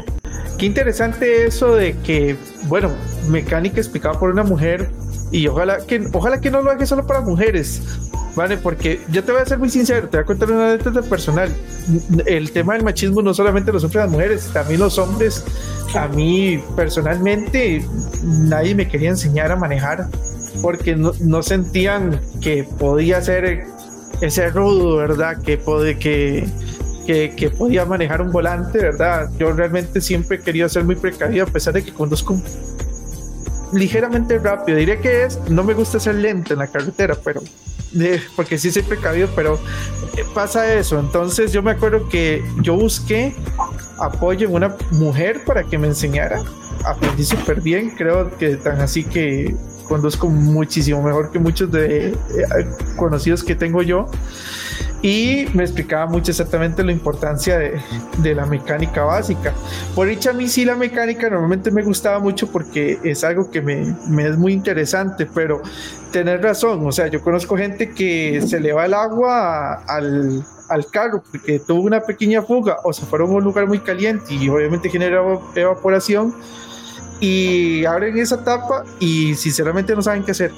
Qué 0.58 0.66
interesante 0.66 1.46
eso 1.46 1.76
de 1.76 1.96
que, 1.98 2.36
bueno, 2.64 2.90
mecánica 3.28 3.78
explicada 3.78 4.18
por 4.18 4.30
una 4.30 4.42
mujer 4.42 4.90
y 5.30 5.46
ojalá 5.48 5.78
que, 5.86 6.06
ojalá 6.12 6.40
que 6.40 6.50
no 6.50 6.62
lo 6.62 6.70
haga 6.70 6.86
solo 6.86 7.06
para 7.06 7.20
mujeres, 7.20 7.82
¿vale? 8.34 8.56
Porque 8.56 9.00
yo 9.10 9.22
te 9.22 9.32
voy 9.32 9.40
a 9.40 9.46
ser 9.46 9.58
muy 9.58 9.68
sincero, 9.68 10.08
te 10.08 10.16
voy 10.16 10.22
a 10.24 10.26
contar 10.26 10.50
una 10.50 10.70
anécdota 10.70 11.02
personal. 11.02 11.50
El 12.26 12.50
tema 12.52 12.74
del 12.74 12.82
machismo 12.82 13.22
no 13.22 13.34
solamente 13.34 13.72
lo 13.72 13.80
sufren 13.80 14.04
las 14.04 14.10
mujeres, 14.10 14.50
también 14.52 14.80
los 14.80 14.98
hombres. 14.98 15.44
A 15.94 16.08
mí 16.08 16.62
personalmente 16.76 17.84
nadie 18.22 18.74
me 18.74 18.88
quería 18.88 19.10
enseñar 19.10 19.52
a 19.52 19.56
manejar 19.56 20.08
porque 20.62 20.96
no, 20.96 21.42
sentían 21.42 22.20
que 22.40 22.64
podía 22.64 23.20
ser 23.20 23.66
ese 24.20 24.50
rudo, 24.50 24.96
¿verdad? 24.96 25.40
Que, 25.42 25.58
que, 25.98 26.46
que, 27.06 27.34
que, 27.36 27.50
podía 27.50 27.84
manejar 27.84 28.22
un 28.22 28.30
volante, 28.30 28.78
¿verdad? 28.78 29.30
Yo 29.38 29.52
realmente 29.52 30.00
siempre 30.00 30.38
he 30.38 30.40
querido 30.40 30.68
ser 30.68 30.84
muy 30.84 30.94
precavido 30.94 31.44
a 31.44 31.48
pesar 31.48 31.74
de 31.74 31.84
que 31.84 31.92
conduzco 31.92 32.40
ligeramente 33.72 34.38
rápido. 34.38 34.78
Diré 34.78 35.00
que 35.00 35.24
es, 35.24 35.38
no 35.48 35.64
me 35.64 35.74
gusta 35.74 35.98
ser 35.98 36.14
lento 36.16 36.52
en 36.52 36.60
la 36.60 36.68
carretera, 36.68 37.16
pero 37.22 37.42
porque 38.36 38.58
sí 38.58 38.70
soy 38.70 38.82
precavido, 38.82 39.28
pero 39.34 39.58
eh, 40.16 40.24
pasa 40.34 40.72
eso. 40.74 40.98
Entonces 40.98 41.52
yo 41.52 41.62
me 41.62 41.72
acuerdo 41.72 42.08
que 42.08 42.44
yo 42.60 42.74
busqué 42.76 43.34
apoyo 43.98 44.48
en 44.48 44.54
una 44.54 44.76
mujer 44.90 45.44
para 45.44 45.64
que 45.64 45.78
me 45.78 45.88
enseñara. 45.88 46.42
Aprendí 46.84 47.24
súper 47.24 47.60
bien, 47.60 47.90
creo 47.90 48.36
que 48.36 48.56
tan 48.56 48.80
así 48.80 49.04
que 49.04 49.54
conduzco 49.84 50.28
muchísimo 50.28 51.02
mejor 51.02 51.30
que 51.30 51.38
muchos 51.38 51.70
de 51.70 52.08
eh, 52.08 52.16
conocidos 52.96 53.42
que 53.44 53.54
tengo 53.54 53.82
yo 53.82 54.08
y 55.04 55.46
me 55.52 55.64
explicaba 55.64 56.06
mucho 56.06 56.30
exactamente 56.30 56.82
la 56.82 56.90
importancia 56.90 57.58
de, 57.58 58.34
la 58.34 58.46
mecánica 58.46 59.04
básica. 59.04 59.52
Por 59.94 60.08
dicha, 60.08 60.30
a 60.30 60.32
mí 60.32 60.48
sí 60.48 60.64
la 60.64 60.76
mecánica 60.76 61.28
normalmente 61.28 61.70
me 61.70 61.82
gustaba 61.82 62.20
mucho 62.20 62.50
porque 62.50 62.98
es 63.04 63.22
algo 63.22 63.50
que 63.50 63.60
me, 63.60 63.94
es 64.26 64.38
muy 64.38 64.54
interesante, 64.54 65.26
pero 65.26 65.60
tener 66.10 66.42
razón, 66.42 66.86
o 66.86 66.90
sea, 66.90 67.08
yo 67.08 67.20
conozco 67.20 67.54
gente 67.54 67.90
que 67.90 68.40
se 68.46 68.58
le 68.60 68.72
va 68.72 68.86
el 68.86 68.94
agua 68.94 69.74
al, 69.86 70.42
al 70.70 70.86
carro 70.86 71.22
porque 71.30 71.58
tuvo 71.58 71.82
una 71.82 72.00
pequeña 72.00 72.40
fuga 72.40 72.78
o 72.82 72.94
se 72.94 73.04
fueron 73.04 73.30
a 73.32 73.34
un 73.34 73.44
lugar 73.44 73.66
muy 73.66 73.80
caliente 73.80 74.32
y 74.32 74.48
obviamente 74.48 74.88
genera 74.88 75.22
evaporación 75.54 76.34
y 77.20 77.84
abren 77.84 78.18
esa 78.18 78.42
tapa 78.42 78.84
y 78.98 79.34
sinceramente 79.34 79.94
no 79.94 80.02
saben 80.02 80.24
qué 80.24 80.32
hacer 80.32 80.50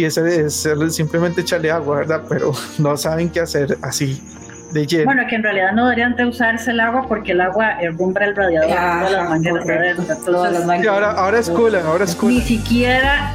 y 0.00 0.04
ese 0.04 0.46
es 0.46 0.66
simplemente 0.88 1.42
echarle 1.42 1.70
agua, 1.70 1.98
¿verdad? 1.98 2.22
Pero 2.26 2.52
no 2.78 2.96
saben 2.96 3.28
qué 3.28 3.40
hacer 3.40 3.76
así 3.82 4.22
de 4.72 4.86
lleno. 4.86 5.04
Bueno, 5.04 5.24
que 5.28 5.36
en 5.36 5.42
realidad 5.42 5.72
no 5.72 5.84
deberían 5.84 6.16
de 6.16 6.24
usarse 6.24 6.70
el 6.70 6.80
agua 6.80 7.06
porque 7.06 7.32
el 7.32 7.40
agua 7.42 7.78
herrumbra 7.82 8.24
el 8.24 8.34
radiador 8.36 8.70
ah, 8.78 9.00
todas 10.24 10.52
las 10.52 10.62
Entonces, 10.62 10.88
ahora, 10.88 11.10
ahora 11.10 11.38
es 11.38 11.50
coolant, 11.50 11.84
ahora 11.84 12.04
es 12.04 12.14
coolant. 12.14 12.38
Ni 12.40 12.46
siquiera 12.46 13.34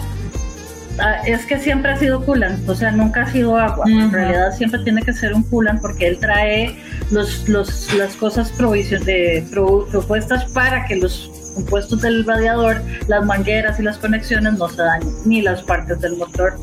ah, 0.97 1.21
es 1.27 1.45
que 1.45 1.59
siempre 1.59 1.91
ha 1.91 1.97
sido 1.97 2.25
coolant, 2.25 2.67
o 2.67 2.73
sea, 2.73 2.89
nunca 2.91 3.23
ha 3.23 3.31
sido 3.31 3.57
agua. 3.57 3.85
En 3.87 4.11
realidad 4.11 4.51
siempre 4.55 4.79
tiene 4.79 5.03
que 5.03 5.13
ser 5.13 5.35
un 5.35 5.43
coolant 5.43 5.81
porque 5.81 6.07
él 6.07 6.17
trae 6.17 6.79
los, 7.11 7.47
los, 7.47 7.93
las 7.93 8.15
cosas 8.15 8.51
de, 8.57 9.45
propuestas 9.91 10.45
para 10.45 10.85
que 10.85 10.95
los 10.95 11.44
compuestos 11.55 12.01
del 12.01 12.25
radiador, 12.25 12.81
las 13.07 13.25
mangueras 13.25 13.79
y 13.79 13.83
las 13.83 13.97
conexiones 13.97 14.53
no 14.53 14.69
se 14.69 14.81
dañan, 14.81 15.09
ni 15.25 15.41
las 15.41 15.63
partes 15.63 15.99
del 16.01 16.17
motor. 16.17 16.55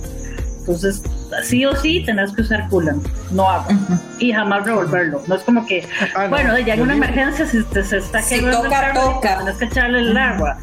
Entonces, 0.61 1.03
sí 1.43 1.65
o 1.65 1.75
sí 1.75 2.05
tenés 2.05 2.33
que 2.33 2.43
usar 2.43 2.69
coolant, 2.69 3.05
no 3.33 3.51
agua. 3.51 3.75
Y 4.21 4.33
jamás 4.33 4.65
revolverlo. 4.65 5.21
No 5.27 5.35
es 5.35 5.43
como 5.43 5.67
que, 5.67 5.89
ah, 6.15 6.29
bueno, 6.29 6.57
ya 6.59 6.75
en 6.75 6.83
una 6.83 6.95
emergencia, 6.95 7.47
si 7.47 7.65
se 7.65 7.97
está 7.97 8.23
quemando 8.23 8.65
el 8.65 8.71
carro, 8.71 9.21
tenés 9.21 9.57
que 9.57 9.65
echarle 9.65 9.99
el 9.99 10.17
agua. 10.17 10.59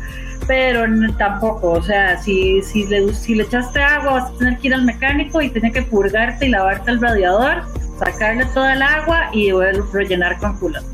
Pero 0.48 0.86
tampoco, 1.18 1.72
o 1.72 1.84
sea, 1.84 2.18
si, 2.18 2.62
si, 2.62 2.86
le, 2.88 3.14
si 3.14 3.36
le 3.36 3.44
echaste 3.44 3.82
agua, 3.82 4.14
vas 4.14 4.32
a 4.32 4.34
tener 4.38 4.58
que 4.60 4.70
ir 4.70 4.74
al 4.74 4.84
mecánico 4.84 5.42
y 5.42 5.50
tiene 5.50 5.72
que 5.72 5.82
purgarte 5.82 6.46
y 6.46 6.50
lavarte 6.50 6.92
el 6.92 7.02
radiador, 7.02 7.64
sacarle 8.00 8.46
toda 8.46 8.74
el 8.74 8.82
agua 8.82 9.30
y 9.34 9.52
rellenar 9.52 10.40
con 10.40 10.58
coolant. 10.58 10.86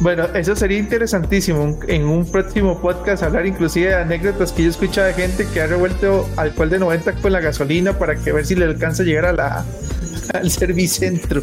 Bueno, 0.00 0.24
eso 0.34 0.56
sería 0.56 0.78
interesantísimo 0.78 1.78
en 1.86 2.04
un 2.04 2.30
próximo 2.30 2.80
podcast 2.80 3.22
hablar 3.22 3.46
inclusive 3.46 3.88
de 3.88 3.94
anécdotas 3.94 4.52
que 4.52 4.64
yo 4.64 4.70
escucho 4.70 5.02
de 5.02 5.14
gente 5.14 5.46
que 5.52 5.60
ha 5.62 5.66
revuelto 5.66 6.28
alcohol 6.36 6.68
de 6.68 6.78
90 6.80 7.12
con 7.14 7.32
la 7.32 7.40
gasolina 7.40 7.96
para 7.96 8.16
que 8.16 8.32
ver 8.32 8.44
si 8.44 8.56
le 8.56 8.64
alcanza 8.64 9.02
a 9.02 9.06
llegar 9.06 9.26
a 9.26 9.32
la 9.32 9.64
al 10.34 10.50
servicentro. 10.50 11.42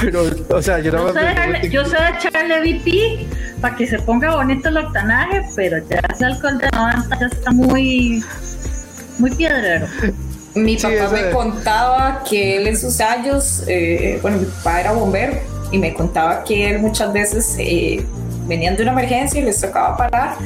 Pero, 0.00 0.24
o 0.48 0.62
sea, 0.62 0.80
yo 0.80 0.92
no 0.92 1.12
sé, 1.12 1.70
yo 1.70 1.84
sé 1.84 1.96
echarle 2.18 2.60
VP 2.60 3.26
para 3.60 3.76
que 3.76 3.86
se 3.86 3.98
ponga 4.00 4.34
bonito 4.34 4.68
el 4.68 4.78
octanaje, 4.78 5.42
pero 5.54 5.78
ya 5.88 6.00
ese 6.12 6.24
alcohol 6.24 6.58
de 6.58 6.68
90 6.70 7.20
ya 7.20 7.26
está 7.26 7.50
muy 7.52 8.22
muy 9.18 9.30
piedrero. 9.30 9.86
Mi 10.54 10.76
papá 10.76 11.08
me 11.12 11.30
contaba 11.30 12.22
que 12.28 12.58
él 12.58 12.66
en 12.66 12.76
sus 12.76 13.00
años, 13.00 13.62
eh, 13.68 14.18
bueno, 14.20 14.38
mi 14.38 14.46
papá 14.46 14.80
era 14.80 14.92
bombero 14.92 15.51
y 15.72 15.78
me 15.78 15.92
contaba 15.94 16.44
que 16.44 16.70
él 16.70 16.78
muchas 16.78 17.12
veces 17.12 17.56
eh, 17.58 18.06
venían 18.46 18.76
de 18.76 18.82
una 18.82 18.92
emergencia 18.92 19.40
y 19.40 19.44
les 19.44 19.60
tocaba 19.60 19.96
parar 19.96 20.36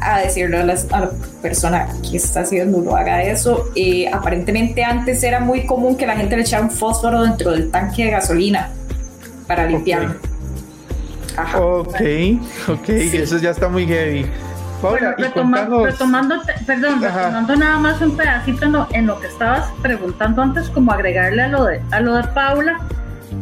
a 0.00 0.18
decirle 0.20 0.58
a, 0.58 0.64
la 0.64 1.10
persona 1.40 1.88
que 2.02 2.16
está 2.16 2.40
haciendo 2.40 2.80
no 2.80 2.96
haga 2.96 3.22
eso. 3.22 3.70
y 3.74 4.06
aparentemente 4.06 4.82
antes 4.82 5.22
era 5.22 5.40
muy 5.40 5.66
común 5.66 5.96
que 5.96 6.06
la 6.06 6.16
gente 6.16 6.36
le 6.36 6.42
echara 6.42 6.62
un 6.62 6.70
fósforo 6.70 7.22
dentro 7.22 7.52
del 7.52 7.70
tanque 7.70 8.06
de 8.06 8.10
gasolina 8.10 8.70
para 9.46 9.66
limpiarlo. 9.66 10.14
Ok, 11.56 12.00
ok, 12.68 12.88
eso 12.88 13.38
ya 13.38 13.50
está 13.50 13.68
muy 13.68 13.86
heavy. 13.86 14.26
bueno, 14.80 15.14
retomando, 15.16 15.82
perdón, 16.66 17.02
retomando 17.02 17.56
nada 17.56 17.78
más 17.78 18.00
un 18.00 18.16
pedacito 18.16 18.66
en 18.66 18.72
lo, 18.72 18.86
en 18.92 19.06
lo, 19.06 19.20
que 19.20 19.26
estabas 19.26 19.68
preguntando 19.82 20.42
antes, 20.42 20.68
como 20.70 20.92
agregarle 20.92 21.42
a 21.42 21.48
lo 21.48 21.64
de, 21.64 21.82
a 21.90 22.00
lo 22.00 22.14
de 22.14 22.22
Paula, 22.28 22.78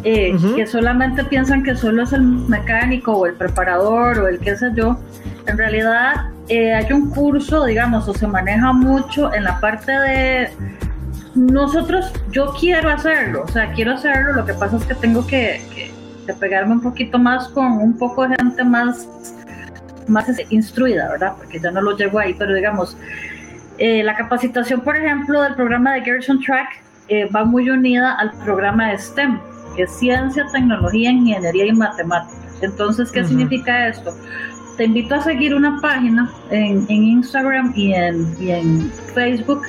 eh, 0.05 0.37
que 0.57 0.67
solamente 0.67 1.23
piensan 1.25 1.63
que 1.63 1.77
solo 1.77 2.03
es 2.03 2.13
el 2.13 2.23
mecánico 2.23 3.13
o 3.13 3.27
el 3.27 3.35
preparador 3.35 4.19
o 4.19 4.29
el 4.29 4.41
qué 4.41 4.57
sé 4.57 4.71
yo. 4.75 4.99
En 5.47 5.57
realidad 5.57 6.31
eh, 6.49 6.75
hay 6.75 6.93
un 6.93 7.11
curso, 7.11 7.65
digamos, 7.65 8.09
o 8.09 8.15
se 8.15 8.27
maneja 8.27 8.73
mucho 8.73 9.33
en 9.33 9.45
la 9.45 9.61
parte 9.61 9.93
de 9.93 10.51
nosotros, 11.35 12.13
yo 12.31 12.53
quiero 12.59 12.91
hacerlo, 12.91 13.45
o 13.45 13.49
sea, 13.49 13.73
quiero 13.73 13.93
hacerlo, 13.93 14.35
lo 14.35 14.45
que 14.45 14.53
pasa 14.55 14.77
es 14.77 14.85
que 14.85 14.95
tengo 14.95 15.27
que, 15.27 15.63
pegarme 16.39 16.73
un 16.73 16.83
poquito 16.83 17.19
más 17.19 17.49
con 17.49 17.73
un 17.73 17.97
poco 17.97 18.29
de 18.29 18.37
gente 18.37 18.65
más, 18.65 19.09
más 20.09 20.27
instruida, 20.51 21.11
¿verdad? 21.11 21.35
Porque 21.39 21.59
ya 21.61 21.71
no 21.71 21.81
lo 21.81 21.97
llego 21.97 22.19
ahí, 22.19 22.35
pero 22.35 22.55
digamos, 22.55 22.97
eh, 23.79 24.03
la 24.03 24.15
capacitación, 24.15 24.81
por 24.81 24.97
ejemplo, 24.97 25.43
del 25.43 25.55
programa 25.55 25.95
de 25.95 26.03
Gerson 26.03 26.41
Track 26.41 26.83
va 27.35 27.45
muy 27.45 27.69
unida 27.69 28.15
al 28.15 28.33
programa 28.45 28.91
de 28.91 28.99
STEM 28.99 29.39
que 29.75 29.83
es 29.83 29.91
ciencia, 29.93 30.47
tecnología, 30.53 31.11
ingeniería 31.11 31.67
y 31.67 31.73
matemáticas. 31.73 32.39
Entonces, 32.61 33.11
¿qué 33.11 33.25
significa 33.25 33.89
esto? 33.89 34.15
Te 34.77 34.85
invito 34.85 35.15
a 35.15 35.23
seguir 35.23 35.55
una 35.55 35.81
página 35.81 36.31
en, 36.51 36.91
Instagram 36.91 37.73
y 37.77 37.93
en, 37.93 38.93
Facebook 39.15 39.63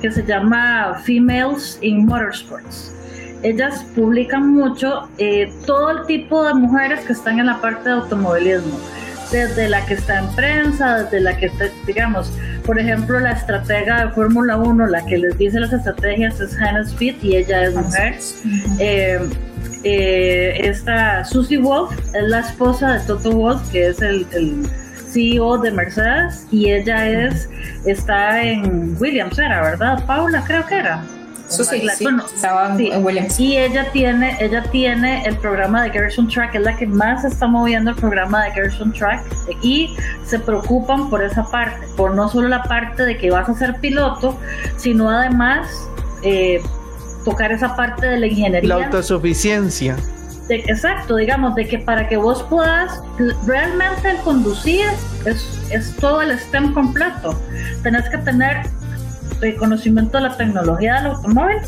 que 0.00 0.10
se 0.10 0.24
llama 0.24 0.94
Females 1.04 1.78
in 1.82 2.06
Motorsports. 2.06 2.94
Ellas 3.42 3.84
publican 3.94 4.52
mucho 4.52 5.08
eh, 5.18 5.52
todo 5.66 5.90
el 5.90 6.06
tipo 6.06 6.44
de 6.44 6.54
mujeres 6.54 7.00
que 7.04 7.12
están 7.12 7.38
en 7.38 7.46
la 7.46 7.60
parte 7.60 7.88
de 7.88 7.94
automovilismo 7.96 8.78
desde 9.30 9.68
la 9.68 9.84
que 9.86 9.94
está 9.94 10.20
en 10.20 10.28
prensa, 10.34 11.02
desde 11.02 11.20
la 11.20 11.36
que 11.36 11.46
está, 11.46 11.66
digamos, 11.86 12.32
por 12.68 12.78
ejemplo, 12.78 13.18
la 13.18 13.32
estratega 13.32 14.04
de 14.04 14.12
Fórmula 14.12 14.58
1, 14.58 14.88
la 14.88 15.02
que 15.06 15.16
les 15.16 15.38
dice 15.38 15.58
las 15.58 15.72
estrategias 15.72 16.38
es 16.38 16.54
Hannah 16.54 16.82
Speed 16.82 17.16
y 17.22 17.36
ella 17.36 17.64
es 17.64 17.74
mujer. 17.74 18.18
Eh, 18.78 19.18
eh, 19.84 20.60
esta 20.64 21.24
Susie 21.24 21.56
Wolf 21.56 21.98
es 22.14 22.24
la 22.24 22.40
esposa 22.40 22.92
de 22.92 23.06
Toto 23.06 23.32
Wolf, 23.32 23.62
que 23.72 23.86
es 23.86 24.02
el, 24.02 24.26
el 24.32 24.66
CEO 25.10 25.56
de 25.56 25.70
Mercedes, 25.70 26.46
y 26.50 26.70
ella 26.70 27.08
es 27.08 27.48
está 27.86 28.42
en 28.42 28.94
Williams, 29.00 29.38
era, 29.38 29.62
¿verdad? 29.62 30.04
Paula, 30.04 30.44
creo 30.46 30.66
que 30.66 30.74
era. 30.74 31.02
Eso 31.48 31.64
sí, 31.64 31.86
estaba 31.86 32.76
en 32.78 33.04
Williams. 33.04 33.40
Y 33.40 33.56
ella 33.56 33.90
tiene, 33.90 34.36
ella 34.38 34.62
tiene 34.70 35.24
el 35.24 35.36
programa 35.38 35.82
de 35.82 35.90
Gerson 35.90 36.28
Track, 36.28 36.54
es 36.54 36.62
la 36.62 36.76
que 36.76 36.86
más 36.86 37.24
está 37.24 37.46
moviendo 37.46 37.90
el 37.90 37.96
programa 37.96 38.44
de 38.44 38.50
Gerson 38.52 38.92
Track 38.92 39.24
y 39.62 39.96
se 40.26 40.38
preocupan 40.38 41.08
por 41.08 41.22
esa 41.22 41.44
parte, 41.50 41.86
por 41.96 42.14
no 42.14 42.28
solo 42.28 42.48
la 42.48 42.62
parte 42.64 43.04
de 43.04 43.16
que 43.16 43.30
vas 43.30 43.48
a 43.48 43.54
ser 43.54 43.76
piloto, 43.80 44.38
sino 44.76 45.10
además 45.10 45.68
eh, 46.22 46.62
tocar 47.24 47.50
esa 47.50 47.74
parte 47.74 48.06
de 48.06 48.18
la 48.18 48.26
ingeniería. 48.26 48.76
La 48.76 48.84
autosuficiencia. 48.84 49.96
exacto, 50.50 51.16
digamos, 51.16 51.54
de 51.54 51.66
que 51.66 51.78
para 51.78 52.08
que 52.08 52.18
vos 52.18 52.42
puedas 52.44 53.02
realmente 53.46 54.16
conducir 54.22 54.84
es, 55.24 55.66
es 55.70 55.96
todo 55.96 56.20
el 56.20 56.38
STEM 56.38 56.74
completo. 56.74 57.40
Tenés 57.82 58.06
que 58.10 58.18
tener 58.18 58.66
el 59.40 59.56
conocimiento 59.56 60.18
de 60.18 60.24
la 60.24 60.36
tecnología 60.36 60.96
del 60.96 61.06
automóvil, 61.12 61.58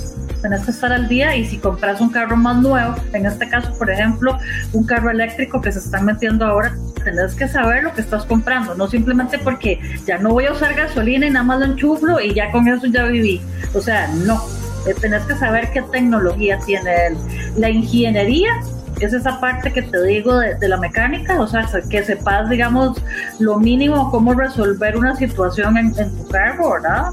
tenés 0.41 0.65
que 0.65 0.71
estar 0.71 0.93
al 0.93 1.09
día 1.09 1.37
y 1.37 1.45
si 1.45 1.59
compras 1.59 2.01
un 2.01 2.11
carro 2.11 2.37
más 2.37 2.57
nuevo, 2.57 2.95
en 3.13 3.27
este 3.27 3.49
caso, 3.49 3.73
por 3.79 3.91
ejemplo, 3.91 4.39
un 4.73 4.85
carro 4.85 5.11
eléctrico 5.11 5.61
que 5.61 5.71
se 5.73 5.79
están 5.79 6.05
metiendo 6.05 6.47
ahora, 6.47 6.75
tenés 7.05 7.35
que 7.35 7.49
saber 7.49 7.85
lo 7.85 7.95
que 7.95 8.01
estás 8.01 8.25
comprando, 8.25 8.75
no 8.75 8.89
simplemente 8.89 9.39
porque 9.39 9.81
ya 10.07 10.19
no 10.19 10.31
voy 10.31 10.47
a 10.47 10.53
usar 10.53 10.75
gasolina 10.75 11.27
y 11.27 11.31
nada 11.31 11.45
más 11.45 11.61
lo 11.61 11.67
enchuflo 11.67 12.21
y 12.21 12.35
ya 12.35 12.51
con 12.51 12.69
eso 12.69 12.87
ya 12.87 13.05
viví. 13.05 13.41
O 13.75 13.81
sea, 13.81 14.09
no, 14.09 14.43
eh, 14.87 14.95
tenés 15.01 15.23
que 15.25 15.35
saber 15.35 15.71
qué 15.73 15.83
tecnología 15.83 16.59
tiene 16.65 17.07
él. 17.07 17.17
La 17.57 17.71
ingeniería 17.71 18.51
es 19.01 19.13
esa 19.13 19.41
parte 19.41 19.73
que 19.73 19.83
te 19.83 20.03
digo 20.05 20.37
de, 20.39 20.69
la 20.69 20.77
mecánica, 20.77 21.41
o 21.41 21.47
sea, 21.47 21.67
que 21.89 22.03
sepas, 22.05 22.51
digamos, 22.51 23.03
lo 23.39 23.59
mínimo, 23.59 24.11
cómo 24.11 24.35
resolver 24.35 24.97
una 24.97 25.17
situación 25.17 25.79
en, 25.79 25.95
en 25.99 26.17
tu 26.17 26.29
carro, 26.29 26.73
¿verdad? 26.73 27.11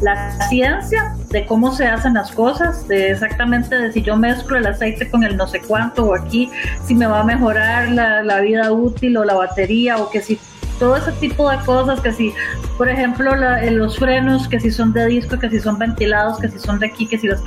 La 0.00 0.30
ciencia 0.48 1.14
de 1.30 1.46
cómo 1.46 1.72
se 1.72 1.86
hacen 1.86 2.14
las 2.14 2.32
cosas, 2.32 2.86
de 2.88 3.10
exactamente 3.10 3.76
de 3.76 3.92
si 3.92 4.02
yo 4.02 4.16
mezclo 4.16 4.58
el 4.58 4.66
aceite 4.66 5.10
con 5.10 5.24
el 5.24 5.36
no 5.36 5.46
sé 5.46 5.60
cuánto 5.60 6.04
o 6.04 6.14
aquí, 6.14 6.50
si 6.84 6.94
me 6.94 7.06
va 7.06 7.20
a 7.20 7.24
mejorar 7.24 7.88
la, 7.90 8.40
vida 8.40 8.72
útil 8.72 9.16
o 9.16 9.24
la 9.24 9.34
batería 9.34 9.96
o 9.96 10.10
que 10.10 10.20
si 10.20 10.38
todo 10.78 10.96
ese 10.96 11.12
tipo 11.12 11.48
de 11.48 11.58
cosas, 11.58 12.00
que 12.00 12.12
si, 12.12 12.34
por 12.76 12.88
ejemplo, 12.88 13.32
los 13.36 13.98
frenos, 13.98 14.48
que 14.48 14.58
si 14.58 14.70
son 14.70 14.92
de 14.92 15.06
disco, 15.06 15.38
que 15.38 15.48
si 15.48 15.60
son 15.60 15.78
ventilados, 15.78 16.38
que 16.40 16.48
si 16.48 16.58
son 16.58 16.80
de 16.80 16.86
aquí, 16.86 17.06
que 17.06 17.16
si 17.16 17.28
las... 17.28 17.42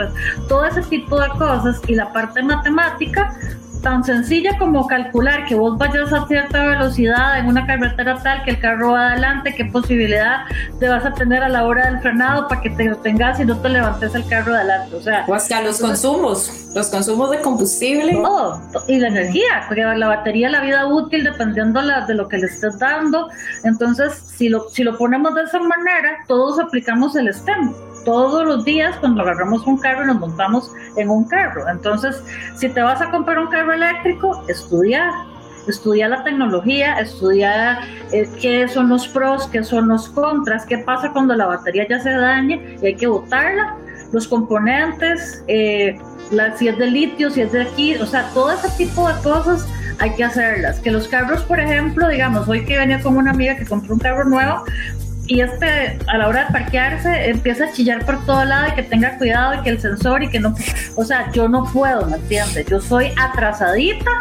Todo 0.47 0.65
ese 0.65 0.81
tipo 0.83 1.19
de 1.19 1.27
cosas 1.29 1.81
y 1.87 1.95
la 1.95 2.11
parte 2.13 2.41
matemática, 2.41 3.37
tan 3.81 4.03
sencilla 4.03 4.57
como 4.57 4.87
calcular 4.87 5.45
que 5.45 5.55
vos 5.55 5.77
vayas 5.77 6.11
a 6.13 6.27
cierta 6.27 6.65
velocidad 6.65 7.39
en 7.39 7.47
una 7.47 7.65
carretera 7.65 8.17
tal 8.21 8.43
que 8.43 8.51
el 8.51 8.59
carro 8.59 8.91
va 8.91 9.11
adelante, 9.11 9.53
qué 9.55 9.65
posibilidad 9.65 10.45
te 10.79 10.87
vas 10.87 11.05
a 11.05 11.13
tener 11.13 11.43
a 11.43 11.49
la 11.49 11.65
hora 11.65 11.89
del 11.89 11.99
frenado 12.01 12.47
para 12.47 12.61
que 12.61 12.69
te 12.71 12.93
tengas 12.95 13.39
y 13.39 13.45
no 13.45 13.57
te 13.59 13.69
levantes 13.69 14.13
el 14.15 14.27
carro 14.27 14.53
adelante. 14.53 14.95
O 14.95 15.01
sea, 15.01 15.25
o 15.27 15.33
hasta 15.33 15.61
los 15.61 15.79
consumos, 15.79 16.69
los 16.75 16.89
consumos 16.89 17.31
de 17.31 17.41
combustible. 17.41 18.13
Todo, 18.13 18.61
y 18.87 18.99
la 18.99 19.07
energía, 19.07 19.63
porque 19.67 19.83
la 19.83 20.07
batería, 20.07 20.49
la 20.49 20.61
vida 20.61 20.87
útil, 20.87 21.23
dependiendo 21.23 21.81
de 21.81 22.13
lo 22.13 22.27
que 22.27 22.37
le 22.37 22.47
estés 22.47 22.79
dando. 22.79 23.29
Entonces, 23.63 24.13
si 24.13 24.49
lo, 24.49 24.69
si 24.69 24.83
lo 24.83 24.97
ponemos 24.97 25.35
de 25.35 25.43
esa 25.43 25.59
manera, 25.59 26.17
todos 26.27 26.59
aplicamos 26.59 27.15
el 27.15 27.33
STEM 27.33 27.73
todos 28.07 28.45
los 28.45 28.63
días 28.63 28.95
cuando 29.01 29.21
agarramos 29.21 29.67
un 29.67 29.77
carro 29.77 30.05
y 30.05 30.07
nos 30.07 30.17
montamos 30.17 30.71
en 30.95 31.09
un 31.09 31.25
carro. 31.25 31.67
Entonces, 31.69 32.23
si 32.55 32.69
te 32.69 32.81
vas 32.81 33.01
a 33.01 33.11
comprar 33.11 33.37
un 33.37 33.47
carro 33.47 33.73
eléctrico, 33.73 34.45
estudia, 34.47 35.11
estudia 35.67 36.07
la 36.07 36.23
tecnología, 36.23 36.99
estudia 37.01 37.79
eh, 38.13 38.29
qué 38.39 38.65
son 38.69 38.87
los 38.87 39.09
pros, 39.09 39.47
qué 39.47 39.61
son 39.61 39.89
los 39.89 40.07
contras, 40.07 40.65
qué 40.65 40.77
pasa 40.77 41.11
cuando 41.11 41.35
la 41.35 41.47
batería 41.47 41.85
ya 41.89 41.99
se 41.99 42.11
dañe 42.11 42.77
y 42.81 42.85
hay 42.85 42.95
que 42.95 43.07
botarla, 43.07 43.75
los 44.13 44.25
componentes, 44.29 45.43
eh, 45.49 45.99
la, 46.31 46.55
si 46.55 46.69
es 46.69 46.77
de 46.77 46.87
litio, 46.87 47.29
si 47.29 47.41
es 47.41 47.51
de 47.51 47.63
aquí, 47.63 47.95
o 47.95 48.05
sea, 48.05 48.29
todo 48.33 48.53
ese 48.53 48.69
tipo 48.77 49.05
de 49.05 49.21
cosas 49.21 49.67
hay 49.99 50.11
que 50.11 50.23
hacerlas. 50.23 50.79
Que 50.79 50.91
los 50.91 51.09
carros, 51.09 51.41
por 51.43 51.59
ejemplo, 51.59 52.07
digamos, 52.07 52.47
hoy 52.47 52.63
que 52.63 52.77
venía 52.77 53.01
con 53.01 53.17
una 53.17 53.31
amiga 53.31 53.57
que 53.57 53.65
compró 53.65 53.95
un 53.95 53.99
carro 53.99 54.23
nuevo, 54.23 54.63
y 55.27 55.41
este 55.41 55.99
a 56.07 56.17
la 56.17 56.27
hora 56.27 56.45
de 56.45 56.51
parquearse 56.51 57.29
empieza 57.29 57.65
a 57.65 57.71
chillar 57.71 58.05
por 58.05 58.25
todo 58.25 58.43
lado 58.45 58.67
y 58.69 58.71
que 58.75 58.83
tenga 58.83 59.17
cuidado 59.17 59.55
y 59.55 59.63
que 59.63 59.69
el 59.71 59.79
sensor 59.79 60.23
y 60.23 60.29
que 60.29 60.39
no, 60.39 60.55
o 60.95 61.03
sea, 61.03 61.31
yo 61.31 61.47
no 61.47 61.65
puedo, 61.71 62.05
¿me 62.07 62.17
entiendes? 62.17 62.65
Yo 62.67 62.79
soy 62.79 63.11
atrasadita, 63.17 64.11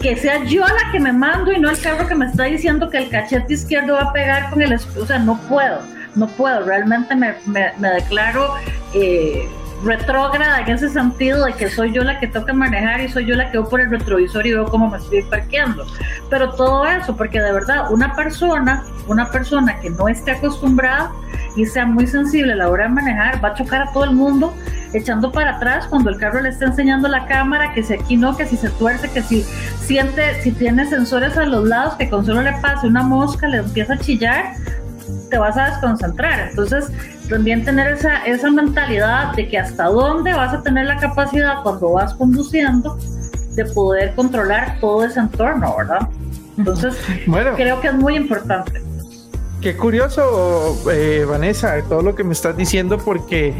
que 0.00 0.16
sea 0.16 0.44
yo 0.44 0.66
la 0.66 0.92
que 0.92 1.00
me 1.00 1.12
mando 1.12 1.52
y 1.52 1.58
no 1.58 1.70
el 1.70 1.80
carro 1.80 2.06
que 2.06 2.14
me 2.14 2.26
está 2.26 2.44
diciendo 2.44 2.90
que 2.90 2.98
el 2.98 3.08
cachete 3.08 3.54
izquierdo 3.54 3.94
va 3.94 4.02
a 4.02 4.12
pegar 4.12 4.50
con 4.50 4.62
el, 4.62 4.74
o 4.74 5.06
sea, 5.06 5.18
no 5.18 5.40
puedo, 5.48 5.80
no 6.14 6.26
puedo, 6.28 6.62
realmente 6.64 7.14
me, 7.16 7.34
me, 7.46 7.90
declaro... 7.90 8.54
Eh, 8.94 9.48
retrógrada 9.84 10.60
en 10.60 10.70
ese 10.70 10.88
sentido 10.88 11.44
de 11.44 11.54
que 11.54 11.70
soy 11.70 11.92
yo 11.92 12.04
la 12.04 12.18
que 12.18 12.26
toca 12.26 12.52
manejar 12.52 13.00
y 13.00 13.08
soy 13.08 13.26
yo 13.26 13.34
la 13.34 13.50
que 13.50 13.58
veo 13.58 13.68
por 13.68 13.80
el 13.80 13.90
retrovisor 13.90 14.46
y 14.46 14.52
veo 14.52 14.66
cómo 14.66 14.90
me 14.90 14.98
estoy 14.98 15.22
parqueando. 15.22 15.86
Pero 16.28 16.52
todo 16.52 16.86
eso, 16.86 17.16
porque 17.16 17.40
de 17.40 17.52
verdad, 17.52 17.90
una 17.90 18.14
persona, 18.14 18.84
una 19.08 19.30
persona 19.30 19.78
que 19.80 19.90
no 19.90 20.08
esté 20.08 20.32
acostumbrada 20.32 21.10
y 21.56 21.66
sea 21.66 21.86
muy 21.86 22.06
sensible 22.06 22.52
a 22.52 22.56
la 22.56 22.68
hora 22.68 22.84
de 22.84 22.90
manejar, 22.90 23.42
va 23.42 23.48
a 23.48 23.54
chocar 23.54 23.82
a 23.82 23.92
todo 23.92 24.04
el 24.04 24.12
mundo 24.12 24.54
echando 24.92 25.30
para 25.30 25.56
atrás 25.56 25.86
cuando 25.86 26.10
el 26.10 26.18
carro 26.18 26.40
le 26.40 26.48
está 26.48 26.66
enseñando 26.66 27.08
la 27.08 27.26
cámara 27.26 27.72
que 27.74 27.82
si 27.82 27.94
aquí 27.94 28.16
no, 28.16 28.36
que 28.36 28.46
si 28.46 28.56
se 28.56 28.70
tuerce, 28.70 29.08
que 29.10 29.22
si 29.22 29.42
siente, 29.80 30.42
si 30.42 30.52
tiene 30.52 30.86
sensores 30.86 31.36
a 31.36 31.44
los 31.44 31.64
lados, 31.64 31.94
que 31.94 32.08
con 32.08 32.26
solo 32.26 32.42
le 32.42 32.52
pase 32.60 32.86
una 32.86 33.02
mosca, 33.02 33.48
le 33.48 33.58
empieza 33.58 33.94
a 33.94 33.98
chillar, 33.98 34.54
te 35.30 35.38
vas 35.38 35.56
a 35.56 35.66
desconcentrar. 35.70 36.48
Entonces, 36.50 36.90
también 37.30 37.64
tener 37.64 37.92
esa, 37.92 38.26
esa 38.26 38.50
mentalidad 38.50 39.32
de 39.34 39.48
que 39.48 39.58
hasta 39.58 39.84
dónde 39.84 40.34
vas 40.34 40.52
a 40.52 40.62
tener 40.62 40.86
la 40.86 40.96
capacidad 40.98 41.62
cuando 41.62 41.92
vas 41.92 42.12
conduciendo 42.14 42.98
de 43.54 43.64
poder 43.66 44.14
controlar 44.14 44.78
todo 44.80 45.04
ese 45.04 45.20
entorno, 45.20 45.74
¿verdad? 45.78 46.08
Entonces, 46.58 46.96
bueno, 47.26 47.52
creo 47.56 47.80
que 47.80 47.88
es 47.88 47.94
muy 47.94 48.16
importante. 48.16 48.82
Qué 49.60 49.76
curioso, 49.76 50.76
eh, 50.90 51.24
Vanessa, 51.28 51.76
todo 51.88 52.02
lo 52.02 52.14
que 52.14 52.24
me 52.24 52.32
estás 52.32 52.56
diciendo, 52.56 52.98
porque 52.98 53.54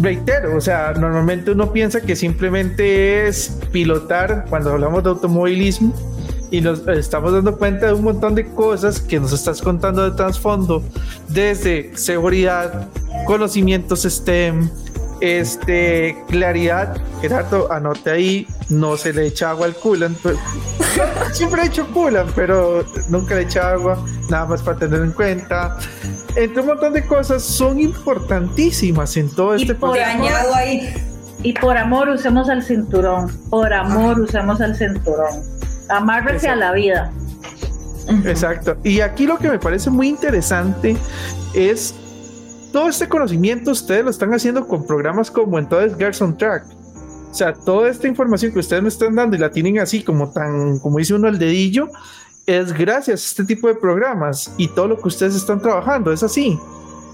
reitero, 0.00 0.56
o 0.56 0.60
sea, 0.60 0.92
normalmente 0.92 1.52
uno 1.52 1.72
piensa 1.72 2.00
que 2.00 2.16
simplemente 2.16 3.28
es 3.28 3.58
pilotar 3.70 4.46
cuando 4.50 4.72
hablamos 4.72 5.02
de 5.04 5.10
automovilismo 5.10 5.94
y 6.52 6.60
nos 6.60 6.86
estamos 6.86 7.32
dando 7.32 7.56
cuenta 7.56 7.86
de 7.86 7.94
un 7.94 8.04
montón 8.04 8.34
de 8.34 8.44
cosas 8.44 9.00
que 9.00 9.18
nos 9.18 9.32
estás 9.32 9.62
contando 9.62 10.08
de 10.08 10.14
trasfondo, 10.14 10.84
desde 11.28 11.96
seguridad, 11.96 12.88
conocimientos 13.26 14.02
STEM, 14.02 14.70
este, 15.22 16.14
claridad. 16.28 17.00
Gerardo, 17.22 17.72
anote 17.72 18.10
ahí, 18.10 18.46
no 18.68 18.98
se 18.98 19.14
le 19.14 19.28
echa 19.28 19.50
agua 19.50 19.66
al. 19.66 19.74
Pues, 19.74 20.36
siempre 21.32 21.62
he 21.62 21.66
hecho 21.66 21.86
coolant, 21.86 22.30
pero 22.34 22.84
nunca 23.08 23.34
le 23.36 23.42
echa 23.42 23.70
agua, 23.70 24.04
nada 24.28 24.44
más 24.44 24.62
para 24.62 24.78
tener 24.78 25.00
en 25.00 25.12
cuenta. 25.12 25.78
Entre 26.36 26.60
un 26.60 26.66
montón 26.66 26.92
de 26.92 27.06
cosas 27.06 27.42
son 27.42 27.80
importantísimas 27.80 29.16
en 29.16 29.30
todo 29.30 29.54
este 29.54 29.74
proceso. 29.74 30.54
ahí. 30.54 30.92
Y 31.44 31.54
por 31.54 31.78
amor 31.78 32.10
usemos 32.10 32.50
el 32.50 32.62
cinturón, 32.62 33.32
por 33.48 33.72
amor 33.72 34.20
usemos 34.20 34.60
el 34.60 34.76
cinturón. 34.76 35.61
Amárrese 35.92 36.48
a 36.48 36.56
la 36.56 36.72
vida. 36.72 37.12
Exacto. 38.24 38.76
Y 38.82 39.00
aquí 39.00 39.26
lo 39.26 39.38
que 39.38 39.48
me 39.48 39.58
parece 39.58 39.90
muy 39.90 40.08
interesante 40.08 40.96
es 41.54 41.94
todo 42.72 42.88
este 42.88 43.08
conocimiento 43.08 43.70
ustedes 43.70 44.04
lo 44.04 44.10
están 44.10 44.32
haciendo 44.32 44.66
con 44.66 44.86
programas 44.86 45.30
como 45.30 45.58
entonces 45.58 45.96
Gerson 45.96 46.36
Track. 46.36 46.64
O 47.30 47.34
sea, 47.34 47.54
toda 47.54 47.88
esta 47.88 48.08
información 48.08 48.52
que 48.52 48.58
ustedes 48.58 48.82
me 48.82 48.88
están 48.88 49.14
dando 49.14 49.36
y 49.36 49.38
la 49.38 49.50
tienen 49.50 49.78
así 49.78 50.02
como 50.02 50.30
tan, 50.32 50.78
como 50.80 50.98
dice 50.98 51.14
uno 51.14 51.28
al 51.28 51.38
dedillo, 51.38 51.88
es 52.46 52.72
gracias 52.72 53.20
a 53.20 53.24
este 53.24 53.44
tipo 53.44 53.68
de 53.68 53.74
programas 53.74 54.52
y 54.56 54.68
todo 54.68 54.88
lo 54.88 55.00
que 55.00 55.08
ustedes 55.08 55.34
están 55.34 55.60
trabajando, 55.60 56.12
es 56.12 56.22
así 56.22 56.58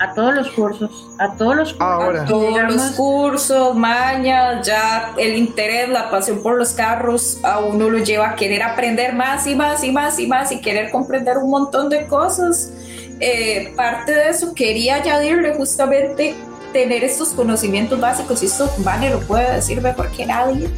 a 0.01 0.15
todos 0.15 0.35
los 0.35 0.51
cursos, 0.51 1.09
a 1.19 1.33
todos 1.35 1.57
los 1.57 1.73
cursos. 1.73 1.89
Ahora. 1.89 2.25
todos 2.25 2.63
los 2.63 2.83
cursos, 2.93 3.75
mañas, 3.75 4.67
ya 4.67 5.15
el 5.17 5.37
interés, 5.37 5.89
la 5.89 6.11
pasión 6.11 6.43
por 6.43 6.57
los 6.57 6.73
carros, 6.73 7.39
a 7.43 7.59
uno 7.59 7.89
lo 7.91 7.99
lleva 7.99 8.31
a 8.31 8.35
querer 8.37 8.63
aprender 8.63 9.15
más 9.15 9.47
y 9.47 9.55
más 9.55 9.83
y 9.83 9.91
más 9.91 10.19
y 10.19 10.27
más 10.27 10.53
y 10.53 10.61
querer 10.61 10.91
comprender 10.91 11.39
un 11.39 11.51
montón 11.51 11.89
de 11.89 12.07
cosas. 12.07 12.73
Eh, 13.21 13.73
parte 13.77 14.13
de 14.13 14.29
eso 14.29 14.55
quería 14.55 14.97
añadirle 14.97 15.55
justamente 15.55 16.35
tener 16.73 17.03
estos 17.03 17.31
conocimientos 17.31 17.99
básicos, 17.99 18.43
y 18.43 18.47
esto 18.47 18.71
Vane 18.79 19.11
lo 19.11 19.21
puede 19.21 19.55
decir 19.55 19.81
mejor 19.81 20.11
que 20.13 20.27
nadie, 20.27 20.69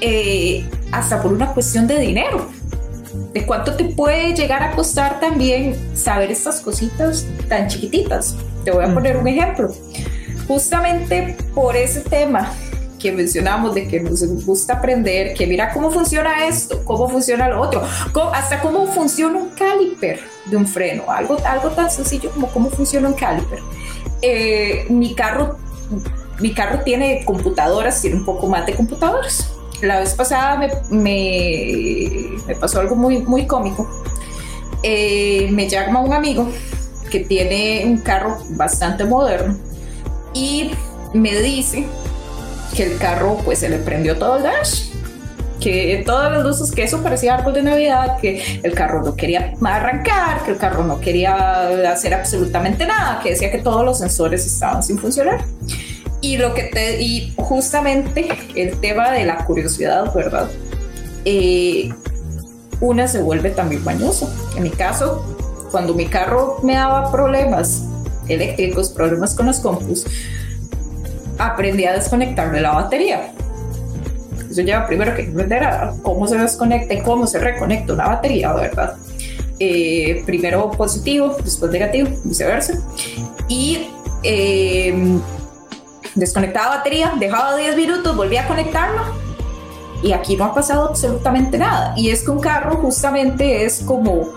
eh, 0.00 0.64
hasta 0.90 1.20
por 1.20 1.32
una 1.32 1.52
cuestión 1.52 1.86
de 1.86 1.98
dinero 1.98 2.48
de 3.32 3.46
cuánto 3.46 3.74
te 3.74 3.84
puede 3.84 4.34
llegar 4.34 4.62
a 4.62 4.72
costar 4.72 5.20
también 5.20 5.76
saber 5.94 6.30
estas 6.30 6.60
cositas 6.60 7.26
tan 7.48 7.68
chiquititas. 7.68 8.36
Te 8.64 8.70
voy 8.70 8.84
a 8.84 8.92
poner 8.92 9.16
un 9.16 9.28
ejemplo. 9.28 9.72
Justamente 10.48 11.36
por 11.54 11.76
ese 11.76 12.00
tema 12.00 12.52
que 12.98 13.10
mencionamos 13.10 13.74
de 13.74 13.88
que 13.88 14.00
nos 14.00 14.24
gusta 14.44 14.74
aprender, 14.74 15.34
que 15.34 15.46
mira 15.46 15.72
cómo 15.72 15.90
funciona 15.90 16.46
esto, 16.46 16.84
cómo 16.84 17.08
funciona 17.08 17.48
lo 17.48 17.60
otro, 17.60 17.82
hasta 18.32 18.60
cómo 18.60 18.86
funciona 18.86 19.38
un 19.38 19.50
caliper 19.50 20.20
de 20.46 20.56
un 20.56 20.66
freno, 20.66 21.04
algo, 21.08 21.36
algo 21.44 21.70
tan 21.70 21.90
sencillo 21.90 22.30
como 22.30 22.48
cómo 22.48 22.70
funciona 22.70 23.08
un 23.08 23.14
caliper. 23.14 23.58
Eh, 24.20 24.86
mi 24.88 25.14
carro 25.14 25.56
mi 26.40 26.54
carro 26.54 26.80
tiene 26.84 27.24
computadoras, 27.24 28.00
tiene 28.00 28.16
un 28.16 28.24
poco 28.24 28.46
más 28.46 28.66
de 28.66 28.74
computadoras 28.74 29.52
la 29.82 29.98
vez 29.98 30.14
pasada 30.14 30.56
me, 30.56 30.70
me, 30.90 32.54
pasó 32.60 32.80
algo 32.80 32.94
muy, 32.94 33.18
muy 33.18 33.46
cómico. 33.46 33.88
Eh, 34.82 35.48
me 35.50 35.68
llama 35.68 36.00
un 36.00 36.12
amigo 36.12 36.48
que 37.12 37.20
tiene 37.20 37.82
un 37.84 37.98
carro 37.98 38.38
bastante 38.50 39.04
moderno 39.04 39.58
y 40.32 40.70
me 41.12 41.38
dice 41.40 41.86
que 42.74 42.84
el 42.84 42.96
carro 42.96 43.36
pues 43.44 43.58
se 43.58 43.68
le 43.68 43.76
prendió 43.76 44.16
todo 44.16 44.38
el 44.38 44.44
dash 44.44 44.92
que 45.60 46.02
todas 46.04 46.32
las 46.32 46.42
luces, 46.42 46.72
que 46.72 46.82
eso 46.82 47.02
parecía 47.04 47.34
árbol 47.34 47.54
de 47.54 47.62
Navidad, 47.62 48.18
que 48.20 48.60
el 48.64 48.74
carro 48.74 49.04
no 49.04 49.14
quería 49.14 49.54
arrancar, 49.62 50.42
que 50.42 50.52
el 50.52 50.56
carro 50.56 50.82
no 50.82 51.00
quería 51.00 51.68
hacer 51.92 52.14
absolutamente 52.14 52.84
nada, 52.84 53.20
que 53.22 53.30
decía 53.30 53.52
que 53.52 53.58
todos 53.58 53.84
los 53.84 53.98
sensores 53.98 54.44
estaban 54.44 54.82
sin 54.82 54.98
funcionar. 54.98 55.44
Y 56.20 56.36
lo 56.36 56.52
que 56.54 56.64
te, 56.64 57.00
y 57.00 57.32
justamente 57.36 58.28
el 58.56 58.80
tema 58.80 59.12
de 59.12 59.24
la 59.24 59.44
curiosidad, 59.44 60.12
¿verdad? 60.12 60.50
Eh, 61.24 61.92
una 62.80 63.06
se 63.06 63.22
vuelve 63.22 63.50
también 63.50 63.84
bañosa. 63.84 64.28
En 64.56 64.64
mi 64.64 64.70
caso, 64.70 65.36
cuando 65.72 65.94
mi 65.94 66.06
carro 66.06 66.58
me 66.62 66.74
daba 66.74 67.10
problemas 67.10 67.82
eléctricos, 68.28 68.90
problemas 68.90 69.34
con 69.34 69.46
los 69.46 69.58
compus, 69.58 70.04
aprendí 71.38 71.84
a 71.86 71.94
desconectarle 71.94 72.60
la 72.60 72.72
batería. 72.72 73.32
Eso 74.48 74.60
lleva 74.60 74.86
primero 74.86 75.14
que 75.16 75.22
aprender 75.22 75.64
a 75.64 75.94
cómo 76.02 76.28
se 76.28 76.36
desconecta 76.36 76.94
y 76.94 77.00
cómo 77.00 77.26
se 77.26 77.38
reconecta 77.38 77.94
una 77.94 78.06
batería, 78.06 78.52
¿verdad? 78.52 78.96
Eh, 79.58 80.22
primero 80.26 80.70
positivo, 80.72 81.36
después 81.42 81.72
negativo, 81.72 82.10
viceversa. 82.22 82.74
Y 83.48 83.88
eh, 84.22 84.94
desconectaba 86.14 86.76
batería, 86.76 87.14
dejaba 87.18 87.56
10 87.56 87.76
minutos, 87.76 88.14
volvía 88.14 88.44
a 88.44 88.48
conectarlo 88.48 89.00
y 90.02 90.12
aquí 90.12 90.36
no 90.36 90.46
ha 90.46 90.54
pasado 90.54 90.88
absolutamente 90.88 91.56
nada. 91.58 91.94
Y 91.96 92.10
es 92.10 92.24
que 92.24 92.30
un 92.30 92.40
carro 92.40 92.76
justamente 92.76 93.64
es 93.64 93.80
como 93.80 94.34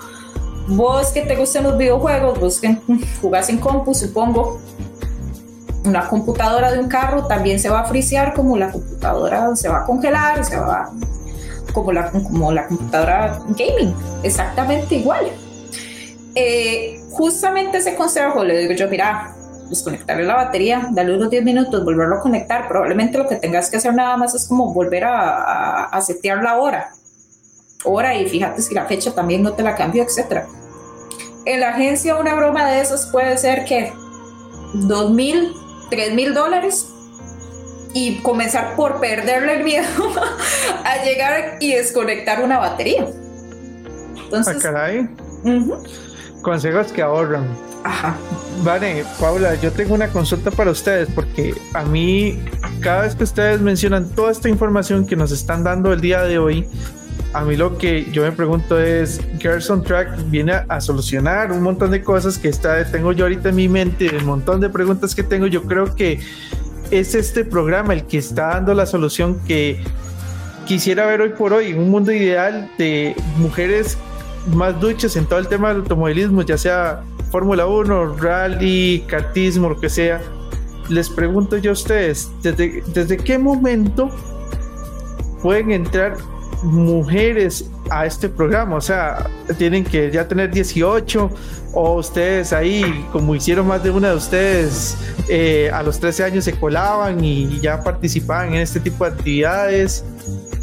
vos 0.67 1.07
que 1.09 1.21
te 1.21 1.35
gustan 1.35 1.63
los 1.63 1.77
videojuegos, 1.77 2.39
vos 2.39 2.59
que 2.59 2.77
jugás 3.21 3.49
en 3.49 3.57
compu, 3.57 3.93
supongo, 3.93 4.59
una 5.85 6.07
computadora 6.07 6.71
de 6.71 6.79
un 6.79 6.87
carro 6.87 7.27
también 7.27 7.59
se 7.59 7.69
va 7.69 7.81
a 7.81 7.85
frisear 7.85 8.33
como 8.33 8.57
la 8.57 8.71
computadora 8.71 9.55
se 9.55 9.69
va 9.69 9.81
a 9.81 9.85
congelar, 9.85 10.43
se 10.43 10.57
va 10.57 10.89
como 11.73 11.91
la, 11.91 12.09
como 12.09 12.51
la 12.51 12.67
computadora 12.67 13.39
gaming, 13.49 13.93
exactamente 14.23 14.95
igual. 14.95 15.25
Eh, 16.33 16.99
justamente 17.11 17.77
ese 17.77 17.95
consejo 17.95 18.43
le 18.43 18.57
digo 18.57 18.73
yo, 18.73 18.89
mira, 18.89 19.35
desconectarle 19.69 20.23
la 20.23 20.35
batería, 20.35 20.87
darle 20.91 21.15
unos 21.15 21.29
10 21.29 21.43
minutos, 21.43 21.83
volverlo 21.83 22.17
a 22.17 22.19
conectar. 22.21 22.67
Probablemente 22.67 23.17
lo 23.17 23.27
que 23.27 23.35
tengas 23.35 23.69
que 23.69 23.77
hacer 23.77 23.93
nada 23.93 24.17
más 24.17 24.35
es 24.35 24.47
como 24.47 24.73
volver 24.73 25.03
a, 25.05 25.85
a, 25.85 26.01
setear 26.01 26.43
la 26.43 26.57
hora. 26.57 26.91
Hora 27.85 28.15
y 28.15 28.27
fíjate 28.27 28.61
si 28.61 28.73
la 28.73 28.85
fecha 28.85 29.13
también 29.13 29.43
no 29.43 29.53
te 29.53 29.63
la 29.63 29.75
cambio, 29.75 30.03
etc. 30.03 30.43
En 31.45 31.59
la 31.59 31.69
agencia 31.69 32.17
una 32.17 32.35
broma 32.35 32.69
de 32.69 32.81
esas 32.81 33.07
puede 33.07 33.37
ser 33.37 33.65
que 33.65 33.93
2 34.73 35.11
mil, 35.11 35.53
3 35.89 36.13
mil 36.13 36.33
dólares 36.33 36.87
y 37.93 38.17
comenzar 38.17 38.75
por 38.75 38.99
perderle 38.99 39.55
el 39.55 39.63
miedo 39.63 39.87
a 40.83 41.03
llegar 41.03 41.57
y 41.61 41.73
desconectar 41.73 42.43
una 42.43 42.59
batería. 42.59 43.07
Entonces, 44.25 44.57
ah, 44.57 44.61
caray. 44.61 45.09
Consejos 46.41 46.91
que 46.91 47.01
ahorran. 47.01 47.47
Ajá. 47.83 48.17
Vale, 48.63 49.05
Paula, 49.19 49.55
yo 49.55 49.71
tengo 49.71 49.93
una 49.93 50.09
consulta 50.09 50.49
para 50.49 50.71
ustedes 50.71 51.07
porque 51.13 51.53
a 51.73 51.83
mí, 51.83 52.43
cada 52.81 53.03
vez 53.03 53.15
que 53.15 53.23
ustedes 53.23 53.61
mencionan 53.61 54.09
toda 54.09 54.31
esta 54.31 54.49
información 54.49 55.05
que 55.05 55.15
nos 55.15 55.31
están 55.31 55.63
dando 55.63 55.93
el 55.93 56.01
día 56.01 56.23
de 56.23 56.39
hoy, 56.39 56.67
a 57.33 57.43
mí 57.43 57.57
lo 57.57 57.77
que 57.77 58.09
yo 58.11 58.23
me 58.23 58.31
pregunto 58.31 58.79
es, 58.79 59.19
Gerson 59.39 59.83
Track 59.83 60.29
viene 60.29 60.53
a, 60.69 60.79
solucionar 60.79 61.51
un 61.51 61.63
montón 61.63 61.91
de 61.91 62.01
cosas 62.01 62.37
que 62.37 62.47
está, 62.47 62.89
tengo 62.89 63.11
yo 63.11 63.25
ahorita 63.25 63.49
en 63.49 63.55
mi 63.55 63.67
mente, 63.67 64.09
un 64.17 64.25
montón 64.25 64.61
de 64.61 64.69
preguntas 64.69 65.13
que 65.13 65.21
tengo, 65.21 65.47
yo 65.47 65.63
creo 65.63 65.93
que 65.95 66.19
es 66.91 67.13
este 67.13 67.43
programa 67.43 67.93
el 67.93 68.05
que 68.05 68.19
está 68.19 68.47
dando 68.49 68.73
la 68.73 68.85
solución 68.85 69.39
que 69.47 69.79
quisiera 70.65 71.05
ver 71.07 71.21
hoy 71.21 71.29
por 71.29 71.51
hoy, 71.51 71.73
un 71.73 71.89
mundo 71.89 72.13
ideal 72.13 72.71
de 72.77 73.15
mujeres 73.37 73.97
más 74.53 74.79
duchas 74.79 75.15
en 75.17 75.25
todo 75.25 75.39
el 75.39 75.47
tema 75.47 75.69
del 75.69 75.77
automovilismo, 75.79 76.41
ya 76.41 76.57
sea 76.57 77.01
Fórmula 77.31 77.65
1, 77.65 78.15
rally, 78.15 79.03
kartismo, 79.07 79.69
lo 79.69 79.79
que 79.79 79.89
sea, 79.89 80.21
les 80.87 81.09
pregunto 81.09 81.57
yo 81.57 81.71
a 81.71 81.73
ustedes, 81.73 82.31
¿desde, 82.41 82.81
desde 82.93 83.17
qué 83.17 83.37
momento 83.37 84.09
pueden 85.41 85.71
entrar 85.71 86.15
mujeres 86.63 87.69
a 87.89 88.05
este 88.05 88.29
programa? 88.29 88.75
O 88.75 88.81
sea, 88.81 89.29
tienen 89.57 89.83
que 89.83 90.11
ya 90.11 90.27
tener 90.27 90.51
18 90.51 91.31
o 91.73 91.95
ustedes 91.95 92.53
ahí, 92.53 93.05
como 93.11 93.35
hicieron 93.35 93.67
más 93.67 93.83
de 93.83 93.91
una 93.91 94.11
de 94.11 94.15
ustedes, 94.15 94.97
eh, 95.27 95.69
a 95.73 95.83
los 95.83 95.99
13 95.99 96.23
años 96.23 96.45
se 96.45 96.53
colaban 96.53 97.23
y 97.23 97.59
ya 97.59 97.83
participaban 97.83 98.53
en 98.53 98.61
este 98.61 98.79
tipo 98.79 99.03
de 99.03 99.11
actividades. 99.11 100.05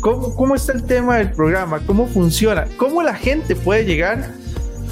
¿Cómo, 0.00 0.34
¿Cómo 0.34 0.54
está 0.54 0.72
el 0.72 0.82
tema 0.84 1.18
del 1.18 1.30
programa? 1.30 1.80
¿Cómo 1.86 2.06
funciona? 2.08 2.66
¿Cómo 2.78 3.02
la 3.02 3.14
gente 3.14 3.54
puede 3.54 3.84
llegar 3.84 4.32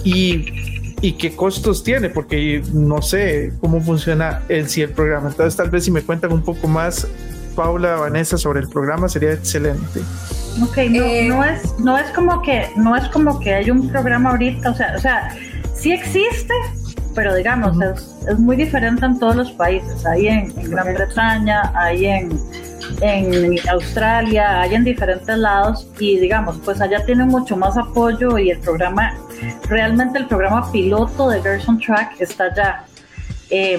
y, 0.04 0.94
y 1.00 1.12
qué 1.12 1.34
costos 1.34 1.82
tiene? 1.82 2.10
Porque 2.10 2.62
no 2.72 3.00
sé 3.00 3.54
cómo 3.60 3.80
funciona 3.80 4.42
el 4.48 4.68
sí 4.68 4.82
el 4.82 4.90
programa. 4.90 5.30
Entonces 5.30 5.56
tal 5.56 5.70
vez 5.70 5.84
si 5.84 5.90
me 5.90 6.02
cuentan 6.02 6.32
un 6.32 6.42
poco 6.42 6.68
más, 6.68 7.08
Paula, 7.56 7.96
Vanessa, 7.96 8.36
sobre 8.36 8.60
el 8.60 8.68
programa 8.68 9.08
sería 9.08 9.32
excelente. 9.32 10.00
Ok, 10.62 10.76
no, 10.90 11.04
Eh, 11.04 11.28
no 11.28 11.44
es, 11.44 11.78
no 11.78 11.98
es 11.98 12.10
como 12.10 12.42
que, 12.42 12.68
no 12.76 12.96
es 12.96 13.08
como 13.08 13.38
que 13.40 13.54
hay 13.54 13.70
un 13.70 13.88
programa 13.88 14.30
ahorita, 14.30 14.70
o 14.70 14.74
sea, 14.74 14.94
o 14.96 14.98
sea, 14.98 15.34
sí 15.74 15.92
existe, 15.92 16.52
pero 17.14 17.34
digamos, 17.34 17.80
es, 17.80 18.16
es 18.28 18.38
muy 18.38 18.56
diferente 18.56 19.06
en 19.06 19.18
todos 19.18 19.36
los 19.36 19.52
países. 19.52 20.04
Hay 20.06 20.28
en, 20.28 20.52
en 20.58 20.70
Gran 20.70 20.92
Bretaña, 20.94 21.72
hay 21.74 22.06
en, 22.06 22.38
en 23.00 23.56
Australia, 23.68 24.60
hay 24.60 24.74
en 24.74 24.84
diferentes 24.84 25.36
lados 25.36 25.88
y 25.98 26.18
digamos, 26.18 26.58
pues 26.64 26.80
allá 26.80 27.04
tienen 27.04 27.28
mucho 27.28 27.56
más 27.56 27.76
apoyo 27.76 28.38
y 28.38 28.50
el 28.50 28.58
programa, 28.60 29.14
realmente 29.68 30.18
el 30.18 30.26
programa 30.26 30.70
piloto 30.72 31.30
de 31.30 31.40
Girls 31.42 31.68
on 31.68 31.78
Track 31.78 32.20
está 32.20 32.44
allá. 32.44 32.84
Eh, 33.50 33.78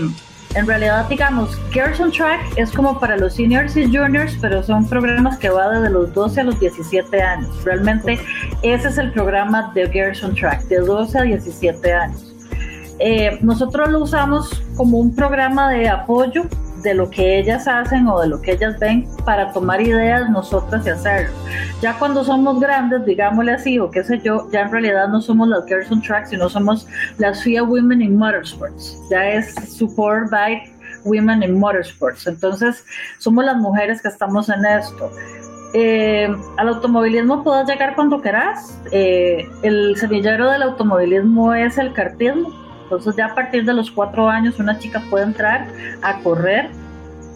en 0.55 0.67
realidad, 0.67 1.07
digamos, 1.07 1.57
Girls 1.71 1.99
on 1.99 2.11
Track 2.11 2.41
es 2.57 2.71
como 2.71 2.99
para 2.99 3.17
los 3.17 3.35
seniors 3.35 3.75
y 3.77 3.85
juniors, 3.85 4.37
pero 4.41 4.61
son 4.61 4.87
programas 4.87 5.37
que 5.37 5.49
va 5.49 5.69
desde 5.69 5.89
los 5.89 6.13
12 6.13 6.41
a 6.41 6.43
los 6.43 6.59
17 6.59 7.21
años. 7.21 7.63
Realmente 7.63 8.19
ese 8.61 8.89
es 8.89 8.97
el 8.97 9.11
programa 9.11 9.71
de 9.73 9.89
Girls 9.89 10.23
on 10.23 10.35
Track, 10.35 10.63
de 10.63 10.79
12 10.79 11.19
a 11.19 11.21
17 11.23 11.93
años. 11.93 12.33
Eh, 12.99 13.39
nosotros 13.41 13.89
lo 13.89 13.99
usamos 14.03 14.61
como 14.75 14.99
un 14.99 15.15
programa 15.15 15.69
de 15.71 15.89
apoyo 15.89 16.43
de 16.81 16.93
lo 16.93 17.09
que 17.09 17.39
ellas 17.39 17.67
hacen 17.67 18.07
o 18.07 18.21
de 18.21 18.27
lo 18.27 18.41
que 18.41 18.53
ellas 18.53 18.77
ven 18.79 19.07
para 19.25 19.51
tomar 19.51 19.81
ideas 19.81 20.29
nosotras 20.29 20.85
y 20.85 20.89
hacerlo. 20.89 21.33
Ya 21.81 21.97
cuando 21.97 22.23
somos 22.23 22.59
grandes, 22.59 23.05
digámosle 23.05 23.53
así, 23.53 23.79
o 23.79 23.89
qué 23.89 24.03
sé 24.03 24.19
yo, 24.19 24.49
ya 24.51 24.61
en 24.61 24.71
realidad 24.71 25.07
no 25.07 25.21
somos 25.21 25.47
las 25.47 25.65
Girls 25.65 25.91
on 25.91 26.01
Track, 26.01 26.27
sino 26.27 26.49
somos 26.49 26.87
las 27.17 27.43
FIA 27.43 27.63
Women 27.63 28.01
in 28.01 28.17
Motorsports. 28.17 28.97
Ya 29.09 29.29
es 29.29 29.53
Support 29.77 30.29
by 30.29 30.61
Women 31.03 31.43
in 31.43 31.59
Motorsports. 31.59 32.27
Entonces, 32.27 32.83
somos 33.17 33.45
las 33.45 33.57
mujeres 33.57 34.01
que 34.01 34.07
estamos 34.07 34.49
en 34.49 34.65
esto. 34.65 35.11
Eh, 35.73 36.27
al 36.57 36.67
automovilismo 36.67 37.43
puedes 37.43 37.67
llegar 37.67 37.95
cuando 37.95 38.21
quieras. 38.21 38.77
Eh, 38.91 39.47
el 39.63 39.95
semillero 39.97 40.51
del 40.51 40.63
automovilismo 40.63 41.53
es 41.53 41.77
el 41.77 41.93
cartismo. 41.93 42.60
Entonces 42.91 43.15
ya 43.15 43.27
a 43.27 43.35
partir 43.35 43.63
de 43.63 43.73
los 43.73 43.89
cuatro 43.89 44.27
años 44.27 44.59
una 44.59 44.77
chica 44.77 45.01
puede 45.09 45.23
entrar 45.23 45.65
a 46.01 46.19
correr 46.19 46.69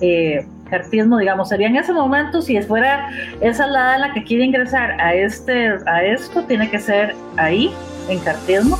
eh, 0.01 0.45
cartismo, 0.69 1.17
digamos, 1.17 1.47
sería 1.47 1.67
en 1.67 1.77
ese 1.77 1.93
momento, 1.93 2.41
si 2.41 2.61
fuera 2.61 3.09
esa 3.39 3.65
la 3.65 3.95
en 3.95 4.01
la 4.01 4.13
que 4.13 4.25
quiere 4.25 4.43
ingresar 4.43 4.99
a, 4.99 5.13
este, 5.13 5.77
a 5.85 6.03
esto, 6.03 6.43
tiene 6.43 6.69
que 6.69 6.77
ser 6.77 7.15
ahí, 7.37 7.71
en 8.09 8.19
cartismo. 8.19 8.77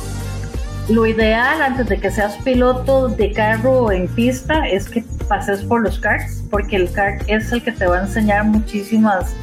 Lo 0.90 1.06
ideal 1.06 1.62
antes 1.62 1.88
de 1.88 1.98
que 1.98 2.10
seas 2.10 2.36
piloto 2.44 3.08
de 3.08 3.32
carro 3.32 3.90
en 3.90 4.06
pista 4.08 4.68
es 4.68 4.86
que 4.90 5.02
pases 5.28 5.62
por 5.62 5.80
los 5.80 5.98
karts, 5.98 6.44
porque 6.50 6.76
el 6.76 6.92
kart 6.92 7.22
es 7.26 7.52
el 7.52 7.62
que 7.62 7.72
te 7.72 7.86
va 7.86 8.00
a 8.00 8.02
enseñar 8.02 8.44
muchísimas 8.44 9.34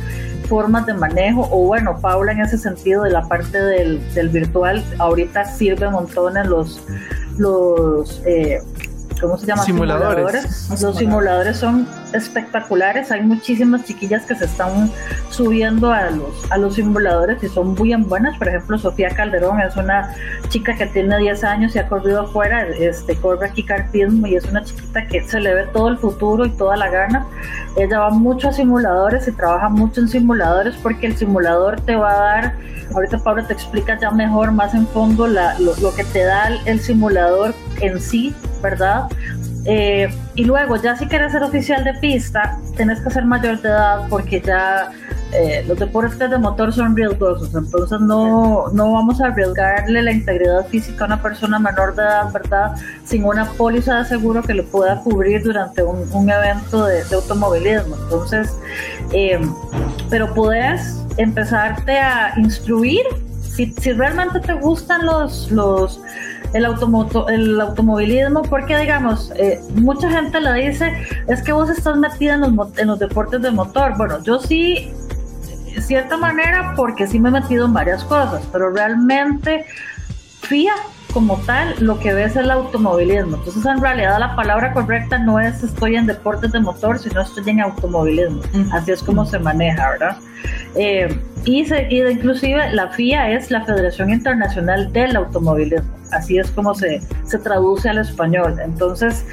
formas 0.47 0.85
de 0.85 0.93
manejo, 0.93 1.47
o 1.51 1.65
bueno, 1.65 1.97
Paula 1.99 2.33
en 2.33 2.41
ese 2.41 2.57
sentido 2.57 3.03
de 3.03 3.09
la 3.09 3.27
parte 3.27 3.59
del, 3.59 4.13
del 4.13 4.29
virtual, 4.29 4.83
ahorita 4.99 5.45
sirve 5.45 5.87
en 5.87 6.49
los, 6.49 6.85
los 7.37 8.21
eh, 8.25 8.61
¿cómo 9.23 9.37
se 9.37 9.45
llama? 9.45 9.63
Simuladores. 9.63 10.69
Los 10.81 10.97
simuladores 10.97 11.57
son 11.57 11.87
espectaculares. 12.13 13.09
Hay 13.11 13.21
muchísimas 13.21 13.85
chiquillas 13.85 14.25
que 14.25 14.35
se 14.35 14.45
están 14.45 14.91
subiendo 15.29 15.91
a 15.91 16.09
los, 16.11 16.51
a 16.51 16.57
los 16.57 16.75
simuladores 16.75 17.41
y 17.41 17.47
son 17.47 17.73
muy 17.73 17.95
buenas. 17.95 18.37
Por 18.37 18.49
ejemplo, 18.49 18.77
Sofía 18.77 19.09
Calderón 19.09 19.61
es 19.61 19.75
una 19.77 20.13
chica 20.49 20.75
que 20.75 20.87
tiene 20.87 21.17
10 21.17 21.43
años 21.45 21.75
y 21.75 21.79
ha 21.79 21.87
corrido 21.87 22.21
afuera, 22.21 22.67
este, 22.67 23.15
corre 23.15 23.47
aquí 23.47 23.63
cartismo 23.63 24.27
y 24.27 24.35
es 24.35 24.45
una 24.45 24.63
chiquita 24.63 25.07
que 25.07 25.23
se 25.23 25.39
le 25.39 25.53
ve 25.55 25.67
todo 25.73 25.87
el 25.87 25.97
futuro 25.97 26.45
y 26.45 26.49
toda 26.51 26.75
la 26.75 26.89
gana. 26.89 27.25
Ella 27.77 27.99
va 27.99 28.09
mucho 28.09 28.49
a 28.49 28.53
simuladores 28.53 29.27
y 29.27 29.31
trabaja 29.31 29.69
mucho 29.69 30.01
en 30.01 30.09
simuladores 30.09 30.75
porque 30.83 31.07
el 31.07 31.17
simulador 31.17 31.79
te 31.81 31.95
va 31.95 32.11
a 32.11 32.17
dar, 32.17 32.53
ahorita 32.93 33.19
Pablo 33.19 33.45
te 33.45 33.53
explica 33.53 33.97
ya 33.99 34.11
mejor, 34.11 34.51
más 34.51 34.73
en 34.73 34.85
fondo, 34.87 35.27
la, 35.27 35.57
lo, 35.59 35.75
lo 35.77 35.95
que 35.95 36.03
te 36.03 36.23
da 36.23 36.49
el 36.65 36.79
simulador 36.81 37.55
en 37.81 37.99
sí, 37.99 38.35
¿verdad? 38.63 39.07
Eh, 39.65 40.09
y 40.35 40.43
luego, 40.45 40.75
ya 40.77 40.95
si 40.95 41.05
quieres 41.05 41.31
ser 41.31 41.43
oficial 41.43 41.83
de 41.83 41.93
pista, 41.95 42.57
tenés 42.75 42.99
que 43.01 43.11
ser 43.11 43.25
mayor 43.25 43.61
de 43.61 43.69
edad 43.69 44.07
porque 44.09 44.41
ya 44.41 44.91
eh, 45.31 45.63
los 45.67 45.79
deportes 45.79 46.29
de 46.29 46.37
motor 46.37 46.73
son 46.73 46.95
riesgosos, 46.95 47.53
entonces 47.55 47.99
no, 48.01 48.67
no 48.73 48.91
vamos 48.91 49.21
a 49.21 49.27
arriesgarle 49.27 50.01
la 50.01 50.11
integridad 50.11 50.65
física 50.67 51.05
a 51.05 51.07
una 51.07 51.21
persona 51.21 51.59
menor 51.59 51.95
de 51.95 52.03
edad, 52.03 52.31
¿verdad? 52.33 52.73
Sin 53.05 53.23
una 53.23 53.45
póliza 53.51 53.99
de 53.99 54.05
seguro 54.05 54.41
que 54.41 54.53
le 54.53 54.63
pueda 54.63 54.99
cubrir 55.01 55.43
durante 55.43 55.81
un, 55.81 56.29
evento 56.29 56.85
de, 56.85 57.03
de, 57.05 57.15
automovilismo. 57.15 57.95
Entonces, 58.03 58.53
eh, 59.11 59.39
pero 60.09 60.33
puedes 60.33 61.03
empezarte 61.17 61.97
a 61.97 62.33
instruir 62.37 63.03
si, 63.41 63.71
si 63.73 63.93
realmente 63.93 64.39
te 64.39 64.53
gustan 64.53 65.05
los... 65.05 65.51
los 65.51 66.01
el, 66.53 66.65
automoto, 66.65 67.27
el 67.29 67.59
automovilismo, 67.59 68.43
porque 68.43 68.77
digamos, 68.77 69.31
eh, 69.35 69.59
mucha 69.75 70.09
gente 70.09 70.39
le 70.39 70.53
dice, 70.53 70.93
es 71.27 71.41
que 71.41 71.51
vos 71.51 71.69
estás 71.69 71.97
metida 71.97 72.35
en 72.35 72.41
los, 72.55 72.77
en 72.77 72.87
los 72.87 72.99
deportes 72.99 73.41
de 73.41 73.51
motor. 73.51 73.97
Bueno, 73.97 74.21
yo 74.23 74.39
sí, 74.39 74.91
de 75.73 75.81
cierta 75.81 76.17
manera, 76.17 76.73
porque 76.75 77.07
sí 77.07 77.19
me 77.19 77.29
he 77.29 77.31
metido 77.31 77.65
en 77.65 77.73
varias 77.73 78.03
cosas, 78.03 78.43
pero 78.51 78.69
realmente 78.71 79.65
FIA 80.41 80.73
como 81.13 81.37
tal 81.41 81.75
lo 81.79 81.99
que 81.99 82.13
ves 82.13 82.31
es 82.31 82.37
el 82.37 82.51
automovilismo. 82.51 83.37
Entonces, 83.37 83.65
en 83.65 83.81
realidad, 83.81 84.19
la 84.19 84.35
palabra 84.35 84.73
correcta 84.73 85.17
no 85.19 85.39
es 85.39 85.63
estoy 85.63 85.95
en 85.95 86.07
deportes 86.07 86.51
de 86.51 86.59
motor, 86.59 86.99
sino 86.99 87.21
estoy 87.21 87.49
en 87.49 87.61
automovilismo. 87.61 88.41
Así 88.71 88.91
es 88.91 89.03
como 89.03 89.25
se 89.25 89.39
maneja, 89.39 89.91
¿verdad? 89.91 90.17
Eh, 90.75 91.19
y, 91.45 91.65
se, 91.65 91.87
y 91.89 92.01
inclusive 92.01 92.71
la 92.73 92.89
FIA 92.89 93.31
es 93.31 93.51
la 93.51 93.63
Federación 93.63 94.09
Internacional 94.09 94.91
del 94.91 95.15
Automovilismo. 95.15 95.89
Así 96.11 96.37
es 96.37 96.49
como 96.51 96.73
se, 96.73 97.01
se 97.25 97.37
traduce 97.39 97.89
al 97.89 97.99
español. 97.99 98.59
Entonces, 98.63 99.25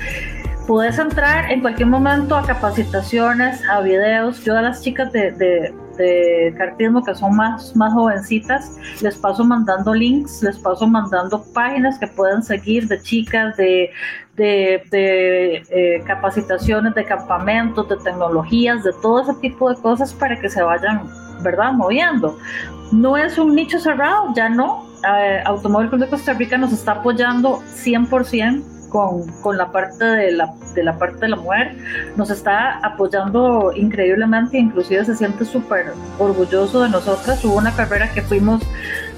puedes 0.67 0.99
entrar 0.99 1.51
en 1.51 1.61
cualquier 1.61 1.89
momento 1.89 2.37
a 2.37 2.47
capacitaciones, 2.47 3.61
a 3.69 3.81
videos. 3.81 4.45
Yo 4.45 4.57
a 4.57 4.63
las 4.63 4.83
chicas 4.83 5.13
de, 5.13 5.33
de, 5.33 5.75
de 6.01 6.55
cartismo 6.57 7.05
que 7.05 7.15
son 7.15 7.37
más, 7.37 7.77
más 7.77 7.93
jovencitas, 7.93 8.77
les 9.03 9.17
paso 9.17 9.45
mandando 9.45 9.95
links, 9.95 10.43
les 10.43 10.59
paso 10.59 10.87
mandando 10.87 11.45
páginas 11.53 11.99
que 11.99 12.07
pueden 12.07 12.43
seguir 12.43 12.89
de 12.89 13.01
chicas, 13.03 13.57
de, 13.57 13.91
de, 14.37 14.83
de 14.91 15.63
eh, 15.71 16.03
capacitaciones, 16.07 16.95
de 16.95 17.05
campamentos, 17.05 17.89
de 17.89 17.97
tecnologías, 17.99 18.83
de 18.83 18.93
todo 19.03 19.21
ese 19.21 19.35
tipo 19.41 19.69
de 19.69 19.81
cosas 19.81 20.13
para 20.15 20.41
que 20.41 20.49
se 20.49 20.63
vayan, 20.63 21.07
¿verdad?, 21.43 21.73
moviendo. 21.73 22.39
No 22.93 23.17
es 23.17 23.39
un 23.39 23.55
nicho 23.55 23.79
cerrado, 23.79 24.33
ya 24.35 24.49
no. 24.49 24.87
Eh, 25.17 25.43
Automóvil 25.45 25.89
Club 25.91 26.01
de 26.01 26.09
Costa 26.09 26.33
Rica 26.33 26.59
nos 26.59 26.73
está 26.73 26.93
apoyando 26.93 27.61
100% 27.85 28.80
con, 28.91 29.27
con, 29.41 29.57
la 29.57 29.73
parte 29.73 30.05
de 30.05 30.33
la, 30.33 30.53
de 30.75 30.83
la 30.83 30.99
parte 30.99 31.21
de 31.21 31.29
la 31.29 31.37
mujer, 31.37 31.77
nos 32.17 32.31
está 32.31 32.79
apoyando 32.81 33.73
increíblemente, 33.75 34.59
inclusive 34.59 35.05
se 35.05 35.17
siente 35.17 35.45
súper 35.45 35.93
orgulloso 36.19 36.83
de 36.83 36.91
nosotras. 36.91 37.43
Hubo 37.45 37.57
una 37.57 37.75
carrera 37.75 38.13
que 38.13 38.21
fuimos 38.21 38.63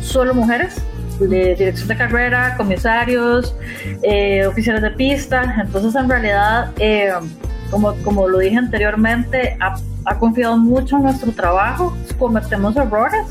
solo 0.00 0.34
mujeres, 0.34 0.80
de 1.18 1.54
dirección 1.54 1.88
de 1.88 1.96
carrera, 1.96 2.56
comisarios, 2.56 3.54
eh, 4.02 4.46
oficiales 4.46 4.82
de 4.82 4.90
pista, 4.90 5.56
entonces 5.60 5.94
en 5.94 6.08
realidad, 6.08 6.70
eh, 6.78 7.12
como, 7.70 7.94
como 8.04 8.28
lo 8.28 8.38
dije 8.38 8.56
anteriormente, 8.56 9.56
ha, 9.60 9.76
ha 10.04 10.18
confiado 10.18 10.56
mucho 10.56 10.96
en 10.96 11.04
nuestro 11.04 11.32
trabajo, 11.32 11.96
cometemos 12.18 12.76
errores, 12.76 13.26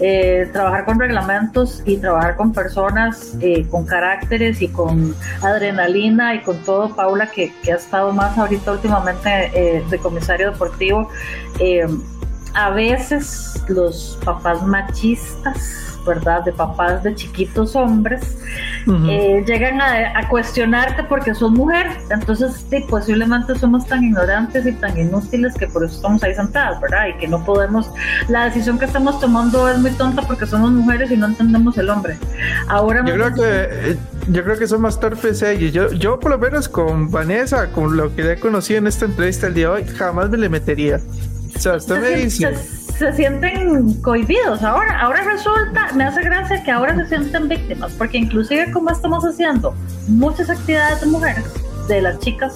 eh, 0.00 0.48
trabajar 0.52 0.84
con 0.84 0.98
reglamentos 0.98 1.82
y 1.84 1.96
trabajar 1.98 2.36
con 2.36 2.52
personas 2.52 3.34
eh, 3.40 3.66
con 3.70 3.86
caracteres 3.86 4.60
y 4.60 4.68
con 4.68 5.14
adrenalina 5.42 6.34
y 6.34 6.42
con 6.42 6.58
todo, 6.64 6.94
Paula, 6.94 7.30
que, 7.30 7.52
que 7.62 7.72
ha 7.72 7.76
estado 7.76 8.12
más 8.12 8.36
ahorita 8.36 8.72
últimamente 8.72 9.50
eh, 9.54 9.84
de 9.88 9.98
comisario 9.98 10.50
deportivo. 10.50 11.08
a 12.54 12.70
veces 12.70 13.62
los 13.68 14.18
papás 14.24 14.64
machistas 14.66 15.93
¿verdad? 16.04 16.44
De 16.44 16.52
papás 16.52 17.02
de 17.02 17.14
chiquitos 17.14 17.74
hombres, 17.76 18.36
eh, 19.08 19.42
llegan 19.46 19.80
a, 19.80 20.28
cuestionarte 20.28 21.04
porque 21.04 21.34
sos 21.34 21.50
mujer. 21.52 21.86
Entonces, 22.10 22.64
sí, 22.70 22.84
posiblemente 22.88 23.54
somos 23.58 23.86
tan 23.86 24.04
ignorantes 24.04 24.66
y 24.66 24.72
tan 24.72 24.98
inútiles 24.98 25.54
que 25.54 25.66
por 25.66 25.84
eso 25.84 25.96
estamos 25.96 26.22
ahí 26.22 26.34
sentadas, 26.34 26.80
¿verdad? 26.80 27.08
Y 27.08 27.18
que 27.18 27.28
no 27.28 27.44
podemos, 27.44 27.90
la 28.28 28.44
decisión 28.44 28.78
que 28.78 28.86
estamos 28.86 29.20
tomando 29.20 29.68
es 29.68 29.78
muy 29.78 29.90
tonta 29.92 30.22
porque 30.22 30.46
somos 30.46 30.70
mujeres 30.72 31.10
y 31.10 31.16
no 31.16 31.26
entendemos 31.26 31.76
el 31.78 31.90
hombre. 31.90 32.18
Ahora 32.68 33.04
yo 33.04 33.14
creo 33.14 33.34
que 33.34 33.96
yo 34.28 34.42
creo 34.42 34.58
que 34.58 34.66
son 34.66 34.80
más 34.80 34.98
torpes 34.98 35.42
ellos. 35.42 35.72
Yo, 35.72 35.92
yo 35.92 36.18
por 36.18 36.30
lo 36.30 36.38
menos 36.38 36.68
con 36.68 37.10
Vanessa, 37.10 37.70
con 37.72 37.96
lo 37.96 38.14
que 38.14 38.32
he 38.32 38.40
conocido 38.40 38.78
en 38.78 38.86
esta 38.86 39.04
entrevista 39.04 39.46
el 39.46 39.54
día 39.54 39.68
de 39.68 39.74
hoy, 39.74 39.84
jamás 39.84 40.30
me 40.30 40.38
le 40.38 40.48
metería. 40.48 41.00
O 41.56 41.58
sea, 41.58 41.76
usted 41.76 42.00
me 42.00 42.10
dice 42.10 42.54
se 42.98 43.12
sienten 43.12 43.94
cohibidos. 44.02 44.62
Ahora, 44.62 45.00
ahora 45.00 45.24
resulta, 45.24 45.92
me 45.94 46.04
hace 46.04 46.22
gracia 46.22 46.62
que 46.62 46.70
ahora 46.70 46.94
se 46.96 47.08
sienten 47.08 47.48
víctimas, 47.48 47.92
porque 47.92 48.18
inclusive 48.18 48.70
como 48.72 48.90
estamos 48.90 49.24
haciendo 49.24 49.74
muchas 50.06 50.50
actividades 50.50 51.00
de 51.00 51.06
mujeres, 51.06 51.44
de 51.88 52.02
las 52.02 52.18
chicas, 52.20 52.54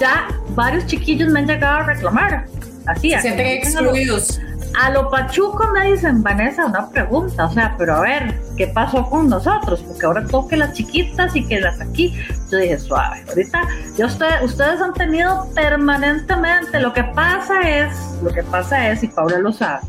ya 0.00 0.28
varios 0.50 0.86
chiquillos 0.86 1.30
me 1.30 1.40
han 1.40 1.46
llegado 1.46 1.78
a 1.78 1.82
reclamar. 1.84 2.46
Así, 2.86 3.10
se 3.10 3.20
sienten 3.20 3.46
excluidos. 3.46 4.40
A 4.74 4.90
lo 4.90 5.08
pachuco 5.10 5.66
me 5.72 5.92
dicen, 5.92 6.22
Vanessa, 6.22 6.66
una 6.66 6.88
pregunta, 6.88 7.46
o 7.46 7.50
sea, 7.50 7.74
pero 7.78 7.96
a 7.96 8.00
ver, 8.00 8.40
¿qué 8.56 8.66
pasó 8.68 9.08
con 9.08 9.28
nosotros? 9.28 9.82
Porque 9.86 10.06
ahora 10.06 10.26
toque 10.26 10.56
las 10.56 10.72
chiquitas 10.72 11.34
y 11.34 11.46
que 11.46 11.60
las 11.60 11.80
aquí. 11.80 12.14
Yo 12.50 12.58
dije, 12.58 12.78
suave, 12.78 13.24
ahorita 13.28 13.62
yo 13.96 14.06
usted, 14.06 14.42
ustedes 14.42 14.80
han 14.80 14.94
tenido 14.94 15.48
permanentemente, 15.54 16.80
lo 16.80 16.92
que 16.92 17.04
pasa 17.04 17.60
es, 17.62 17.92
lo 18.22 18.30
que 18.30 18.42
pasa 18.42 18.88
es, 18.88 19.02
y 19.02 19.08
Paula 19.08 19.38
lo 19.38 19.52
sabe, 19.52 19.80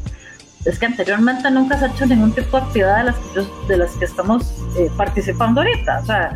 es 0.66 0.78
que 0.78 0.86
anteriormente 0.88 1.50
nunca 1.52 1.78
se 1.78 1.86
ha 1.86 1.88
hecho 1.90 2.06
ningún 2.06 2.34
tipo 2.34 2.58
de 2.58 2.64
actividad 2.66 2.98
de 2.98 3.04
las 3.06 3.16
que, 3.16 3.68
de 3.68 3.78
las 3.78 3.92
que 3.92 4.06
estamos 4.06 4.54
eh, 4.78 4.90
participando 4.98 5.62
ahorita. 5.62 6.00
O 6.00 6.06
sea, 6.06 6.36